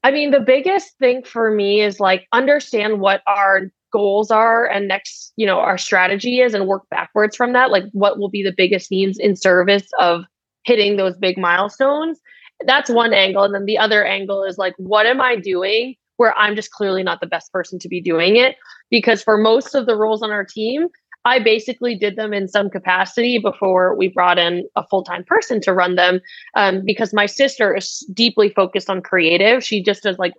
I 0.03 0.11
mean, 0.11 0.31
the 0.31 0.39
biggest 0.39 0.97
thing 0.99 1.23
for 1.23 1.51
me 1.51 1.81
is 1.81 1.99
like 1.99 2.27
understand 2.31 2.99
what 2.99 3.21
our 3.27 3.71
goals 3.91 4.29
are 4.29 4.65
and 4.67 4.87
next, 4.87 5.33
you 5.35 5.45
know, 5.45 5.59
our 5.59 5.77
strategy 5.77 6.41
is 6.41 6.53
and 6.53 6.67
work 6.67 6.83
backwards 6.89 7.35
from 7.35 7.53
that. 7.53 7.71
Like 7.71 7.85
what 7.91 8.19
will 8.19 8.29
be 8.29 8.43
the 8.43 8.53
biggest 8.55 8.91
needs 8.91 9.17
in 9.17 9.35
service 9.35 9.87
of 9.99 10.23
hitting 10.63 10.97
those 10.97 11.17
big 11.17 11.37
milestones. 11.37 12.19
That's 12.65 12.89
one 12.89 13.13
angle. 13.13 13.43
And 13.43 13.53
then 13.53 13.65
the 13.65 13.77
other 13.77 14.05
angle 14.05 14.43
is 14.43 14.57
like, 14.57 14.75
what 14.77 15.05
am 15.05 15.19
I 15.21 15.35
doing 15.37 15.95
where 16.17 16.37
I'm 16.37 16.55
just 16.55 16.71
clearly 16.71 17.03
not 17.03 17.19
the 17.21 17.27
best 17.27 17.51
person 17.51 17.79
to 17.79 17.89
be 17.89 18.01
doing 18.01 18.35
it? 18.35 18.55
Because 18.89 19.21
for 19.21 19.37
most 19.37 19.75
of 19.75 19.85
the 19.85 19.95
roles 19.95 20.21
on 20.21 20.31
our 20.31 20.45
team, 20.45 20.87
I 21.25 21.39
basically 21.39 21.95
did 21.95 22.15
them 22.15 22.33
in 22.33 22.47
some 22.47 22.69
capacity 22.69 23.39
before 23.39 23.95
we 23.95 24.09
brought 24.09 24.37
in 24.37 24.67
a 24.75 24.85
full 24.87 25.03
time 25.03 25.23
person 25.23 25.59
to 25.61 25.73
run 25.73 25.95
them 25.95 26.21
um, 26.55 26.83
because 26.85 27.13
my 27.13 27.25
sister 27.25 27.75
is 27.75 28.07
deeply 28.13 28.49
focused 28.49 28.89
on 28.89 29.01
creative. 29.01 29.63
She 29.63 29.81
just 29.81 30.03
does 30.03 30.19
like 30.19 30.33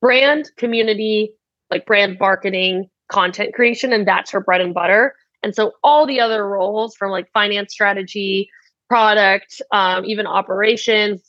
brand, 0.00 0.50
community, 0.56 1.32
like 1.70 1.86
brand 1.86 2.18
marketing, 2.20 2.88
content 3.10 3.52
creation, 3.54 3.92
and 3.92 4.06
that's 4.06 4.30
her 4.30 4.40
bread 4.40 4.60
and 4.60 4.72
butter. 4.72 5.14
And 5.42 5.54
so 5.54 5.72
all 5.82 6.06
the 6.06 6.20
other 6.20 6.46
roles 6.46 6.94
from 6.94 7.10
like 7.10 7.30
finance 7.32 7.72
strategy, 7.72 8.48
product, 8.88 9.60
um, 9.72 10.04
even 10.04 10.26
operations, 10.26 11.27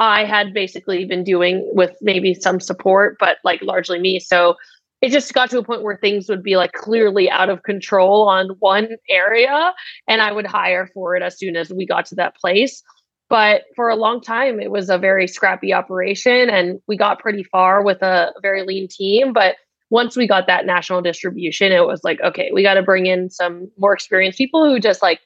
I 0.00 0.24
had 0.24 0.54
basically 0.54 1.04
been 1.04 1.22
doing 1.22 1.70
with 1.74 1.94
maybe 2.00 2.32
some 2.34 2.58
support, 2.58 3.18
but 3.20 3.36
like 3.44 3.60
largely 3.62 4.00
me. 4.00 4.18
So 4.18 4.56
it 5.02 5.10
just 5.12 5.32
got 5.34 5.50
to 5.50 5.58
a 5.58 5.62
point 5.64 5.82
where 5.82 5.96
things 5.96 6.28
would 6.28 6.42
be 6.42 6.56
like 6.56 6.72
clearly 6.72 7.30
out 7.30 7.50
of 7.50 7.62
control 7.62 8.28
on 8.28 8.48
one 8.58 8.96
area 9.10 9.72
and 10.08 10.22
I 10.22 10.32
would 10.32 10.46
hire 10.46 10.88
for 10.92 11.16
it 11.16 11.22
as 11.22 11.38
soon 11.38 11.54
as 11.54 11.70
we 11.70 11.86
got 11.86 12.06
to 12.06 12.14
that 12.16 12.34
place. 12.36 12.82
But 13.28 13.62
for 13.76 13.90
a 13.90 13.96
long 13.96 14.22
time, 14.22 14.58
it 14.58 14.70
was 14.70 14.90
a 14.90 14.98
very 14.98 15.28
scrappy 15.28 15.72
operation 15.72 16.50
and 16.50 16.80
we 16.88 16.96
got 16.96 17.20
pretty 17.20 17.44
far 17.44 17.84
with 17.84 18.02
a 18.02 18.32
very 18.42 18.64
lean 18.64 18.88
team. 18.88 19.34
But 19.34 19.56
once 19.90 20.16
we 20.16 20.26
got 20.26 20.46
that 20.46 20.66
national 20.66 21.02
distribution, 21.02 21.72
it 21.72 21.86
was 21.86 22.00
like, 22.04 22.20
okay, 22.22 22.50
we 22.52 22.62
got 22.62 22.74
to 22.74 22.82
bring 22.82 23.06
in 23.06 23.28
some 23.28 23.70
more 23.78 23.92
experienced 23.92 24.38
people 24.38 24.64
who 24.64 24.80
just 24.80 25.02
like, 25.02 25.20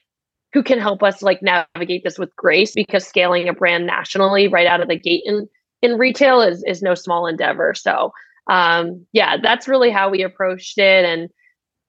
who 0.55 0.63
can 0.63 0.79
help 0.79 1.03
us 1.03 1.21
like 1.21 1.41
navigate 1.41 2.05
this 2.05 2.17
with 2.17 2.33
grace 2.37 2.71
because 2.71 3.05
scaling 3.05 3.49
a 3.49 3.53
brand 3.53 3.85
nationally 3.85 4.47
right 4.47 4.65
out 4.65 4.79
of 4.79 4.87
the 4.87 4.97
gate 4.97 5.21
in, 5.25 5.49
in 5.81 5.97
retail 5.97 6.39
is, 6.39 6.63
is 6.65 6.81
no 6.81 6.95
small 6.95 7.27
endeavor. 7.27 7.73
So, 7.73 8.13
um, 8.49 9.05
yeah, 9.11 9.35
that's 9.35 9.67
really 9.67 9.91
how 9.91 10.09
we 10.09 10.23
approached 10.23 10.77
it. 10.77 11.03
And 11.03 11.29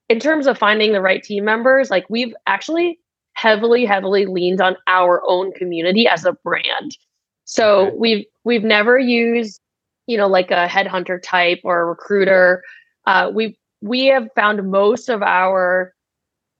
in 0.08 0.18
terms 0.18 0.48
of 0.48 0.58
finding 0.58 0.92
the 0.92 1.00
right 1.00 1.22
team 1.22 1.44
members, 1.44 1.92
like 1.92 2.06
we've 2.10 2.34
actually 2.48 2.98
heavily, 3.34 3.84
heavily 3.84 4.26
leaned 4.26 4.60
on 4.60 4.76
our 4.88 5.22
own 5.28 5.52
community 5.52 6.08
as 6.08 6.24
a 6.24 6.32
brand. 6.32 6.96
So 7.44 7.86
okay. 7.86 7.96
we've 7.96 8.24
we've 8.42 8.64
never 8.64 8.98
used, 8.98 9.60
you 10.08 10.16
know, 10.16 10.26
like 10.26 10.50
a 10.50 10.66
headhunter 10.66 11.22
type 11.22 11.60
or 11.62 11.82
a 11.82 11.84
recruiter. 11.84 12.64
Uh, 13.06 13.30
we 13.32 13.56
we 13.80 14.06
have 14.06 14.26
found 14.34 14.68
most 14.68 15.08
of 15.08 15.22
our 15.22 15.94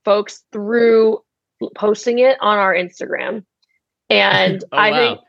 folks 0.05 0.45
through 0.53 1.19
posting 1.75 2.19
it 2.19 2.37
on 2.41 2.57
our 2.57 2.73
Instagram, 2.73 3.45
and 4.09 4.63
oh, 4.71 4.77
I 4.77 4.91
wow. 4.91 4.97
think 4.97 5.19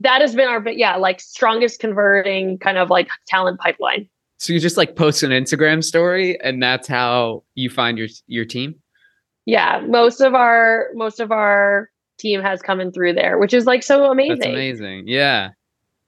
that 0.00 0.20
has 0.20 0.34
been 0.34 0.48
our 0.48 0.66
yeah 0.70 0.96
like 0.96 1.20
strongest 1.20 1.80
converting 1.80 2.58
kind 2.58 2.78
of 2.78 2.90
like 2.90 3.08
talent 3.26 3.60
pipeline. 3.60 4.08
So 4.38 4.52
you 4.52 4.60
just 4.60 4.76
like 4.76 4.96
post 4.96 5.22
an 5.22 5.30
Instagram 5.30 5.82
story, 5.82 6.38
and 6.40 6.62
that's 6.62 6.88
how 6.88 7.44
you 7.54 7.70
find 7.70 7.98
your 7.98 8.08
your 8.26 8.44
team. 8.44 8.74
Yeah, 9.46 9.82
most 9.86 10.20
of 10.20 10.34
our 10.34 10.88
most 10.94 11.20
of 11.20 11.32
our 11.32 11.90
team 12.18 12.42
has 12.42 12.62
come 12.62 12.80
in 12.80 12.92
through 12.92 13.14
there, 13.14 13.38
which 13.38 13.54
is 13.54 13.66
like 13.66 13.82
so 13.82 14.10
amazing. 14.10 14.38
That's 14.38 14.50
amazing. 14.50 15.04
Yeah. 15.06 15.50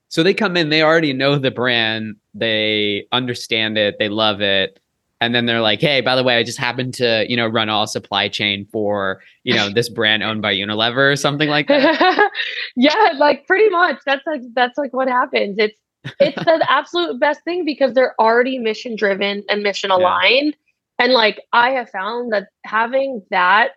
So 0.08 0.22
they 0.22 0.34
come 0.34 0.56
in, 0.56 0.70
they 0.70 0.82
already 0.82 1.12
know 1.12 1.38
the 1.38 1.50
brand, 1.50 2.16
they 2.34 3.06
understand 3.12 3.76
it, 3.76 3.96
they 3.98 4.08
love 4.08 4.40
it. 4.40 4.80
And 5.20 5.34
then 5.34 5.46
they're 5.46 5.60
like, 5.60 5.80
hey, 5.80 6.00
by 6.00 6.14
the 6.14 6.22
way, 6.22 6.36
I 6.36 6.44
just 6.44 6.58
happened 6.58 6.94
to, 6.94 7.26
you 7.28 7.36
know, 7.36 7.48
run 7.48 7.68
all 7.68 7.86
supply 7.86 8.28
chain 8.28 8.66
for, 8.70 9.20
you 9.42 9.54
know, 9.54 9.68
this 9.68 9.88
brand 9.88 10.22
owned 10.22 10.42
by 10.42 10.54
Unilever 10.54 11.12
or 11.12 11.16
something 11.16 11.48
like 11.48 11.66
that. 11.68 12.30
yeah, 12.76 13.12
like 13.16 13.46
pretty 13.46 13.68
much. 13.68 13.98
That's 14.06 14.24
like 14.26 14.42
that's 14.54 14.78
like 14.78 14.92
what 14.92 15.08
happens. 15.08 15.56
It's 15.58 15.78
it's 16.20 16.44
the 16.44 16.64
absolute 16.70 17.18
best 17.18 17.42
thing 17.44 17.64
because 17.64 17.94
they're 17.94 18.14
already 18.20 18.58
mission 18.58 18.94
driven 18.94 19.42
and 19.48 19.62
mission 19.62 19.90
aligned. 19.90 20.54
Yeah. 20.56 21.04
And 21.04 21.12
like 21.12 21.40
I 21.52 21.70
have 21.70 21.90
found 21.90 22.32
that 22.32 22.48
having 22.64 23.22
that 23.30 23.72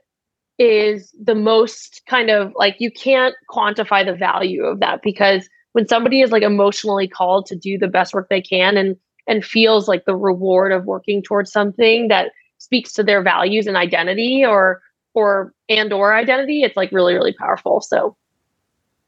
is 0.59 1.13
the 1.19 1.35
most 1.35 2.03
kind 2.07 2.29
of 2.29 2.53
like 2.55 2.75
you 2.79 2.91
can't 2.91 3.35
quantify 3.49 4.05
the 4.05 4.13
value 4.13 4.63
of 4.63 4.79
that 4.79 5.01
because 5.01 5.49
when 5.71 5.87
somebody 5.87 6.21
is 6.21 6.31
like 6.31 6.43
emotionally 6.43 7.07
called 7.07 7.47
to 7.47 7.55
do 7.55 7.77
the 7.77 7.87
best 7.87 8.13
work 8.13 8.27
they 8.29 8.41
can 8.41 8.77
and 8.77 8.95
and 9.27 9.45
feels 9.45 9.87
like 9.87 10.05
the 10.05 10.15
reward 10.15 10.71
of 10.71 10.85
working 10.85 11.21
towards 11.21 11.51
something 11.51 12.07
that 12.07 12.31
speaks 12.57 12.93
to 12.93 13.03
their 13.03 13.21
values 13.21 13.67
and 13.67 13.77
identity 13.77 14.45
or 14.45 14.81
or 15.13 15.53
and 15.67 15.91
or 15.91 16.13
identity 16.13 16.63
it's 16.63 16.77
like 16.77 16.91
really 16.91 17.13
really 17.13 17.33
powerful 17.33 17.81
so. 17.81 18.15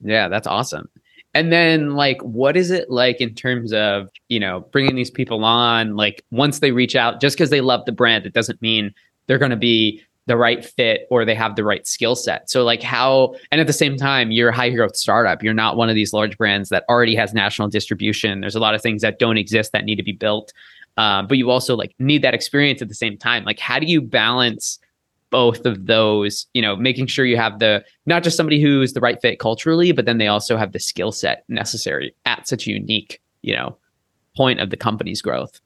Yeah 0.02 0.28
that's 0.28 0.48
awesome. 0.48 0.90
And 1.36 1.52
then 1.52 1.96
like 1.96 2.22
what 2.22 2.56
is 2.56 2.72
it 2.72 2.90
like 2.90 3.22
in 3.22 3.34
terms 3.34 3.74
of 3.74 4.10
you 4.30 4.40
know 4.40 4.62
bringing 4.72 4.96
these 4.96 5.12
people 5.12 5.44
on 5.46 5.96
like 5.96 6.24
once 6.32 6.60
they 6.60 6.72
reach 6.72 6.96
out 6.96 7.22
just 7.22 7.38
because 7.38 7.50
they 7.50 7.62
love 7.62 7.86
the 7.86 7.92
brand 7.92 8.26
it 8.26 8.34
doesn't 8.34 8.62
mean 8.62 8.94
they're 9.28 9.38
going 9.38 9.52
to 9.52 9.58
be 9.58 10.02
the 10.26 10.38
right 10.38 10.64
fit 10.64 11.08
or 11.10 11.26
they 11.26 11.36
have 11.36 11.56
the 11.56 11.64
right 11.64 11.86
skill 11.86 12.16
set. 12.16 12.50
So 12.50 12.64
like 12.64 12.82
how 12.82 13.36
and 13.52 13.60
at 13.60 13.68
the 13.68 13.74
same 13.74 13.98
time 13.98 14.32
you're 14.32 14.50
a 14.50 14.56
high 14.56 14.70
growth 14.70 14.96
startup. 14.96 15.44
You're 15.44 15.54
not 15.54 15.76
one 15.76 15.90
of 15.90 15.96
these 15.96 16.14
large 16.14 16.38
brands 16.38 16.70
that 16.70 16.86
already 16.90 17.16
has 17.16 17.34
national 17.34 17.68
distribution. 17.68 18.40
There's 18.40 18.56
a 18.56 18.60
lot 18.60 18.76
of 18.76 18.82
things 18.82 19.02
that 19.02 19.20
don't 19.20 19.38
exist 19.38 19.74
that 19.74 19.86
need 19.86 19.96
to 19.96 20.04
be 20.04 20.14
built. 20.14 20.54
Uh, 20.96 21.24
but 21.24 21.38
you 21.38 21.50
also 21.50 21.76
like 21.76 21.94
need 22.00 22.22
that 22.22 22.34
experience 22.34 22.82
at 22.82 22.88
the 22.88 22.96
same 22.96 23.18
time. 23.18 23.44
Like 23.44 23.60
how 23.60 23.80
do 23.80 23.86
you 23.86 24.02
balance 24.02 24.80
both 25.30 25.66
of 25.66 25.88
those, 25.88 26.46
you 26.54 26.62
know, 26.62 26.76
making 26.76 27.08
sure 27.08 27.26
you 27.26 27.38
have 27.38 27.58
the 27.58 27.84
not 28.06 28.24
just 28.24 28.38
somebody 28.38 28.62
who's 28.62 28.94
the 28.94 29.02
right 29.02 29.20
fit 29.20 29.40
culturally, 29.40 29.92
but 29.92 30.06
then 30.06 30.20
they 30.20 30.28
also 30.28 30.56
have 30.56 30.72
the 30.72 30.80
skill 30.80 31.12
set 31.12 31.44
necessary 31.50 32.16
at 32.26 32.48
such 32.48 32.68
a 32.68 32.72
unique, 32.72 33.20
you 33.42 33.56
know, 33.56 33.76
point 34.38 34.60
of 34.60 34.70
the 34.70 34.78
company's 34.78 35.22
growth. 35.22 35.60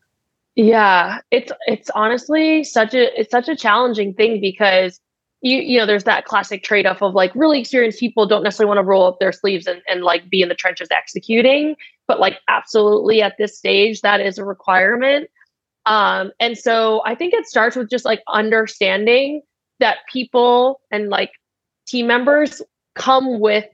Yeah, 0.58 1.20
it's 1.30 1.52
it's 1.68 1.92
honestly 1.94 2.64
such 2.64 2.96
a 2.96 3.20
it's 3.20 3.30
such 3.30 3.48
a 3.48 3.56
challenging 3.56 4.16
thing 4.16 4.42
because 4.42 5.00
you 5.42 5.60
you 5.60 5.78
know 5.78 5.86
there's 5.86 6.06
that 6.06 6.26
classic 6.26 6.64
trade-off 6.64 7.04
of 7.04 7.14
like 7.14 7.32
really 7.36 7.60
experienced 7.60 8.00
people 8.00 8.26
don't 8.26 8.42
necessarily 8.42 8.70
want 8.70 8.80
to 8.80 8.90
roll 8.90 9.06
up 9.06 9.20
their 9.20 9.32
sleeves 9.32 9.68
and, 9.68 9.84
and 9.88 10.02
like 10.04 10.28
be 10.32 10.42
in 10.42 10.50
the 10.50 10.56
trenches 10.56 10.88
executing 10.90 11.76
but 12.08 12.20
like 12.20 12.40
absolutely 12.50 13.22
at 13.22 13.36
this 13.38 13.56
stage 13.56 14.02
that 14.02 14.20
is 14.20 14.40
a 14.40 14.46
requirement. 14.46 15.30
Um 15.86 16.32
and 16.40 16.58
so 16.58 17.04
i 17.06 17.14
think 17.14 17.36
it 17.36 17.46
starts 17.46 17.76
with 17.76 17.90
just 17.92 18.04
like 18.06 18.24
understanding 18.28 19.44
that 19.80 20.00
people 20.12 20.82
and 20.92 21.10
like 21.10 21.34
team 21.88 22.08
members 22.08 22.64
come 22.96 23.40
with 23.40 23.66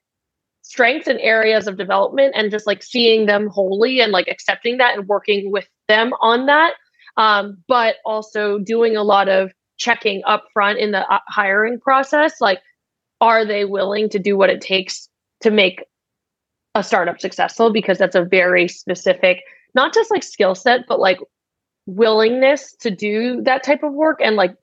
strengths 0.63 1.07
and 1.07 1.19
areas 1.19 1.67
of 1.67 1.77
development 1.77 2.33
and 2.35 2.49
just 2.49 2.65
like 2.65 2.81
seeing 2.81 3.25
them 3.25 3.47
wholly 3.47 3.99
and 3.99 4.11
like 4.11 4.27
accepting 4.27 4.77
that 4.77 4.97
and 4.97 5.07
working 5.07 5.51
with 5.51 5.67
them 5.87 6.13
on 6.21 6.47
that. 6.47 6.73
Um, 7.15 7.57
but 7.67 7.97
also 8.05 8.57
doing 8.57 8.97
a 8.97 9.03
lot 9.03 9.29
of 9.29 9.51
checking 9.77 10.23
up 10.25 10.45
front 10.53 10.79
in 10.79 10.91
the 10.91 11.05
uh, 11.13 11.19
hiring 11.27 11.79
process 11.79 12.39
like 12.39 12.59
are 13.21 13.45
they 13.45 13.65
willing 13.65 14.09
to 14.09 14.19
do 14.19 14.37
what 14.37 14.49
it 14.49 14.61
takes 14.61 15.09
to 15.41 15.51
make 15.51 15.83
a 16.75 16.83
startup 16.83 17.19
successful? 17.19 17.71
Because 17.71 17.97
that's 17.97 18.15
a 18.15 18.23
very 18.23 18.67
specific 18.67 19.41
not 19.75 19.93
just 19.93 20.11
like 20.11 20.23
skill 20.23 20.55
set 20.55 20.81
but 20.87 20.99
like 20.99 21.19
willingness 21.85 22.73
to 22.79 22.89
do 22.89 23.41
that 23.41 23.63
type 23.63 23.83
of 23.83 23.93
work 23.93 24.19
and 24.23 24.35
like 24.35 24.55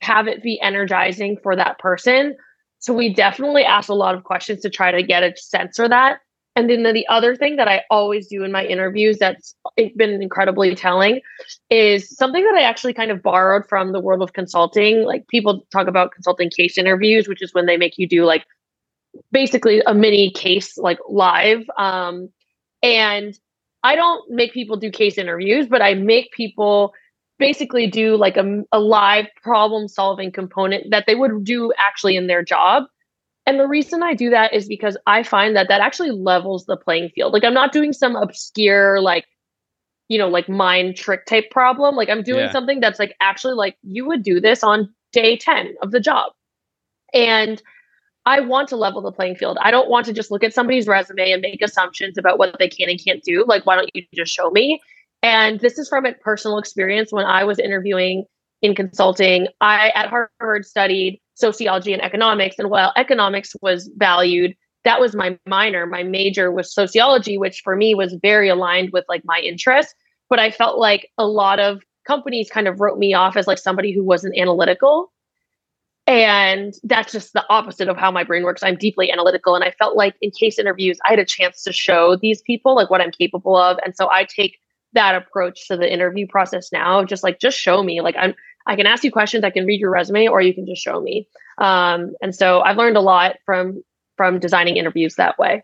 have 0.00 0.26
it 0.26 0.42
be 0.42 0.60
energizing 0.60 1.36
for 1.42 1.54
that 1.54 1.78
person 1.78 2.36
so 2.84 2.92
we 2.92 3.14
definitely 3.14 3.64
ask 3.64 3.88
a 3.88 3.94
lot 3.94 4.14
of 4.14 4.24
questions 4.24 4.60
to 4.60 4.68
try 4.68 4.90
to 4.90 5.02
get 5.02 5.22
a 5.22 5.34
sense 5.38 5.78
of 5.78 5.88
that. 5.88 6.18
And 6.54 6.68
then 6.68 6.82
the 6.82 7.06
other 7.08 7.34
thing 7.34 7.56
that 7.56 7.66
I 7.66 7.80
always 7.90 8.26
do 8.28 8.44
in 8.44 8.52
my 8.52 8.62
interviews 8.62 9.16
that's 9.18 9.54
been 9.96 10.20
incredibly 10.20 10.74
telling 10.74 11.22
is 11.70 12.14
something 12.14 12.44
that 12.44 12.56
I 12.56 12.60
actually 12.60 12.92
kind 12.92 13.10
of 13.10 13.22
borrowed 13.22 13.66
from 13.70 13.92
the 13.92 14.00
world 14.00 14.20
of 14.20 14.34
consulting. 14.34 15.04
Like 15.04 15.26
people 15.28 15.64
talk 15.72 15.86
about 15.86 16.12
consulting 16.12 16.50
case 16.50 16.76
interviews, 16.76 17.26
which 17.26 17.40
is 17.40 17.54
when 17.54 17.64
they 17.64 17.78
make 17.78 17.96
you 17.96 18.06
do 18.06 18.26
like 18.26 18.44
basically 19.32 19.80
a 19.86 19.94
mini 19.94 20.30
case 20.30 20.76
like 20.76 20.98
live. 21.08 21.64
Um, 21.78 22.28
and 22.82 23.34
I 23.82 23.96
don't 23.96 24.30
make 24.30 24.52
people 24.52 24.76
do 24.76 24.90
case 24.90 25.16
interviews, 25.16 25.68
but 25.68 25.80
I 25.80 25.94
make 25.94 26.32
people 26.32 26.92
basically 27.38 27.86
do 27.86 28.16
like 28.16 28.36
a, 28.36 28.62
a 28.72 28.78
live 28.78 29.26
problem 29.42 29.88
solving 29.88 30.30
component 30.30 30.90
that 30.90 31.04
they 31.06 31.14
would 31.14 31.44
do 31.44 31.72
actually 31.78 32.16
in 32.16 32.26
their 32.26 32.42
job. 32.42 32.84
And 33.46 33.60
the 33.60 33.68
reason 33.68 34.02
I 34.02 34.14
do 34.14 34.30
that 34.30 34.54
is 34.54 34.66
because 34.66 34.96
I 35.06 35.22
find 35.22 35.54
that 35.56 35.68
that 35.68 35.80
actually 35.80 36.12
levels 36.12 36.64
the 36.64 36.76
playing 36.76 37.10
field. 37.10 37.32
Like 37.32 37.44
I'm 37.44 37.54
not 37.54 37.72
doing 37.72 37.92
some 37.92 38.16
obscure 38.16 39.00
like 39.00 39.26
you 40.08 40.18
know 40.18 40.28
like 40.28 40.48
mind 40.48 40.96
trick 40.96 41.26
type 41.26 41.50
problem. 41.50 41.96
Like 41.96 42.08
I'm 42.08 42.22
doing 42.22 42.46
yeah. 42.46 42.52
something 42.52 42.80
that's 42.80 42.98
like 42.98 43.14
actually 43.20 43.54
like 43.54 43.76
you 43.82 44.06
would 44.06 44.22
do 44.22 44.40
this 44.40 44.62
on 44.62 44.94
day 45.12 45.36
10 45.36 45.74
of 45.82 45.90
the 45.90 46.00
job. 46.00 46.32
And 47.12 47.62
I 48.26 48.40
want 48.40 48.68
to 48.70 48.76
level 48.76 49.02
the 49.02 49.12
playing 49.12 49.36
field. 49.36 49.58
I 49.60 49.70
don't 49.70 49.90
want 49.90 50.06
to 50.06 50.12
just 50.14 50.30
look 50.30 50.42
at 50.42 50.54
somebody's 50.54 50.86
resume 50.86 51.30
and 51.30 51.42
make 51.42 51.60
assumptions 51.60 52.16
about 52.16 52.38
what 52.38 52.56
they 52.58 52.68
can 52.68 52.88
and 52.88 53.02
can't 53.02 53.22
do. 53.22 53.44
Like 53.46 53.66
why 53.66 53.76
don't 53.76 53.90
you 53.94 54.04
just 54.14 54.32
show 54.32 54.50
me? 54.50 54.80
And 55.24 55.58
this 55.60 55.78
is 55.78 55.88
from 55.88 56.04
a 56.04 56.12
personal 56.12 56.58
experience 56.58 57.10
when 57.10 57.24
I 57.24 57.44
was 57.44 57.58
interviewing 57.58 58.26
in 58.60 58.74
consulting. 58.74 59.48
I 59.62 59.88
at 59.94 60.10
Harvard 60.10 60.66
studied 60.66 61.18
sociology 61.32 61.94
and 61.94 62.02
economics. 62.02 62.58
And 62.58 62.68
while 62.68 62.92
economics 62.94 63.56
was 63.62 63.90
valued, 63.96 64.54
that 64.84 65.00
was 65.00 65.16
my 65.16 65.38
minor. 65.46 65.86
My 65.86 66.02
major 66.02 66.52
was 66.52 66.74
sociology, 66.74 67.38
which 67.38 67.62
for 67.64 67.74
me 67.74 67.94
was 67.94 68.14
very 68.20 68.50
aligned 68.50 68.90
with 68.92 69.06
like 69.08 69.22
my 69.24 69.38
interests. 69.38 69.94
But 70.28 70.40
I 70.40 70.50
felt 70.50 70.78
like 70.78 71.08
a 71.16 71.26
lot 71.26 71.58
of 71.58 71.80
companies 72.06 72.50
kind 72.50 72.68
of 72.68 72.78
wrote 72.78 72.98
me 72.98 73.14
off 73.14 73.38
as 73.38 73.46
like 73.46 73.58
somebody 73.58 73.94
who 73.94 74.04
wasn't 74.04 74.36
analytical. 74.36 75.10
And 76.06 76.74
that's 76.82 77.12
just 77.12 77.32
the 77.32 77.46
opposite 77.48 77.88
of 77.88 77.96
how 77.96 78.10
my 78.10 78.24
brain 78.24 78.42
works. 78.42 78.62
I'm 78.62 78.76
deeply 78.76 79.10
analytical. 79.10 79.54
And 79.54 79.64
I 79.64 79.70
felt 79.70 79.96
like 79.96 80.16
in 80.20 80.32
case 80.32 80.58
interviews, 80.58 80.98
I 81.06 81.12
had 81.12 81.18
a 81.18 81.24
chance 81.24 81.62
to 81.62 81.72
show 81.72 82.14
these 82.14 82.42
people 82.42 82.74
like 82.74 82.90
what 82.90 83.00
I'm 83.00 83.10
capable 83.10 83.56
of. 83.56 83.78
And 83.82 83.96
so 83.96 84.10
I 84.10 84.24
take 84.24 84.58
that 84.94 85.14
approach 85.14 85.68
to 85.68 85.76
the 85.76 85.92
interview 85.92 86.26
process 86.26 86.72
now 86.72 87.04
just 87.04 87.22
like 87.22 87.38
just 87.38 87.58
show 87.58 87.82
me 87.82 88.00
like 88.00 88.16
i'm 88.18 88.34
i 88.66 88.76
can 88.76 88.86
ask 88.86 89.04
you 89.04 89.12
questions 89.12 89.44
i 89.44 89.50
can 89.50 89.66
read 89.66 89.80
your 89.80 89.90
resume 89.90 90.28
or 90.28 90.40
you 90.40 90.54
can 90.54 90.66
just 90.66 90.82
show 90.82 91.00
me. 91.00 91.28
Um, 91.58 92.14
and 92.20 92.34
so 92.34 92.60
i've 92.60 92.76
learned 92.76 92.96
a 92.96 93.00
lot 93.00 93.36
from 93.44 93.82
from 94.16 94.38
designing 94.38 94.76
interviews 94.76 95.16
that 95.16 95.38
way 95.38 95.62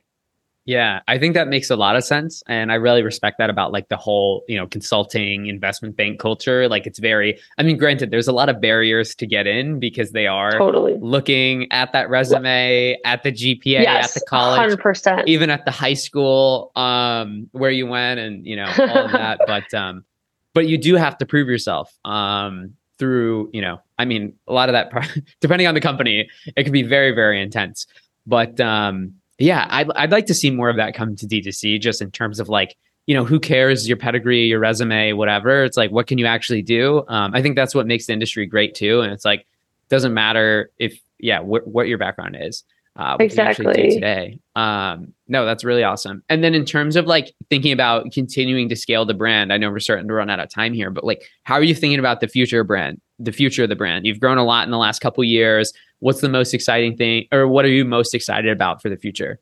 yeah, 0.67 1.01
I 1.09 1.19
think 1.19 1.35
that 1.35 1.49
makes 1.49 1.71
a 1.71 1.77
lot 1.77 1.97
of 1.97 2.05
sense. 2.05 2.43
And 2.47 2.71
I 2.71 2.75
really 2.75 3.03
respect 3.03 3.39
that 3.39 3.49
about 3.49 3.73
like 3.73 3.89
the 3.89 3.97
whole, 3.97 4.45
you 4.47 4.57
know, 4.59 4.67
consulting 4.67 5.47
investment 5.47 5.97
bank 5.97 6.21
culture. 6.21 6.69
Like 6.69 6.87
it's 6.87 6.99
very, 6.99 7.41
I 7.57 7.63
mean, 7.63 7.79
granted, 7.79 8.11
there's 8.11 8.29
a 8.29 8.33
lot 8.33 8.49
of 8.49 8.61
barriers 8.61 9.15
to 9.17 9.27
get 9.27 9.47
in 9.47 9.81
because 9.81 10.13
they 10.13 10.27
are 10.27 10.53
totally 10.53 10.99
looking 11.01 11.71
at 11.73 11.93
that 11.93 12.11
resume, 12.11 12.99
at 13.05 13.23
the 13.23 13.33
GPA, 13.33 13.65
yes, 13.65 14.17
at 14.17 14.21
the 14.21 14.27
college, 14.29 14.77
100%. 14.79 15.27
even 15.27 15.49
at 15.49 15.65
the 15.65 15.71
high 15.71 15.95
school 15.95 16.73
um, 16.77 17.49
where 17.53 17.71
you 17.71 17.87
went 17.87 18.21
and, 18.21 18.47
you 18.47 18.57
know, 18.57 18.71
all 18.79 19.07
of 19.07 19.13
that. 19.13 19.41
but, 19.47 19.73
um, 19.73 20.05
but 20.53 20.69
you 20.69 20.77
do 20.77 20.95
have 20.97 21.17
to 21.19 21.27
prove 21.27 21.49
yourself 21.49 21.97
um, 22.05 22.75
through, 22.99 23.49
you 23.55 23.63
know, 23.63 23.81
I 23.99 24.05
mean, 24.05 24.35
a 24.47 24.53
lot 24.53 24.69
of 24.69 24.75
that, 24.75 24.93
depending 25.41 25.67
on 25.67 25.75
the 25.75 25.81
company, 25.81 26.29
it 26.55 26.65
can 26.65 26.73
be 26.73 26.83
very, 26.83 27.13
very 27.13 27.41
intense. 27.41 27.87
But, 28.27 28.61
um, 28.61 29.15
yeah, 29.41 29.66
I'd, 29.70 29.91
I'd 29.93 30.12
like 30.12 30.26
to 30.26 30.34
see 30.34 30.51
more 30.51 30.68
of 30.68 30.76
that 30.76 30.95
come 30.95 31.16
to 31.16 31.26
D2C 31.26 31.80
just 31.80 32.03
in 32.03 32.11
terms 32.11 32.41
of 32.41 32.49
like, 32.49 32.76
you 33.07 33.14
know, 33.14 33.24
who 33.24 33.41
cares 33.41 33.88
your 33.88 33.97
pedigree, 33.97 34.47
your 34.47 34.61
resume, 34.61 35.14
whatever. 35.14 35.64
It's 35.64 35.76
like, 35.76 35.91
what 35.91 36.07
can 36.07 36.18
you 36.18 36.26
actually 36.26 36.62
do? 36.62 37.05
Um, 37.09 37.34
I 37.34 37.43
think 37.43 37.57
that's 37.57 37.74
what 37.74 37.86
makes 37.86 38.07
the 38.07 38.12
industry 38.12 38.47
great 38.47 38.74
too. 38.74 39.01
And 39.01 39.12
it's 39.12 39.24
like, 39.24 39.47
doesn't 39.88 40.14
matter 40.14 40.70
if, 40.78 41.01
yeah, 41.18 41.41
wh- 41.41 41.66
what 41.66 41.88
your 41.88 41.99
background 41.99 42.36
is. 42.38 42.62
Uh, 43.01 43.16
exactly. 43.18 43.64
we 43.64 43.70
actually 43.70 43.88
do 43.88 43.94
today. 43.94 44.40
Um, 44.57 45.14
no, 45.26 45.46
that's 45.46 45.64
really 45.64 45.82
awesome. 45.82 46.22
And 46.28 46.44
then 46.44 46.53
in 46.55 46.66
terms 46.66 46.96
of 46.96 47.07
like 47.07 47.32
thinking 47.48 47.72
about 47.72 48.12
continuing 48.12 48.68
to 48.68 48.76
scale 48.76 49.07
the 49.07 49.14
brand, 49.14 49.55
I 49.55 49.57
know 49.57 49.70
we're 49.70 49.78
starting 49.78 50.07
to 50.07 50.12
run 50.12 50.28
out 50.28 50.38
of 50.38 50.51
time 50.51 50.74
here, 50.74 50.90
but 50.90 51.03
like, 51.03 51.22
how 51.44 51.55
are 51.55 51.62
you 51.62 51.74
thinking 51.74 51.98
about 51.98 52.20
the 52.20 52.28
future 52.28 52.61
of 52.61 52.66
brand, 52.66 53.01
the 53.18 53.32
future 53.32 53.62
of 53.62 53.70
the 53.70 53.76
brand? 53.76 54.05
You've 54.05 54.20
grown 54.20 54.36
a 54.36 54.44
lot 54.44 54.66
in 54.66 54.70
the 54.70 54.76
last 54.76 55.01
couple 55.01 55.24
years. 55.24 55.72
What's 56.01 56.20
the 56.20 56.28
most 56.28 56.53
exciting 56.53 56.94
thing, 56.96 57.26
or 57.32 57.48
what 57.48 57.64
are 57.64 57.68
you 57.68 57.86
most 57.86 58.14
excited 58.14 58.51
about 58.51 58.82
for 58.82 58.90
the 58.90 58.98
future? 58.98 59.40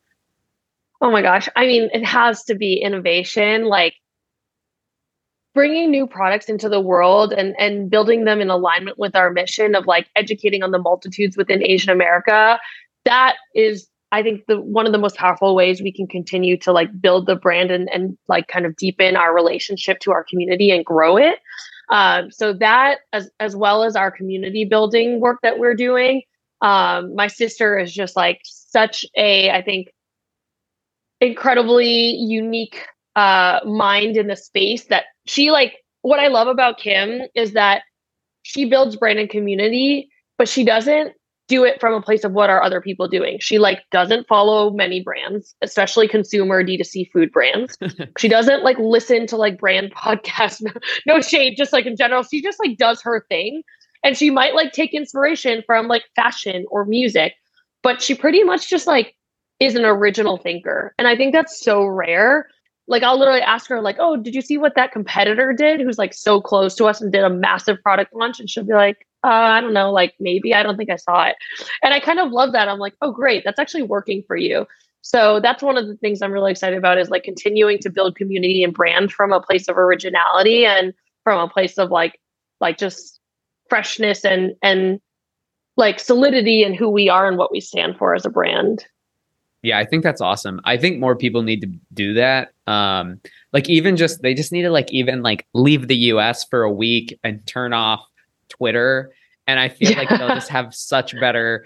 Oh 1.01 1.11
my 1.11 1.21
gosh. 1.21 1.49
I 1.57 1.65
mean, 1.65 1.89
it 1.93 2.05
has 2.05 2.43
to 2.45 2.55
be 2.55 2.75
innovation. 2.75 3.65
Like, 3.65 3.95
bringing 5.53 5.89
new 5.91 6.07
products 6.07 6.47
into 6.47 6.69
the 6.69 6.79
world 6.79 7.33
and 7.33 7.55
and 7.59 7.89
building 7.89 8.23
them 8.23 8.39
in 8.39 8.49
alignment 8.49 8.97
with 8.97 9.15
our 9.15 9.31
mission 9.31 9.75
of 9.75 9.85
like 9.87 10.07
educating 10.15 10.63
on 10.63 10.71
the 10.71 10.79
multitudes 10.79 11.35
within 11.35 11.61
Asian 11.63 11.89
America 11.89 12.59
that 13.09 13.35
is 13.55 13.89
I 14.11 14.23
think 14.23 14.45
the 14.47 14.59
one 14.59 14.85
of 14.85 14.91
the 14.91 14.97
most 14.97 15.15
powerful 15.15 15.55
ways 15.55 15.81
we 15.81 15.91
can 15.91 16.07
continue 16.07 16.57
to 16.57 16.71
like 16.71 16.89
build 16.99 17.25
the 17.27 17.35
brand 17.35 17.71
and 17.71 17.89
and 17.89 18.17
like 18.27 18.47
kind 18.47 18.65
of 18.65 18.75
deepen 18.75 19.15
our 19.15 19.33
relationship 19.33 19.99
to 19.99 20.11
our 20.11 20.23
community 20.23 20.71
and 20.71 20.85
grow 20.85 21.17
it. 21.17 21.39
Um, 21.91 22.31
so 22.31 22.53
that 22.53 22.99
as 23.13 23.29
as 23.39 23.55
well 23.55 23.83
as 23.83 23.95
our 23.95 24.11
community 24.11 24.65
building 24.65 25.19
work 25.19 25.39
that 25.43 25.59
we're 25.59 25.75
doing. 25.75 26.23
Um, 26.61 27.15
my 27.15 27.27
sister 27.27 27.79
is 27.79 27.93
just 27.93 28.15
like 28.15 28.41
such 28.43 29.05
a 29.15 29.49
I 29.51 29.61
think 29.61 29.87
incredibly 31.21 32.15
unique 32.15 32.85
uh, 33.15 33.59
mind 33.65 34.17
in 34.17 34.27
the 34.27 34.35
space 34.35 34.85
that 34.85 35.05
she 35.25 35.51
like. 35.51 35.73
What 36.01 36.19
I 36.19 36.27
love 36.27 36.47
about 36.47 36.77
Kim 36.77 37.23
is 37.35 37.53
that 37.53 37.81
she 38.43 38.63
builds 38.63 38.95
brand 38.95 39.19
and 39.19 39.29
community, 39.29 40.09
but 40.37 40.47
she 40.47 40.63
doesn't 40.63 41.13
do 41.49 41.65
it 41.65 41.81
from 41.81 41.93
a 41.93 42.01
place 42.01 42.23
of 42.23 42.31
what 42.31 42.49
are 42.49 42.63
other 42.63 42.79
people 42.79 43.07
doing. 43.07 43.37
She 43.41 43.59
like 43.59 43.81
doesn't 43.91 44.27
follow 44.27 44.69
many 44.69 45.01
brands, 45.01 45.55
especially 45.61 46.07
consumer 46.07 46.63
D2C 46.63 47.11
food 47.11 47.31
brands. 47.31 47.77
she 48.17 48.29
doesn't 48.29 48.63
like 48.63 48.77
listen 48.79 49.27
to 49.27 49.35
like 49.35 49.59
brand 49.59 49.93
podcasts. 49.95 50.61
No, 50.61 50.71
no 51.05 51.21
shade, 51.21 51.55
just 51.57 51.73
like 51.73 51.85
in 51.85 51.97
general. 51.97 52.23
She 52.23 52.41
just 52.41 52.59
like 52.59 52.77
does 52.77 53.01
her 53.01 53.25
thing. 53.27 53.63
And 54.03 54.15
she 54.15 54.29
might 54.29 54.55
like 54.55 54.71
take 54.71 54.93
inspiration 54.93 55.63
from 55.65 55.87
like 55.87 56.03
fashion 56.15 56.65
or 56.71 56.85
music, 56.85 57.33
but 57.83 58.01
she 58.01 58.15
pretty 58.15 58.43
much 58.43 58.69
just 58.69 58.87
like 58.87 59.15
is 59.59 59.75
an 59.75 59.83
original 59.83 60.37
thinker. 60.37 60.93
And 60.97 61.07
I 61.07 61.17
think 61.17 61.33
that's 61.33 61.59
so 61.59 61.83
rare. 61.83 62.47
Like 62.87 63.03
I'll 63.03 63.19
literally 63.19 63.41
ask 63.41 63.67
her, 63.69 63.81
like, 63.81 63.97
oh, 63.99 64.15
did 64.15 64.33
you 64.35 64.41
see 64.41 64.57
what 64.57 64.75
that 64.75 64.91
competitor 64.91 65.51
did 65.51 65.81
who's 65.81 65.97
like 65.97 66.13
so 66.13 66.39
close 66.39 66.75
to 66.75 66.85
us 66.85 67.01
and 67.01 67.11
did 67.11 67.23
a 67.23 67.29
massive 67.29 67.81
product 67.81 68.15
launch? 68.15 68.39
And 68.39 68.49
she'll 68.49 68.63
be 68.63 68.73
like, 68.73 69.05
uh, 69.23 69.27
I 69.27 69.61
don't 69.61 69.73
know, 69.73 69.91
like 69.91 70.15
maybe 70.19 70.53
I 70.53 70.63
don't 70.63 70.77
think 70.77 70.89
I 70.89 70.95
saw 70.95 71.25
it. 71.25 71.35
And 71.83 71.93
I 71.93 71.99
kind 71.99 72.19
of 72.19 72.31
love 72.31 72.53
that. 72.53 72.69
I'm 72.69 72.79
like, 72.79 72.95
oh, 73.01 73.11
great, 73.11 73.43
that's 73.43 73.59
actually 73.59 73.83
working 73.83 74.23
for 74.27 74.37
you. 74.37 74.65
So 75.01 75.39
that's 75.39 75.63
one 75.63 75.77
of 75.77 75.87
the 75.87 75.95
things 75.95 76.21
I'm 76.21 76.31
really 76.31 76.51
excited 76.51 76.77
about 76.77 76.97
is 76.97 77.09
like 77.09 77.23
continuing 77.23 77.79
to 77.79 77.89
build 77.89 78.15
community 78.15 78.63
and 78.63 78.73
brand 78.73 79.11
from 79.11 79.31
a 79.31 79.41
place 79.41 79.67
of 79.67 79.77
originality 79.77 80.65
and 80.65 80.93
from 81.23 81.39
a 81.39 81.51
place 81.51 81.77
of 81.77 81.89
like, 81.89 82.19
like 82.59 82.77
just 82.77 83.19
freshness 83.69 84.25
and 84.25 84.53
and 84.61 84.99
like 85.77 85.99
solidity 85.99 86.63
in 86.63 86.73
who 86.73 86.89
we 86.89 87.07
are 87.07 87.27
and 87.27 87.37
what 87.37 87.51
we 87.51 87.61
stand 87.61 87.97
for 87.97 88.13
as 88.13 88.25
a 88.25 88.29
brand. 88.29 88.85
Yeah, 89.61 89.77
I 89.77 89.85
think 89.85 90.03
that's 90.03 90.21
awesome. 90.21 90.59
I 90.63 90.77
think 90.77 90.99
more 90.99 91.15
people 91.15 91.41
need 91.41 91.61
to 91.61 91.67
do 91.93 92.13
that. 92.15 92.53
Um, 92.67 93.19
like 93.53 93.69
even 93.69 93.95
just 93.95 94.21
they 94.21 94.33
just 94.33 94.51
need 94.51 94.63
to 94.63 94.69
like 94.69 94.91
even 94.91 95.21
like 95.21 95.47
leave 95.53 95.87
the 95.87 95.95
US 95.95 96.43
for 96.45 96.63
a 96.63 96.71
week 96.71 97.17
and 97.23 97.45
turn 97.45 97.73
off 97.73 98.01
Twitter. 98.59 99.11
And 99.47 99.59
I 99.59 99.69
feel 99.69 99.89
yeah. 99.89 99.97
like 99.97 100.09
they'll 100.09 100.27
just 100.27 100.49
have 100.49 100.75
such 100.75 101.19
better, 101.19 101.65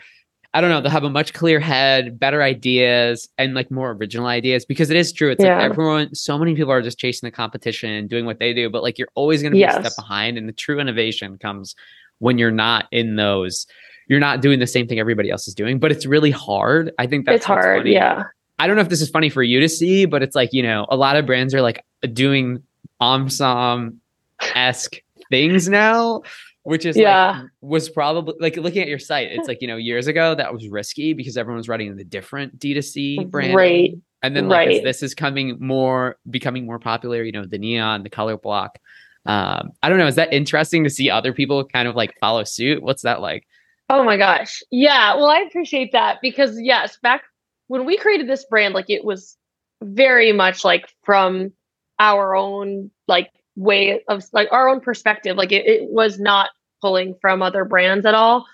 I 0.53 0.61
don't 0.61 0.69
know, 0.69 0.79
they'll 0.79 0.91
have 0.91 1.03
a 1.03 1.09
much 1.09 1.33
clear 1.33 1.59
head, 1.59 2.17
better 2.17 2.41
ideas, 2.41 3.27
and 3.37 3.53
like 3.55 3.69
more 3.71 3.91
original 3.91 4.27
ideas 4.27 4.63
because 4.63 4.89
it 4.89 4.95
is 4.95 5.11
true. 5.11 5.31
It's 5.31 5.43
yeah. 5.43 5.57
like 5.57 5.71
everyone, 5.71 6.15
so 6.15 6.37
many 6.37 6.55
people 6.55 6.71
are 6.71 6.81
just 6.81 6.97
chasing 6.97 7.27
the 7.27 7.31
competition 7.31 7.89
and 7.89 8.09
doing 8.09 8.25
what 8.25 8.39
they 8.39 8.53
do, 8.53 8.69
but 8.69 8.83
like 8.83 8.97
you're 8.97 9.09
always 9.15 9.41
going 9.41 9.51
to 9.51 9.55
be 9.55 9.59
yes. 9.59 9.75
a 9.75 9.81
step 9.81 9.93
behind. 9.97 10.37
And 10.37 10.47
the 10.47 10.53
true 10.53 10.79
innovation 10.79 11.37
comes 11.37 11.75
when 12.19 12.37
you're 12.37 12.51
not 12.51 12.87
in 12.91 13.17
those, 13.17 13.67
you're 14.07 14.21
not 14.21 14.41
doing 14.41 14.59
the 14.59 14.67
same 14.67 14.87
thing 14.87 14.99
everybody 14.99 15.29
else 15.29 15.47
is 15.47 15.53
doing, 15.53 15.77
but 15.77 15.91
it's 15.91 16.05
really 16.05 16.31
hard. 16.31 16.93
I 16.99 17.07
think 17.07 17.25
that's 17.25 17.37
it's 17.37 17.45
hard. 17.45 17.81
Funny. 17.81 17.93
Yeah. 17.93 18.23
I 18.59 18.67
don't 18.67 18.77
know 18.77 18.81
if 18.81 18.89
this 18.89 19.01
is 19.01 19.09
funny 19.09 19.29
for 19.29 19.43
you 19.43 19.59
to 19.59 19.67
see, 19.67 20.05
but 20.05 20.23
it's 20.23 20.35
like, 20.35 20.53
you 20.53 20.63
know, 20.63 20.85
a 20.87 20.95
lot 20.95 21.17
of 21.17 21.25
brands 21.25 21.53
are 21.53 21.61
like 21.61 21.83
doing 22.13 22.63
OMSOM 23.01 23.97
esque 24.55 24.95
things 25.29 25.67
now 25.67 26.21
which 26.63 26.85
is 26.85 26.97
yeah. 26.97 27.41
like 27.41 27.49
was 27.61 27.89
probably 27.89 28.33
like 28.39 28.55
looking 28.57 28.81
at 28.81 28.87
your 28.87 28.99
site 28.99 29.29
it's 29.31 29.47
like 29.47 29.61
you 29.61 29.67
know 29.67 29.77
years 29.77 30.07
ago 30.07 30.33
that 30.33 30.51
was 30.51 30.67
risky 30.67 31.13
because 31.13 31.37
everyone 31.37 31.57
was 31.57 31.69
writing 31.69 31.95
the 31.95 32.03
different 32.03 32.57
d2c 32.59 33.29
brand 33.29 33.55
right. 33.55 33.95
And 34.21 34.33
then 34.33 34.47
like 34.47 34.67
right. 34.67 34.83
this 34.83 35.03
is 35.03 35.13
coming 35.13 35.57
more 35.59 36.15
becoming 36.29 36.65
more 36.65 36.79
popular 36.79 37.23
you 37.23 37.33
know 37.33 37.45
the 37.45 37.57
neon 37.57 38.03
the 38.03 38.09
color 38.09 38.37
block 38.37 38.79
um 39.25 39.71
i 39.83 39.89
don't 39.89 39.97
know 39.97 40.07
is 40.07 40.15
that 40.15 40.31
interesting 40.33 40.83
to 40.85 40.89
see 40.89 41.09
other 41.09 41.33
people 41.33 41.65
kind 41.65 41.87
of 41.87 41.95
like 41.95 42.13
follow 42.19 42.43
suit? 42.43 42.81
What's 42.81 43.03
that 43.03 43.21
like? 43.21 43.45
Oh 43.89 44.03
my 44.03 44.17
gosh. 44.17 44.63
Yeah 44.71 45.15
well 45.15 45.27
i 45.27 45.39
appreciate 45.39 45.91
that 45.91 46.19
because 46.21 46.59
yes 46.59 46.97
back 47.03 47.23
when 47.67 47.85
we 47.85 47.97
created 47.97 48.29
this 48.29 48.45
brand 48.45 48.73
like 48.73 48.89
it 48.89 49.03
was 49.03 49.37
very 49.81 50.31
much 50.31 50.63
like 50.63 50.87
from 51.03 51.51
our 51.99 52.35
own 52.35 52.89
like 53.07 53.29
way 53.55 54.01
of 54.07 54.23
like 54.33 54.47
our 54.51 54.69
own 54.69 54.79
perspective. 54.79 55.37
Like 55.37 55.51
it, 55.51 55.65
it 55.65 55.89
was 55.89 56.19
not 56.19 56.49
pulling 56.81 57.15
from 57.21 57.41
other 57.41 57.65
brands 57.65 58.05
at 58.05 58.13
all. 58.13 58.45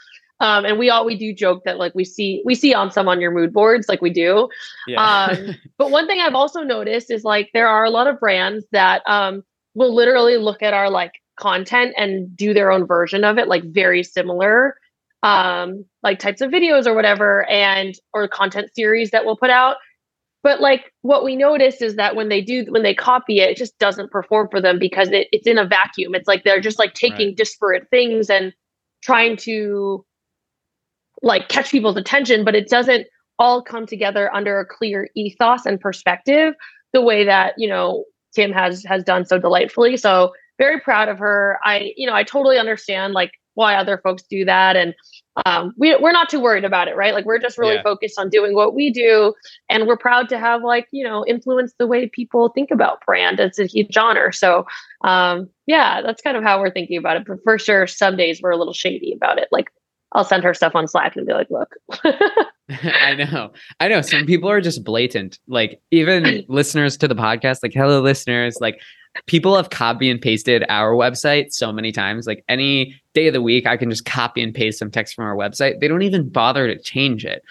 Um, 0.42 0.64
and 0.64 0.80
we 0.80 0.90
all 0.90 1.06
we 1.06 1.18
do 1.18 1.34
joke 1.34 1.64
that 1.66 1.78
like 1.78 1.94
we 1.96 2.06
see 2.06 2.42
we 2.46 2.56
see 2.56 2.74
OMSOM 2.74 3.08
on 3.08 3.20
your 3.20 3.32
mood 3.32 3.52
boards 3.52 3.90
like 3.90 4.02
we 4.02 4.10
do 4.10 4.48
yeah. 4.88 5.28
um, 5.32 5.56
but 5.78 5.92
one 5.92 6.08
thing 6.08 6.22
i've 6.22 6.34
also 6.34 6.62
noticed 6.62 7.12
is 7.12 7.26
like 7.26 7.50
there 7.54 7.68
are 7.68 7.84
a 7.84 7.90
lot 7.90 8.08
of 8.08 8.22
brands 8.22 8.66
that 8.72 9.02
um, 9.06 9.44
will 9.74 9.94
literally 9.94 10.38
look 10.38 10.64
at 10.64 10.74
our 10.74 10.90
like 10.90 11.12
content 11.38 11.94
and 11.98 12.38
do 12.38 12.54
their 12.54 12.72
own 12.72 12.88
version 12.88 13.26
of 13.26 13.38
it 13.38 13.50
like 13.50 13.64
very 13.66 14.02
similar 14.02 14.78
um 15.24 15.84
like 16.04 16.20
types 16.20 16.40
of 16.40 16.52
videos 16.52 16.88
or 16.88 16.94
whatever 16.94 17.46
and 17.50 17.96
or 18.14 18.26
content 18.30 18.74
series 18.74 19.12
that 19.12 19.26
we'll 19.26 19.36
put 19.36 19.50
out 19.50 19.76
but 20.44 20.62
like 20.62 20.94
what 21.02 21.24
we 21.24 21.36
notice 21.36 21.82
is 21.82 21.96
that 21.96 22.16
when 22.16 22.30
they 22.30 22.42
do 22.42 22.66
when 22.70 22.84
they 22.84 22.94
copy 22.94 23.40
it, 23.40 23.50
it 23.50 23.58
just 23.58 23.78
doesn't 23.80 24.12
perform 24.12 24.48
for 24.50 24.62
them 24.62 24.80
because 24.80 25.10
it, 25.10 25.28
it's 25.32 25.48
in 25.48 25.58
a 25.58 25.66
vacuum. 25.66 26.16
It's 26.16 26.28
like 26.28 26.44
they're 26.44 26.62
just 26.62 26.80
like 26.80 26.94
taking 26.94 27.30
right. 27.30 27.38
disparate 27.38 27.90
things 27.90 28.30
and 28.30 28.54
trying 29.04 29.38
to 29.38 30.06
like 31.22 31.50
catch 31.50 31.72
people's 31.72 31.98
attention, 31.98 32.46
but 32.46 32.56
it 32.56 32.70
doesn't 32.70 33.08
all 33.38 33.62
come 33.62 33.86
together 33.86 34.34
under 34.34 34.60
a 34.60 34.66
clear 34.66 35.10
ethos 35.16 35.66
and 35.66 35.80
perspective 35.80 36.54
the 36.94 37.02
way 37.02 37.26
that, 37.26 37.54
you 37.58 37.68
know, 37.68 38.06
Kim 38.36 38.52
has 38.52 38.84
has 38.86 39.04
done 39.04 39.26
so 39.26 39.40
delightfully. 39.40 39.98
So 39.98 40.32
very 40.58 40.80
proud 40.80 41.10
of 41.10 41.20
her. 41.20 41.58
I, 41.64 41.94
you 41.98 42.08
know, 42.08 42.14
I 42.14 42.24
totally 42.24 42.58
understand 42.58 43.14
like 43.14 43.32
why 43.56 43.76
other 43.76 43.98
folks 43.98 44.24
do 44.30 44.46
that 44.46 44.76
and 44.76 44.94
um, 45.46 45.74
we, 45.78 45.96
we're 45.98 46.12
not 46.12 46.30
too 46.30 46.40
worried 46.40 46.66
about 46.66 46.88
it, 46.88 46.96
right? 46.96 47.14
Like 47.14 47.26
we're 47.26 47.40
just 47.40 47.58
really 47.58 47.76
yeah. 47.76 47.84
focused 47.84 48.20
on 48.20 48.30
doing 48.30 48.54
what 48.54 48.74
we 48.74 48.92
do. 48.92 49.34
And 49.70 49.88
we're 49.88 49.98
proud 49.98 50.30
to 50.30 50.40
have 50.40 50.64
like, 50.64 50.88
you 50.92 51.04
know, 51.04 51.26
influence 51.28 51.74
the 51.78 51.88
way 51.88 52.08
people 52.08 52.50
think 52.50 52.72
about 52.72 53.06
brand. 53.06 53.40
It's 53.40 53.60
a 53.60 53.66
huge 53.66 53.96
honor. 53.98 54.32
So 54.32 54.66
um, 55.04 55.50
yeah, 55.68 56.02
that's 56.02 56.22
kind 56.22 56.38
of 56.38 56.44
how 56.44 56.60
we're 56.60 56.72
thinking 56.72 56.98
about 56.98 57.18
it. 57.18 57.26
But 57.28 57.40
for 57.44 57.58
sure, 57.58 57.88
some 57.88 58.18
days 58.18 58.42
we're 58.42 58.52
a 58.52 58.58
little 58.58 58.74
shady 58.74 59.14
about 59.14 59.38
it. 59.38 59.48
Like 59.52 59.72
I'll 60.14 60.24
send 60.24 60.44
her 60.44 60.54
stuff 60.54 60.76
on 60.76 60.88
Slack 60.88 61.16
and 61.16 61.26
be 61.26 61.34
like, 61.34 61.50
look. 61.50 61.76
I 62.84 63.16
know. 63.16 63.52
I 63.80 63.88
know. 63.88 64.02
Some 64.02 64.26
people 64.26 64.50
are 64.50 64.62
just 64.62 64.84
blatant. 64.84 65.40
Like 65.48 65.82
even 65.92 66.46
listeners 66.50 66.98
to 66.98 67.08
the 67.08 67.16
podcast, 67.16 67.60
like 67.64 67.74
hello 67.74 68.02
listeners, 68.02 68.58
like 68.62 68.80
people 69.26 69.56
have 69.56 69.70
copy 69.70 70.10
and 70.10 70.22
pasted 70.22 70.64
our 70.70 70.94
website 70.94 71.54
so 71.54 71.72
many 71.72 71.92
times. 71.92 72.28
Like 72.28 72.44
any 72.48 73.00
day 73.14 73.28
of 73.28 73.34
the 73.34 73.42
week, 73.42 73.68
I 73.68 73.78
can 73.78 73.90
just 73.90 74.06
copy 74.06 74.42
and 74.42 74.54
paste 74.54 74.80
some 74.80 74.92
text 74.92 75.16
from 75.16 75.26
our 75.26 75.36
website. 75.36 75.80
They 75.80 75.88
don't 75.88 76.04
even 76.04 76.30
bother 76.30 76.68
to 76.68 76.82
change 76.82 77.26
it. 77.26 77.44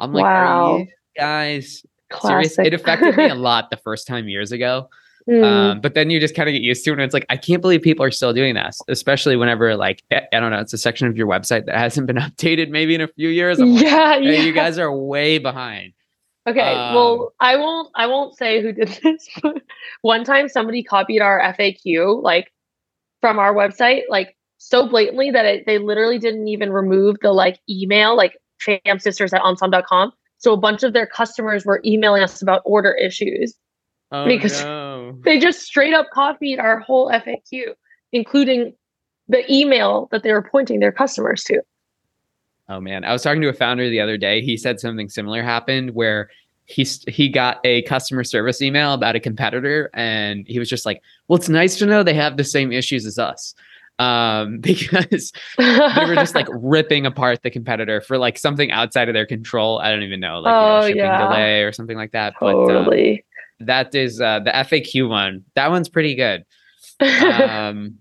I'm 0.00 0.12
like, 0.12 0.24
wow. 0.24 0.84
guys 1.16 1.84
serious? 2.22 2.58
It 2.58 2.74
affected 2.74 3.16
me 3.16 3.28
a 3.28 3.34
lot 3.34 3.70
the 3.70 3.76
first 3.76 4.06
time 4.06 4.28
years 4.28 4.52
ago. 4.52 4.88
Mm. 5.28 5.44
Um, 5.44 5.80
but 5.80 5.94
then 5.94 6.10
you 6.10 6.20
just 6.20 6.34
kind 6.34 6.48
of 6.48 6.52
get 6.52 6.60
used 6.60 6.84
to 6.84 6.90
it. 6.90 6.94
And 6.94 7.02
it's 7.02 7.14
like, 7.14 7.24
I 7.30 7.36
can't 7.36 7.62
believe 7.62 7.80
people 7.80 8.04
are 8.04 8.10
still 8.10 8.34
doing 8.34 8.54
this, 8.54 8.80
especially 8.88 9.36
whenever, 9.36 9.74
like, 9.74 10.02
I 10.10 10.26
don't 10.32 10.50
know, 10.50 10.60
it's 10.60 10.74
a 10.74 10.78
section 10.78 11.08
of 11.08 11.16
your 11.16 11.26
website 11.26 11.64
that 11.64 11.76
hasn't 11.76 12.06
been 12.06 12.16
updated 12.18 12.68
maybe 12.68 12.94
in 12.94 13.00
a 13.00 13.08
few 13.08 13.30
years. 13.30 13.58
Yeah, 13.58 14.18
hey, 14.18 14.22
yeah. 14.22 14.42
You 14.42 14.52
guys 14.52 14.78
are 14.78 14.94
way 14.94 15.38
behind. 15.38 15.93
Okay, 16.46 16.74
um, 16.74 16.94
well, 16.94 17.32
I 17.40 17.56
won't 17.56 17.90
I 17.94 18.06
won't 18.06 18.36
say 18.36 18.60
who 18.60 18.72
did 18.72 18.88
this, 19.02 19.28
but 19.42 19.62
one 20.02 20.24
time 20.24 20.48
somebody 20.48 20.82
copied 20.82 21.20
our 21.20 21.40
FAQ 21.40 22.22
like 22.22 22.52
from 23.20 23.38
our 23.38 23.54
website 23.54 24.02
like 24.08 24.36
so 24.58 24.88
blatantly 24.88 25.30
that 25.30 25.44
it, 25.44 25.66
they 25.66 25.78
literally 25.78 26.18
didn't 26.18 26.48
even 26.48 26.72
remove 26.72 27.16
the 27.20 27.32
like 27.32 27.58
email 27.68 28.16
like 28.16 28.36
famsisters 28.62 29.32
at 29.32 29.42
omsom.com. 29.42 30.12
So 30.38 30.52
a 30.52 30.56
bunch 30.56 30.82
of 30.82 30.92
their 30.92 31.06
customers 31.06 31.64
were 31.64 31.80
emailing 31.84 32.22
us 32.22 32.42
about 32.42 32.62
order 32.64 32.92
issues 32.92 33.54
oh, 34.12 34.26
because 34.26 34.62
no. 34.62 35.18
they 35.24 35.38
just 35.38 35.62
straight 35.62 35.94
up 35.94 36.06
copied 36.12 36.58
our 36.58 36.80
whole 36.80 37.10
FAQ, 37.10 37.74
including 38.12 38.74
the 39.28 39.50
email 39.52 40.08
that 40.12 40.22
they 40.22 40.32
were 40.32 40.46
pointing 40.50 40.80
their 40.80 40.92
customers 40.92 41.44
to. 41.44 41.60
Oh 42.68 42.80
man, 42.80 43.04
I 43.04 43.12
was 43.12 43.22
talking 43.22 43.42
to 43.42 43.48
a 43.48 43.54
founder 43.54 43.88
the 43.88 44.00
other 44.00 44.16
day. 44.16 44.40
He 44.40 44.56
said 44.56 44.80
something 44.80 45.08
similar 45.08 45.42
happened 45.42 45.94
where 45.94 46.30
he 46.66 46.84
he 47.08 47.28
got 47.28 47.60
a 47.64 47.82
customer 47.82 48.24
service 48.24 48.62
email 48.62 48.94
about 48.94 49.16
a 49.16 49.20
competitor, 49.20 49.90
and 49.92 50.46
he 50.48 50.58
was 50.58 50.68
just 50.68 50.86
like, 50.86 51.02
"Well, 51.28 51.36
it's 51.38 51.48
nice 51.48 51.76
to 51.76 51.86
know 51.86 52.02
they 52.02 52.14
have 52.14 52.36
the 52.36 52.44
same 52.44 52.72
issues 52.72 53.04
as 53.04 53.18
us." 53.18 53.54
um, 53.98 54.58
because 54.60 55.32
they 55.58 56.06
were 56.06 56.14
just 56.14 56.34
like 56.34 56.48
ripping 56.52 57.06
apart 57.06 57.42
the 57.42 57.50
competitor 57.50 58.00
for 58.00 58.18
like 58.18 58.38
something 58.38 58.70
outside 58.70 59.08
of 59.08 59.14
their 59.14 59.26
control. 59.26 59.78
I 59.78 59.90
don't 59.90 60.02
even 60.02 60.20
know, 60.20 60.40
like 60.40 60.54
oh, 60.54 60.58
you 60.58 60.80
know, 60.80 60.86
shipping 60.86 60.98
yeah. 60.98 61.26
delay 61.26 61.62
or 61.62 61.72
something 61.72 61.96
like 61.96 62.12
that. 62.12 62.34
Totally. 62.38 63.24
But 63.58 63.62
um, 63.62 63.66
that 63.66 63.94
is 63.94 64.20
uh, 64.20 64.40
the 64.40 64.50
FAQ 64.50 65.08
one. 65.08 65.44
That 65.54 65.70
one's 65.70 65.88
pretty 65.88 66.14
good. 66.14 66.44
Um, 67.00 67.98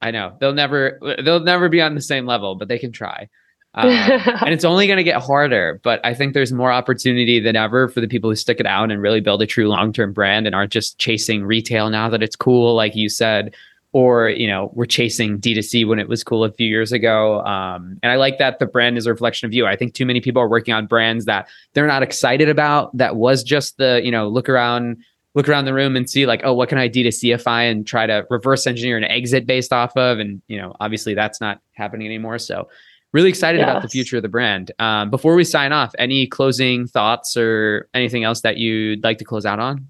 I 0.00 0.10
know 0.10 0.36
they'll 0.40 0.54
never 0.54 0.98
they'll 1.22 1.40
never 1.40 1.68
be 1.68 1.80
on 1.80 1.94
the 1.94 2.00
same 2.00 2.26
level, 2.26 2.56
but 2.56 2.66
they 2.66 2.78
can 2.78 2.90
try. 2.90 3.28
Um, 3.74 3.88
and 3.90 4.50
it's 4.50 4.64
only 4.64 4.86
going 4.86 4.98
to 4.98 5.04
get 5.04 5.22
harder. 5.22 5.80
But 5.82 6.04
I 6.04 6.14
think 6.14 6.34
there's 6.34 6.52
more 6.52 6.72
opportunity 6.72 7.40
than 7.40 7.56
ever 7.56 7.88
for 7.88 8.00
the 8.00 8.08
people 8.08 8.30
who 8.30 8.36
stick 8.36 8.60
it 8.60 8.66
out 8.66 8.90
and 8.90 9.00
really 9.00 9.20
build 9.20 9.42
a 9.42 9.46
true 9.46 9.68
long 9.68 9.92
term 9.92 10.12
brand 10.12 10.46
and 10.46 10.54
aren't 10.54 10.72
just 10.72 10.98
chasing 10.98 11.44
retail 11.44 11.90
now 11.90 12.08
that 12.08 12.22
it's 12.22 12.36
cool, 12.36 12.74
like 12.74 12.94
you 12.94 13.08
said, 13.08 13.54
or 13.92 14.30
you 14.30 14.46
know 14.46 14.70
we're 14.74 14.86
chasing 14.86 15.38
d2c 15.38 15.86
when 15.86 15.98
it 15.98 16.08
was 16.08 16.24
cool 16.24 16.44
a 16.44 16.52
few 16.52 16.66
years 16.66 16.92
ago. 16.92 17.40
Um, 17.42 17.98
and 18.02 18.10
i 18.10 18.16
like 18.16 18.38
that 18.38 18.58
the 18.58 18.66
brand 18.66 18.98
is 18.98 19.06
a 19.06 19.10
reflection 19.10 19.46
of 19.46 19.52
you. 19.52 19.66
I 19.66 19.76
think 19.76 19.94
too 19.94 20.06
many 20.06 20.20
people 20.20 20.42
are 20.42 20.48
working 20.48 20.74
on 20.74 20.86
brands 20.86 21.26
that 21.26 21.48
they're 21.74 21.86
not 21.86 22.02
excited 22.02 22.48
about 22.48 22.96
that 22.96 23.16
was 23.16 23.42
just 23.42 23.76
the 23.76 24.00
you 24.02 24.10
know 24.10 24.28
look 24.28 24.48
around 24.48 24.96
look 25.34 25.48
around 25.48 25.64
the 25.64 25.74
room 25.74 25.96
and 25.96 26.08
see 26.08 26.26
like 26.26 26.40
oh 26.44 26.52
what 26.52 26.68
can 26.68 26.78
i 26.78 26.88
d2cify 26.88 27.70
and 27.70 27.86
try 27.86 28.06
to 28.06 28.26
reverse 28.28 28.66
engineer 28.66 28.96
an 28.96 29.04
exit 29.04 29.46
based 29.46 29.72
off 29.72 29.96
of? 29.96 30.18
And 30.18 30.40
you 30.48 30.56
know 30.56 30.74
obviously 30.80 31.14
that's 31.14 31.40
not 31.40 31.60
happening 31.74 32.06
anymore. 32.06 32.38
So 32.38 32.68
really 33.12 33.28
excited 33.28 33.58
yes. 33.58 33.68
about 33.68 33.82
the 33.82 33.88
future 33.88 34.16
of 34.16 34.22
the 34.22 34.28
brand 34.28 34.72
um, 34.78 35.10
before 35.10 35.34
we 35.34 35.44
sign 35.44 35.72
off 35.72 35.92
any 35.98 36.26
closing 36.26 36.86
thoughts 36.86 37.36
or 37.36 37.88
anything 37.94 38.24
else 38.24 38.40
that 38.40 38.56
you'd 38.56 39.04
like 39.04 39.18
to 39.18 39.24
close 39.24 39.44
out 39.44 39.60
on 39.60 39.86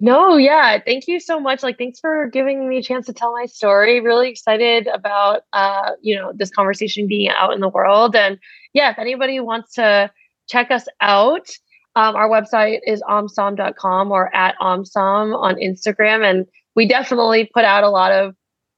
no, 0.00 0.36
yeah. 0.36 0.78
Thank 0.84 1.06
you 1.06 1.20
so 1.20 1.38
much. 1.38 1.62
Like, 1.62 1.78
thanks 1.78 2.00
for 2.00 2.28
giving 2.28 2.68
me 2.68 2.78
a 2.78 2.82
chance 2.82 3.06
to 3.06 3.12
tell 3.12 3.32
my 3.32 3.46
story. 3.46 4.00
Really 4.00 4.30
excited 4.30 4.86
about, 4.86 5.42
uh, 5.52 5.92
you 6.00 6.16
know, 6.16 6.32
this 6.34 6.50
conversation 6.50 7.06
being 7.06 7.28
out 7.28 7.52
in 7.52 7.60
the 7.60 7.68
world. 7.68 8.16
And 8.16 8.38
yeah, 8.72 8.90
if 8.90 8.98
anybody 8.98 9.38
wants 9.40 9.74
to 9.74 10.10
check 10.48 10.70
us 10.70 10.86
out, 11.00 11.50
um, 11.94 12.16
our 12.16 12.28
website 12.28 12.78
is 12.86 13.02
omsom.com 13.02 14.10
or 14.10 14.34
at 14.34 14.54
omsom 14.60 15.38
on 15.38 15.56
Instagram. 15.56 16.28
And 16.28 16.46
we 16.74 16.88
definitely 16.88 17.50
put 17.52 17.64
out 17.64 17.84
a 17.84 17.90
lot 17.90 18.12
of 18.12 18.34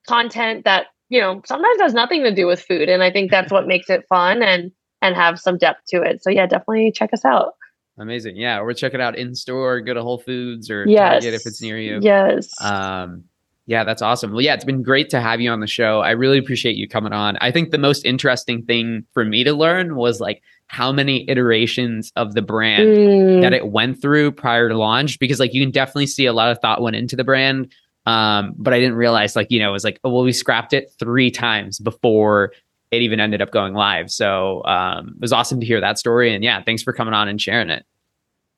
content 0.09 0.65
that, 0.65 0.87
you 1.15 1.21
know, 1.21 1.41
sometimes 1.47 1.81
has 1.81 1.95
nothing 1.95 2.25
to 2.25 2.35
do 2.35 2.45
with 2.45 2.61
food. 2.61 2.89
And 2.89 3.01
I 3.01 3.13
think 3.13 3.31
that's 3.31 3.53
what 3.53 3.69
makes 3.69 3.89
it 3.89 4.05
fun 4.09 4.43
and, 4.43 4.73
and 5.01 5.15
have 5.15 5.39
some 5.39 5.57
depth 5.57 5.83
to 5.91 6.03
it. 6.03 6.25
So 6.25 6.29
yeah, 6.29 6.45
definitely 6.47 6.91
check 6.91 7.11
us 7.13 7.25
out. 7.25 7.53
Amazing. 8.01 8.37
Yeah. 8.37 8.59
Or 8.59 8.73
check 8.75 8.95
it 8.95 9.01
out 9.01 9.17
in 9.17 9.37
store, 9.37 9.81
go 9.81 9.95
to 9.95 10.03
Whole 10.03 10.19
Foods 10.19 10.69
or 10.73 10.85
yes. 10.89 11.23
Target 11.23 11.35
if 11.35 11.47
it's 11.47 11.63
near 11.63 11.79
you. 11.79 12.01
Yes. 12.03 12.51
Um, 12.61 13.23
yeah, 13.67 13.85
that's 13.85 14.03
awesome. 14.03 14.33
Well, 14.33 14.41
yeah, 14.41 14.55
it's 14.55 14.65
been 14.65 14.83
great 14.83 15.09
to 15.11 15.21
have 15.21 15.41
you 15.41 15.53
on 15.53 15.61
the 15.61 15.69
show. 15.69 16.01
I 16.01 16.11
really 16.11 16.37
appreciate 16.37 16.75
you 16.75 16.89
coming 16.89 17.13
on. 17.13 17.39
I 17.41 17.53
think 17.53 17.71
the 17.71 17.79
most 17.79 18.05
interesting 18.05 18.65
thing 18.65 19.05
for 19.15 19.25
me 19.25 19.45
to 19.45 19.53
learn 19.53 19.95
was 19.95 20.19
like 20.19 20.43
how 20.67 20.91
many 20.91 21.31
iterations 21.31 22.11
of 22.17 22.35
the 22.35 22.43
brand 22.43 22.89
mm. 22.89 23.41
that 23.41 23.53
it 23.53 23.69
went 23.69 24.03
through 24.03 24.33
prior 24.33 24.69
to 24.69 24.77
launch, 24.77 25.21
because 25.21 25.39
like 25.39 25.55
you 25.55 25.63
can 25.63 25.71
definitely 25.71 26.09
see 26.09 26.27
a 26.27 26.33
lot 26.33 26.51
of 26.51 26.59
thought 26.59 26.83
went 26.83 26.97
into 26.97 27.15
the 27.15 27.23
brand. 27.23 27.73
Um, 28.07 28.55
but 28.57 28.75
I 28.75 28.81
didn't 28.81 28.97
realize 28.97 29.35
like, 29.35 29.51
you 29.51 29.59
know, 29.59 29.71
it 29.71 29.73
was 29.73 29.85
like, 29.85 29.99
oh, 30.05 30.11
well, 30.11 30.25
we 30.25 30.33
scrapped 30.33 30.73
it 30.73 30.93
three 30.99 31.31
times 31.31 31.79
before 31.79 32.53
it 32.91 33.03
even 33.03 33.19
ended 33.21 33.43
up 33.43 33.51
going 33.51 33.75
live. 33.75 34.11
So 34.11 34.63
um, 34.65 35.15
it 35.17 35.21
was 35.21 35.33
awesome 35.33 35.61
to 35.61 35.67
hear 35.67 35.81
that 35.81 35.99
story. 35.99 36.35
And 36.35 36.45
yeah, 36.45 36.63
thanks 36.63 36.83
for 36.83 36.93
coming 36.93 37.15
on 37.15 37.29
and 37.29 37.41
sharing 37.41 37.71
it. 37.71 37.85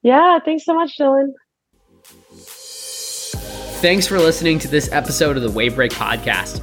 Yeah, 0.02 0.38
thanks 0.44 0.64
so 0.64 0.74
much, 0.74 0.98
Dylan. 0.98 1.32
Thanks 3.80 4.06
for 4.06 4.18
listening 4.18 4.58
to 4.60 4.68
this 4.68 4.90
episode 4.92 5.36
of 5.36 5.42
the 5.42 5.50
Wavebreak 5.50 5.92
Podcast. 5.92 6.62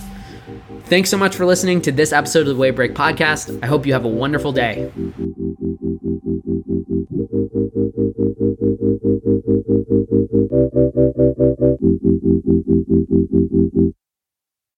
Thanks 0.91 1.09
so 1.09 1.15
much 1.15 1.37
for 1.37 1.45
listening 1.45 1.81
to 1.83 1.91
this 1.93 2.11
episode 2.11 2.49
of 2.49 2.57
the 2.57 2.61
Wavebreak 2.61 2.95
Podcast. 2.95 3.57
I 3.63 3.67
hope 3.67 3.85
you 3.85 3.93
have 3.93 4.03
a 4.03 4.09
wonderful 4.09 4.51
day. 4.51 4.91